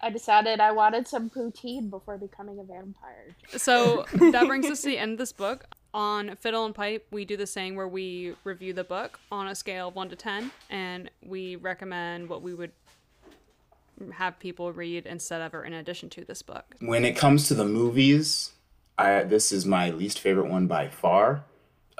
[0.00, 3.34] I decided I wanted some poutine before becoming a vampire.
[3.56, 5.64] So that brings us to the end of this book.
[5.92, 9.54] On Fiddle and Pipe, we do the saying where we review the book on a
[9.54, 12.70] scale of 1 to 10, and we recommend what we would
[14.12, 16.76] have people read instead of or in addition to this book.
[16.80, 18.52] When it comes to the movies,
[18.96, 21.44] I this is my least favorite one by far.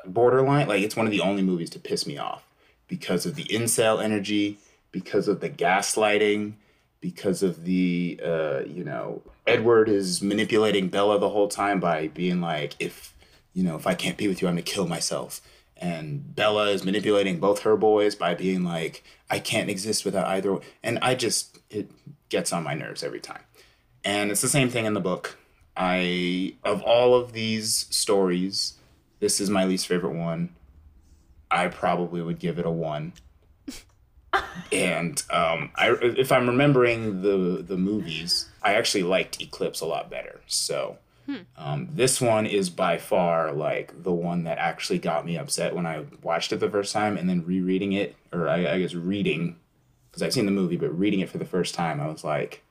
[0.06, 2.44] Borderline, like it's one of the only movies to piss me off
[2.88, 4.58] because of the incel energy,
[4.92, 6.54] because of the gaslighting,
[7.00, 12.40] because of the uh, you know, Edward is manipulating Bella the whole time by being
[12.40, 13.14] like, if
[13.52, 15.40] you know, if I can't be with you, I'm gonna kill myself.
[15.76, 20.52] And Bella is manipulating both her boys by being like, I can't exist without either.
[20.52, 21.90] one." And I just, it
[22.28, 23.42] gets on my nerves every time.
[24.04, 25.38] And it's the same thing in the book.
[25.76, 28.74] I, of all of these stories,
[29.20, 30.54] this is my least favorite one.
[31.50, 33.12] I probably would give it a one.
[34.72, 40.10] and um, I, if I'm remembering the the movies, I actually liked Eclipse a lot
[40.10, 40.40] better.
[40.46, 40.98] So
[41.56, 45.86] um, this one is by far like the one that actually got me upset when
[45.86, 49.56] I watched it the first time, and then rereading it, or I, I guess reading,
[50.10, 52.62] because I've seen the movie, but reading it for the first time, I was like,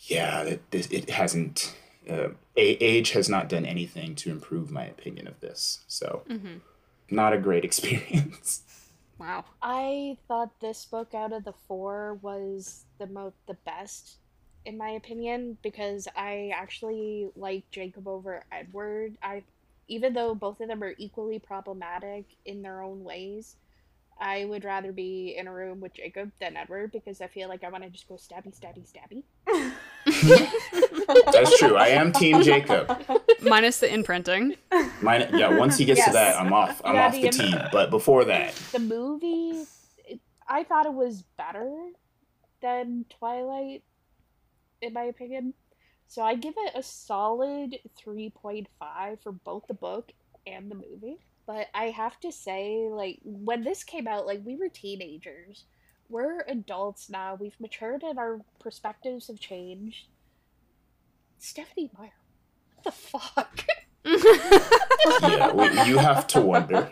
[0.00, 1.74] yeah, it, it, it hasn't.
[2.08, 5.84] Uh, a- age has not done anything to improve my opinion of this.
[5.88, 6.22] So,
[7.10, 8.62] not a great experience.
[9.18, 9.44] Wow.
[9.62, 14.18] I thought this book out of the four was the most the best,
[14.64, 19.16] in my opinion, because I actually like Jacob over Edward.
[19.22, 19.42] I,
[19.88, 23.56] even though both of them are equally problematic in their own ways,
[24.18, 27.64] I would rather be in a room with Jacob than Edward because I feel like
[27.64, 29.22] I want to just go stabby, stabby, stabby.
[31.32, 31.76] That's true.
[31.76, 32.96] I am Team Jacob.
[33.42, 34.54] Minus the imprinting.
[35.02, 35.58] Mine, yeah.
[35.58, 36.06] Once he gets Yes.
[36.08, 36.80] to that, I'm off.
[36.84, 37.58] I'm Yeah, off the the im- team.
[37.72, 39.64] But before that, The movie,
[40.06, 41.74] it, I thought it was better
[42.62, 43.82] than Twilight,
[44.84, 45.54] in my opinion.
[46.06, 48.66] So I give it a solid 3.5
[49.22, 50.12] for both the book
[50.46, 51.18] and the movie.
[51.46, 55.64] But I have to say, like, when this came out, like, we were teenagers.
[56.08, 57.36] We're adults now.
[57.38, 60.06] We've matured and our perspectives have changed.
[61.38, 62.12] Stephenie Meyer,
[62.74, 63.64] what the fuck?
[64.04, 66.90] yeah, we, you have to wonder.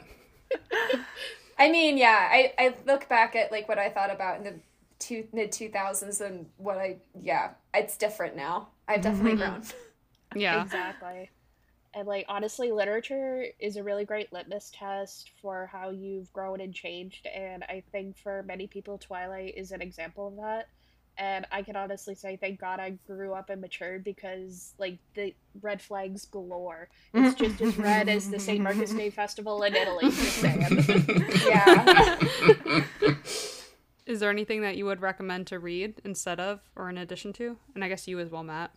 [1.59, 4.55] I mean, yeah, I, I look back at like what I thought about in the
[5.03, 8.69] two mid two thousands and what I yeah, it's different now.
[8.87, 9.03] I've mm-hmm.
[9.03, 9.53] definitely mm-hmm.
[9.53, 9.63] grown.
[10.35, 10.63] Yeah.
[10.63, 11.29] Exactly.
[11.93, 16.73] And like honestly, literature is a really great litmus test for how you've grown and
[16.75, 17.27] changed.
[17.27, 20.69] And I think for many people, Twilight is an example of that.
[21.19, 25.35] And I can honestly say, thank God I grew up and matured because like the
[25.61, 26.89] red flags galore.
[27.13, 28.61] It's just as red as the St.
[28.61, 30.05] Marcus Day Festival in Italy.
[30.05, 30.85] Just saying.
[31.47, 32.19] yeah.
[34.07, 37.57] Is there anything that you would recommend to read instead of or in addition to?
[37.75, 38.73] And I guess you as well, Matt.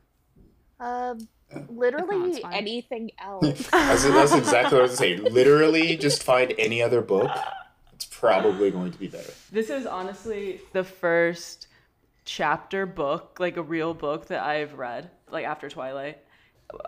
[0.80, 3.68] Um, If not, literally anything else.
[3.70, 5.24] That's, that's exactly what I was saying.
[5.24, 7.32] Literally, just find any other book.
[7.94, 9.32] It's probably going to be better.
[9.52, 11.68] This is honestly the first
[12.26, 16.20] chapter book, like a real book that I've read, like after Twilight.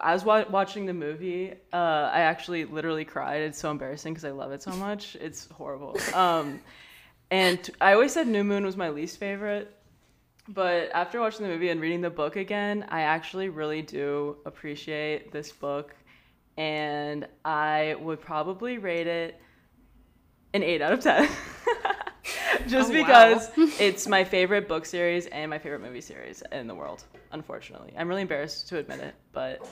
[0.01, 1.53] I was wa- watching the movie.
[1.71, 1.75] Uh,
[2.11, 3.43] I actually literally cried.
[3.43, 5.15] It's so embarrassing because I love it so much.
[5.21, 5.97] It's horrible.
[6.15, 6.59] Um,
[7.31, 9.73] and I always said New Moon was my least favorite.
[10.49, 15.31] But after watching the movie and reading the book again, I actually really do appreciate
[15.31, 15.93] this book.
[16.55, 19.41] And I would probably rate it
[20.53, 21.29] an 8 out of 10.
[22.67, 23.05] just Oh, wow.
[23.05, 23.49] because
[23.79, 27.03] it's my favorite book series and my favorite movie series in the world.
[27.33, 29.67] Unfortunately, I'm really embarrassed to admit it, but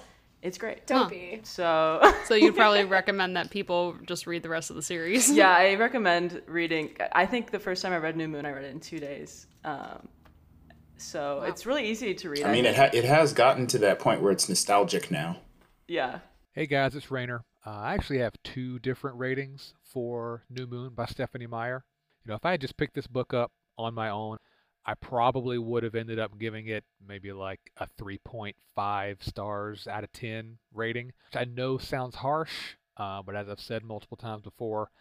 [0.46, 0.86] it's great.
[0.88, 1.10] Don't Huh.
[1.10, 1.40] be.
[1.44, 5.32] So So you'd probably recommend that people just read the rest of the series.
[5.32, 6.96] yeah, I recommend reading.
[7.12, 9.48] I think the first time I read New Moon, I read it in two days.
[9.64, 10.08] Um,
[10.98, 12.44] so it's really easy to read.
[12.44, 15.38] I mean, it ha- it has gotten to that point where it's nostalgic now.
[15.88, 16.20] yeah.
[16.54, 17.40] Hey guys, it's Reiner.
[17.66, 21.84] Uh, I actually have two different ratings for New Moon by Stephenie Meyer.
[22.24, 24.38] You know, if I had just picked this book up on my own,
[24.86, 30.12] I probably would have ended up giving it maybe like a 3.5 stars out of
[30.14, 34.92] 10 rating, which I know sounds harsh, uh, but as I've said multiple times before,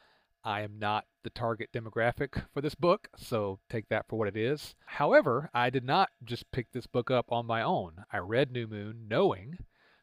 [0.43, 4.37] I am not the target demographic for this book, so take that for what it
[4.37, 4.75] is.
[4.85, 8.05] However, I did not just pick this book up on my own.
[8.13, 9.59] I read New Moon knowing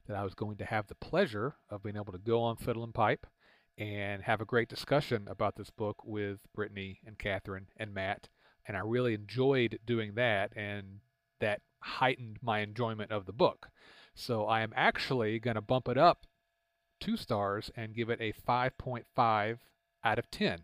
[0.08, 2.84] that I was going to have the pleasure of being able to go on Fiddle
[2.84, 3.28] and Pipe
[3.78, 8.28] and have a great discussion about this book with Brittany and Catherine and Matt.
[8.68, 11.00] And I really enjoyed doing that, and
[11.40, 13.70] that heightened my enjoyment of the book.
[14.14, 16.26] So I am actually going to bump it up
[17.00, 19.58] two stars and give it a 5.5
[20.04, 20.60] out of 10.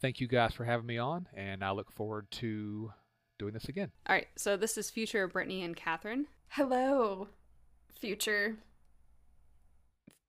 [0.00, 2.92] Thank you guys for having me on, and I look forward to
[3.38, 3.90] doing this again.
[4.08, 4.28] All right.
[4.36, 6.26] So this is future Brittany and Catherine.
[6.48, 7.28] Hello,
[7.92, 8.56] future.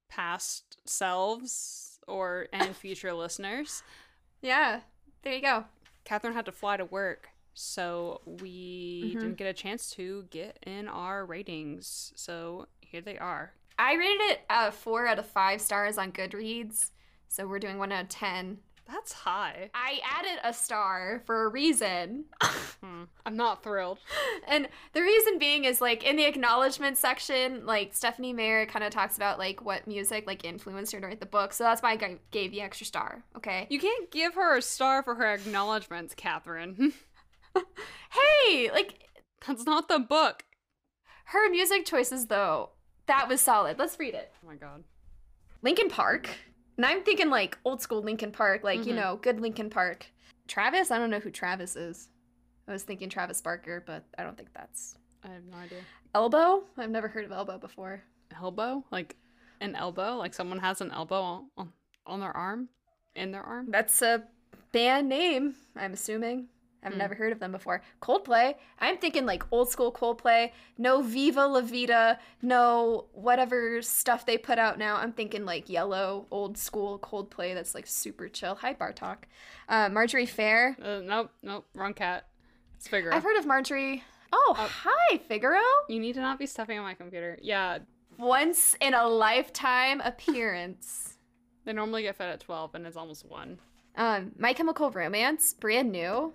[0.09, 3.81] past selves or and future listeners.
[4.41, 4.81] Yeah,
[5.23, 5.65] there you go.
[6.03, 9.19] Catherine had to fly to work, so we Mhm.
[9.21, 12.11] didn't get a chance to get in our ratings.
[12.15, 13.53] So here they are.
[13.79, 16.91] I rated it uh, four out of five stars on Goodreads,
[17.27, 18.61] so we're doing one out of ten.
[18.87, 19.69] That's high.
[19.73, 22.25] I added a star for a reason.
[22.81, 23.03] Hmm.
[23.27, 23.99] I'm not thrilled.
[24.47, 28.89] And the reason being is like in the acknowledgement section, like Stephenie Meyer kind of
[28.91, 31.53] talks about like what music like influenced her to write the book.
[31.53, 33.23] So that's why I gave the extra star.
[33.37, 33.67] Okay.
[33.69, 36.93] You can't give her a star for her acknowledgments, Catherine.
[38.09, 39.07] Hey, like
[39.45, 40.43] That's not the book.
[41.25, 42.71] her music choices though,
[43.05, 43.77] that was solid.
[43.77, 44.31] Let's read it.
[44.43, 44.83] Oh my god.
[45.61, 46.29] Linkin Park.
[46.77, 48.95] And I'm thinking like old school Linkin Park, like, you Mhm.
[48.95, 50.07] know, good Linkin Park.
[50.47, 52.09] Travis, I don't know who Travis is.
[52.67, 55.81] I was thinking Travis Barker, but I don't think that's I have no idea.
[56.15, 56.63] Elbow.
[56.77, 58.03] I've never heard of Elbow before.
[58.35, 58.83] Elbow?
[58.91, 59.15] Like
[59.59, 60.15] an elbow?
[60.17, 61.73] Like someone has an elbow on,
[62.05, 62.69] on their arm?
[63.15, 63.67] In their arm?
[63.69, 64.23] That's a
[64.71, 66.47] band name, I'm assuming.
[66.83, 66.97] I've Hmm.
[66.99, 67.83] never heard of them before.
[68.01, 68.55] Coldplay.
[68.79, 70.51] I'm thinking like old school Coldplay.
[70.77, 72.19] No Viva La Vida.
[72.41, 74.95] No whatever stuff they put out now.
[74.97, 78.55] I'm thinking like yellow, old school Coldplay that's like super chill.
[78.55, 79.17] Hi, Bartok.
[79.69, 80.75] Uh, Marjorie Fair.
[80.81, 82.25] Uh, nope, nope, wrong cat.
[82.77, 83.13] It's Figaro.
[83.15, 84.03] I've heard of Marjorie.
[84.33, 85.59] Oh, hi, Figaro.
[85.89, 87.37] You need to not be stuffing on my computer.
[87.41, 87.79] Yeah,
[88.17, 91.17] Once in a lifetime appearance.
[91.65, 93.59] they normally get fed at 12 and it's almost 1.
[93.97, 96.33] Um, My Chemical Romance, brand new.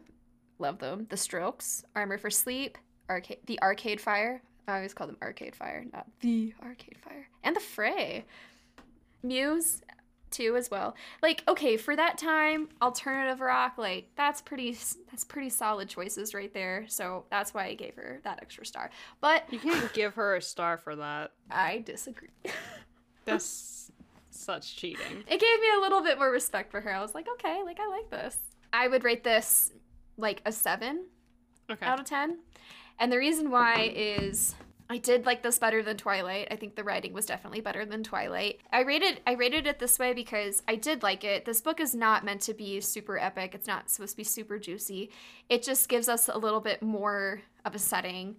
[0.58, 1.06] Love them.
[1.10, 2.78] The Strokes, Armor for Sleep,
[3.10, 4.42] Arcade, The Arcade Fire.
[4.68, 7.28] I always call them Arcade Fire, not The Arcade Fire.
[7.44, 8.24] And The Fray.
[9.22, 9.82] Muse,
[10.30, 10.94] too, as well.
[11.22, 14.76] Like, okay, for that time, alternative rock, like that's pretty,
[15.10, 16.84] that's pretty solid choices right there.
[16.88, 18.90] So that's why I gave her that extra star.
[19.20, 21.32] But You can't give her a star for that.
[21.50, 22.28] I disagree.
[23.24, 23.90] That's
[24.30, 25.24] such cheating.
[25.26, 26.94] it gave me a little bit more respect for her.
[26.94, 28.38] I was like, okay, like I like this.
[28.72, 29.72] I would rate this
[30.16, 31.06] like a seven
[31.70, 31.84] Okay.
[31.84, 32.38] out of 10.
[32.98, 34.54] And the reason why is
[34.88, 36.46] I did like this better than Twilight.
[36.50, 38.60] I think the writing was definitely better than Twilight.
[38.72, 41.44] I rated I rated it this way because I did like it.
[41.44, 43.52] This book is not meant to be super epic.
[43.54, 45.10] It's not supposed to be super juicy.
[45.48, 48.36] It just gives us a little bit more of a setting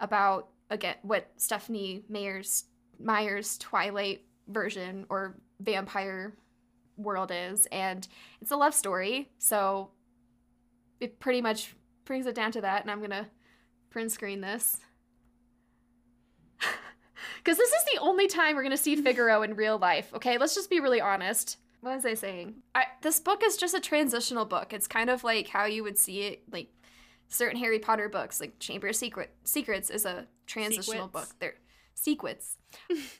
[0.00, 2.64] about again what Stephenie Meyer's
[2.98, 6.34] Meyer's Twilight version or vampire
[6.96, 8.06] world is and
[8.40, 9.30] it's a love story.
[9.38, 9.90] So
[11.00, 13.26] it pretty much brings it down to that and I'm to
[13.90, 14.80] print screen this.
[17.38, 20.38] Because this is the only time we're to see Figaro in real life, okay?
[20.38, 21.58] Let's just be really honest.
[21.82, 22.54] What was I saying?
[22.74, 24.72] I, this book is just a transitional book.
[24.72, 26.68] It's kind of like how you would see it, like
[27.28, 31.28] certain Harry Potter books, like Chamber of Secret Secrets is a transitional Secrets.
[31.28, 31.36] book.
[31.38, 31.54] They're
[31.94, 32.56] sequence.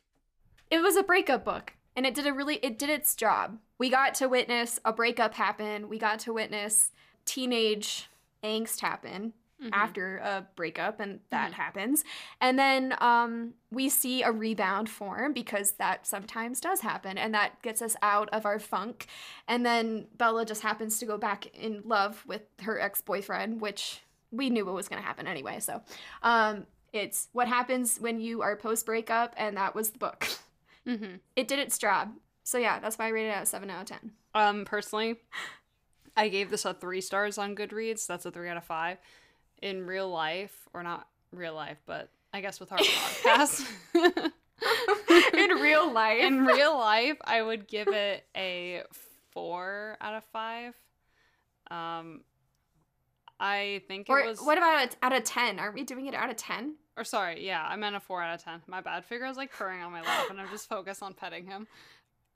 [0.71, 3.59] it was a breakup book, and it did a really it did its job.
[3.79, 5.91] We got to witness a breakup happen.
[5.91, 6.91] We got to witness
[7.25, 8.09] teenage
[8.43, 9.33] angst happen
[9.63, 9.71] Mhm.
[9.73, 12.03] after a breakup and that happens.
[12.41, 17.63] And then um, we see a rebound form because that sometimes does happen and that
[17.63, 19.07] gets us out of our funk.
[19.47, 24.01] And then bella just happens to go back in love with her ex-boyfriend which
[24.33, 25.61] we knew what was going to happen anyway.
[25.61, 25.81] So
[26.23, 30.27] um, it's what happens when you are post-breakup and that was the book.
[30.87, 31.21] Mhm.
[31.37, 32.13] it did its job.
[32.43, 35.21] So yeah that's why i rated it at 7 out of 10 Um, personally,
[36.17, 38.07] I gave this a three stars on Goodreads.
[38.07, 38.99] That's a three out of five.
[39.63, 43.67] In real life, or not real life, but I guess with our podcast.
[45.35, 46.21] In real life.
[46.23, 48.83] in real life, I would give it a
[49.33, 50.75] four out of five.
[51.71, 52.23] Um,
[53.39, 54.41] I think it or was.
[54.41, 55.59] what about out of 10?
[55.59, 56.77] Aren't we doing it out of 10?
[56.97, 58.63] Or sorry, yeah, I meant a four out of ten.
[58.69, 59.05] My bad.
[59.05, 61.67] Figure I was like purring on my lap, and I'm just focused on petting him.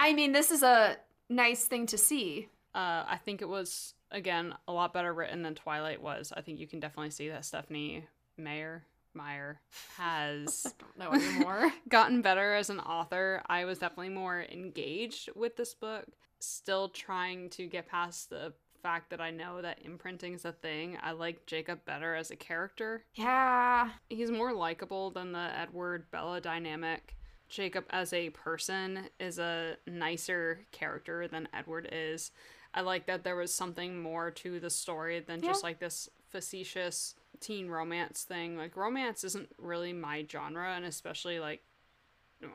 [0.00, 0.96] I mean, this is a
[1.30, 2.48] nice thing to see.
[2.74, 6.32] Uh, I think it was again a lot better written than Twilight was.
[6.36, 8.84] I think you can definitely see that Stephenie Meyer
[9.14, 9.60] Meyer
[9.96, 11.72] has anymore.
[11.88, 13.42] gotten better as an author.
[13.46, 16.04] I was definitely more engaged with this book.
[16.40, 20.96] Still trying to get past the fact that I know that imprinting is a thing.
[21.02, 23.04] I like Jacob better as a character.
[23.14, 23.90] yeah.
[24.08, 27.16] He's more likable than the Edward Bella dynamic.
[27.48, 32.30] Jacob as a person is a nicer character than Edward is.
[32.78, 37.16] I like that there was something more to the story than just like this facetious
[37.40, 38.56] teen romance thing.
[38.56, 41.60] Like romance isn't really my genre and especially like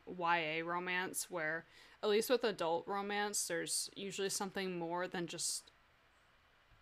[0.07, 1.65] YA romance where
[2.01, 5.71] at least with adult romance there's usually something more than just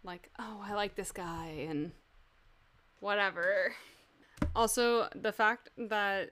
[0.04, 1.94] like oh I like this guy and
[3.00, 3.74] whatever.
[4.56, 6.30] Also, the fact that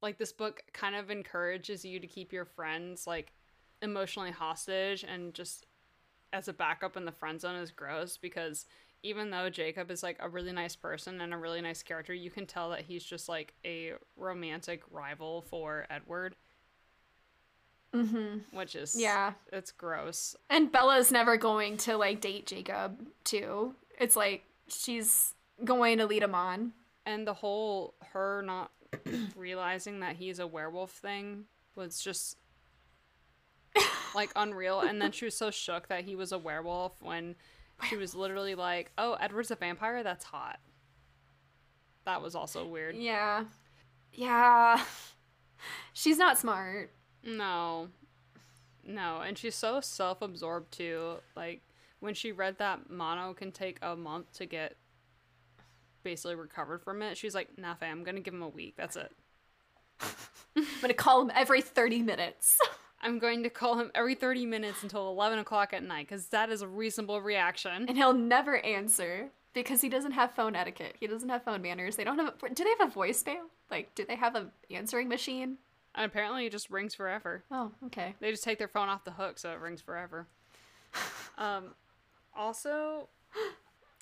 [0.00, 3.34] like this book kind of encourages you to keep your friends like
[3.82, 5.66] emotionally hostage and just
[6.32, 8.66] as a backup in the friend zone is gross because
[9.02, 12.30] even though Jacob is like a really nice person and a really nice character, you
[12.30, 16.36] can tell that he's just like a romantic rival for Edward,
[17.94, 18.56] Mm-hmm.
[18.56, 19.32] which is Yeah.
[19.52, 20.36] it's gross.
[20.48, 23.74] And Bella's never going to like date Jacob too.
[23.98, 25.34] It's like she's
[25.64, 26.72] going to lead him on.
[27.04, 28.70] And the whole her not
[29.36, 32.36] realizing that he's a werewolf thing was just
[34.14, 34.80] like unreal.
[34.80, 37.36] And then she was so shook that he was a werewolf when
[37.88, 40.02] she was literally like, "Oh, Edward's a vampire.
[40.02, 40.58] That's hot."
[42.04, 42.96] That was also weird.
[42.96, 43.44] Yeah.
[44.12, 44.82] Yeah.
[45.92, 46.90] She's not smart.
[47.22, 47.88] No.
[48.84, 51.16] No, and she's so self-absorbed too.
[51.36, 51.62] Like
[52.00, 54.76] when she read that mono can take a month to get
[56.02, 58.74] basically recovered from it, she's like, "Nah, fam, I'm gonna give him a week.
[58.76, 59.12] That's it.
[60.56, 62.58] I'm gonna call him every 30 minutes.
[63.02, 66.50] I'm going to call him every 30 minutes until 11 o'clock at night because that
[66.50, 70.96] is a reasonable reaction." and he'll never answer because he doesn't have phone etiquette.
[70.98, 71.96] He doesn't have phone manners.
[71.96, 73.42] They don't have a, do they have a voicemail?
[73.70, 75.58] Like, do they have a answering machine?
[75.94, 77.42] And apparently, it just rings forever.
[77.50, 78.14] Oh, okay.
[78.20, 80.26] They just take their phone off the hook, so it rings forever.
[81.38, 81.74] Um,
[82.36, 83.08] also,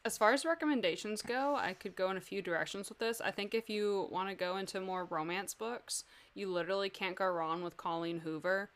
[0.04, 3.20] as far as recommendations go, I could go in a few directions with this.
[3.20, 6.02] I think if you want to go into more romance books,
[6.34, 8.70] you literally can't go wrong with Colleen Hoover.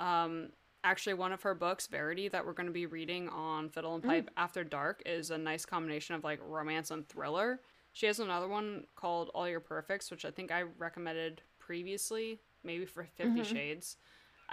[0.00, 0.48] Um,
[0.82, 4.02] actually, one of her books, Verity, that we're going to be reading on Fiddle and
[4.02, 7.60] Pipe After Dark, is a nice combination of like romance and thriller.
[7.92, 12.86] She has another one called All Your Perfects, which I think I recommended previously, maybe
[12.86, 13.96] for 50 Shades.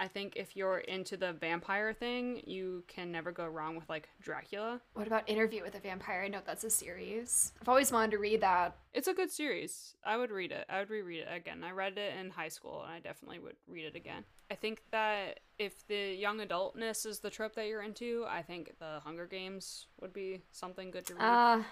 [0.00, 4.08] I think if you're into the vampire thing, you can never go wrong with like
[4.22, 4.80] Dracula.
[4.94, 6.22] What about Interview with a Vampire?
[6.24, 7.52] I know that's a series.
[7.60, 8.76] I've always wanted to read that.
[8.94, 9.96] It's a good series.
[10.04, 10.66] I would read it.
[10.68, 11.64] I would reread it again.
[11.64, 14.22] I read it in high school and I definitely would read it again.
[14.50, 18.78] I think that if the young adultness is the trope that you're into, I think
[18.78, 21.22] the Hunger Games would be something good to read.
[21.22, 21.62] Uh,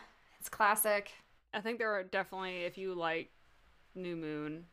[0.41, 1.13] it's classic.
[1.55, 3.31] I think there are definitely if you like
[3.95, 4.65] New Moon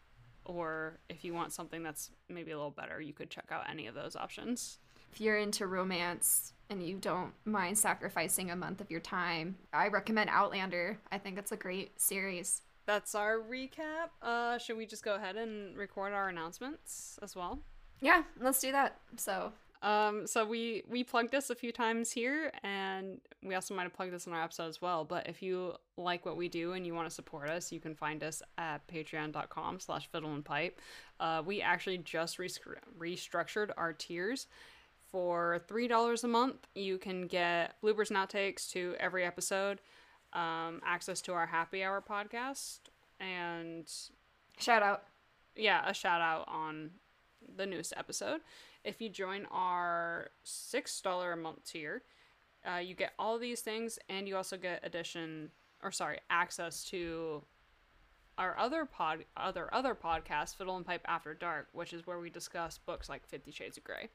[0.45, 3.88] or if you want something that's maybe a little better, you could check out any
[3.88, 4.80] of those options.
[5.11, 9.88] If you're into romance and you don't mind sacrificing a month of your time, I
[9.90, 10.99] recommend Outlander.
[11.11, 12.61] I think it's a great series.
[12.86, 14.10] That's our recap.
[14.22, 17.60] Uh should we just go ahead and record our announcements as well?
[18.02, 18.98] Yeah, let's do that.
[19.15, 19.53] So,
[19.84, 23.94] Um, so we we plugged this a few times here, and we also might have
[23.94, 25.04] plugged this in our episode as well.
[25.04, 27.94] But if you like what we do and you want to support us, you can
[27.94, 30.80] find us at patreon.com slash fiddle and pipe.
[31.20, 34.48] Uh, we actually just restru- restructured our tiers.
[35.12, 39.80] For three dollars a month, you can get bloopers and outtakes to every episode,
[40.32, 42.80] um, access to our happy hour podcast,
[43.20, 43.88] and
[44.58, 45.04] shout out.
[45.56, 46.92] yeah, a shout out on
[47.56, 48.42] the newest episode.
[48.84, 52.04] If you join our six dollar a month tier,
[52.70, 55.50] uh, you get all these things, and you also get addition
[55.82, 57.44] or sorry, access to
[58.38, 62.30] our other pod, other other podcast, Fiddle and Pipe After Dark, which is where we
[62.30, 64.10] discuss books like Fifty Shades of Grey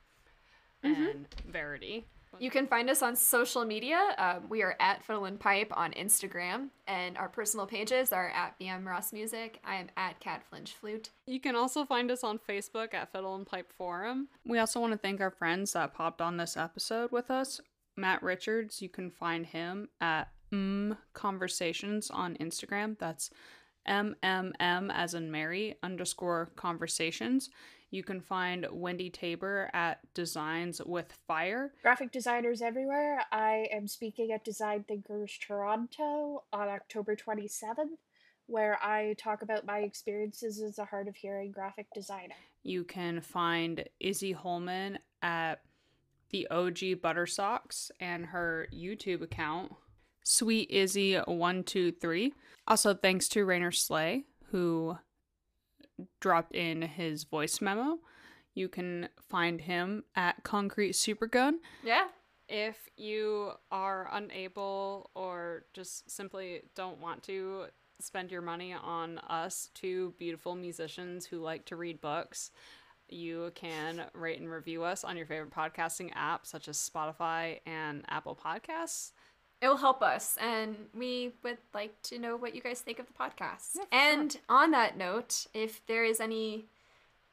[0.82, 2.06] and Verity.
[2.38, 4.14] You can find us on social media.
[4.18, 8.58] Um, we are at Fiddle and Pipe on Instagram, and our personal pages are at
[8.60, 9.60] BM Ross Music.
[9.64, 11.10] I am at Cat Flinch Flute.
[11.26, 14.28] You can also find us on Facebook at Fiddle and Pipe Forum.
[14.44, 17.60] We also want to thank our friends that popped on this episode with us
[17.98, 22.96] Matt Richards, you can find him at mm conversations on Instagram.
[22.98, 23.30] That's
[23.86, 27.50] MMM as in Mary underscore conversations.
[27.90, 31.72] You can find Wendy Tabor at Designs with Fire.
[31.82, 33.22] Graphic designers everywhere.
[33.32, 37.96] I am speaking at Design Thinkers Toronto on October 27th,
[38.46, 42.34] where I talk about my experiences as a hard of hearing graphic designer.
[42.62, 45.62] You can find Izzy Holman at
[46.30, 49.72] the OG Butter Socks and her YouTube account,
[50.24, 52.32] Sweet Izzy123.
[52.66, 54.98] Also, thanks to Reiner Slay, who
[56.20, 57.98] dropped in his voice memo.
[58.54, 61.54] You can find him at Concrete Supergun.
[61.84, 62.08] Yeah.
[62.48, 67.66] If you are unable or just simply don't want to
[68.00, 72.50] spend your money on us, two beautiful musicians who like to read books,
[73.08, 78.04] you can rate and review us on your favorite podcasting app, such as Spotify and
[78.08, 79.12] Apple Podcasts.
[79.60, 83.06] It will help us, and we would like to know what you guys think of
[83.06, 83.76] the podcast.
[83.90, 86.66] and on that note, if there is any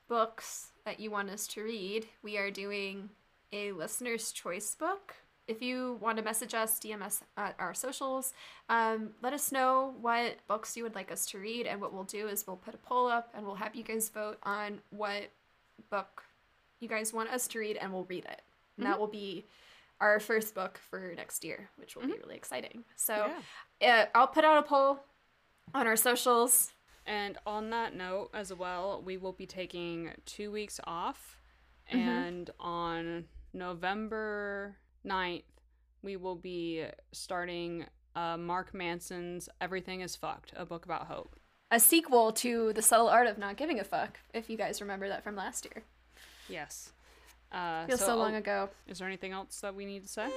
[0.07, 3.09] books that you want us to read, we are doing
[3.51, 5.15] a listener's choice book.
[5.47, 8.33] If you want to message us, DM us at our socials,
[8.69, 11.67] um, let us know what books you would like us to read.
[11.67, 14.09] And what we'll do is we'll put a poll up and we'll have you guys
[14.09, 15.29] vote on what
[15.91, 16.23] book
[16.79, 18.41] you guys want us to read, and we'll read it.
[18.77, 19.45] And that will be
[20.01, 22.83] our first book for next year, which will be really exciting.
[22.95, 23.31] So
[23.81, 24.99] uh, I'll put out a poll
[25.73, 26.71] on our socials.
[27.07, 31.39] And on that note, as well, we will be taking two weeks off.
[31.87, 35.43] And on November 9th,
[36.01, 37.85] we will be starting
[38.15, 41.35] uh, Mark Manson's Everything is Fucked, a book about hope.
[41.71, 45.07] A sequel to The Subtle Art of Not Giving a Fuck, if you guys remember
[45.09, 45.83] that from last year.
[46.47, 46.91] Yes.
[47.55, 48.69] Uh, Feels so, long I'll- ago.
[48.87, 50.27] Is there anything else that we need to say?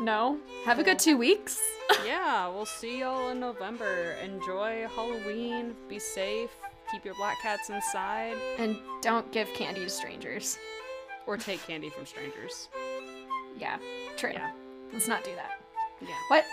[0.00, 0.38] No.
[0.64, 1.60] Have a good two weeks.
[2.06, 4.12] yeah, we'll see y'all in November.
[4.24, 5.74] Enjoy Halloween.
[5.88, 6.50] Be safe.
[6.90, 8.36] Keep your black cats inside.
[8.58, 10.58] and don't give candy to strangers.
[11.26, 12.68] Or take candy from strangers.
[13.58, 13.76] Yeah,
[14.16, 14.30] true.
[14.32, 14.50] Yeah.
[14.92, 15.60] Let's not do that.
[16.00, 16.08] Yeah.
[16.28, 16.44] What?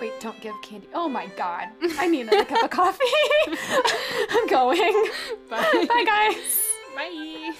[0.00, 0.88] Wait, don't give candy.
[0.94, 1.68] Oh my god.
[1.98, 3.04] I need another cup of coffee.
[4.30, 5.04] I'm going.
[5.50, 5.86] Bye.
[5.88, 6.62] Bye, guys.
[6.94, 7.52] Bye.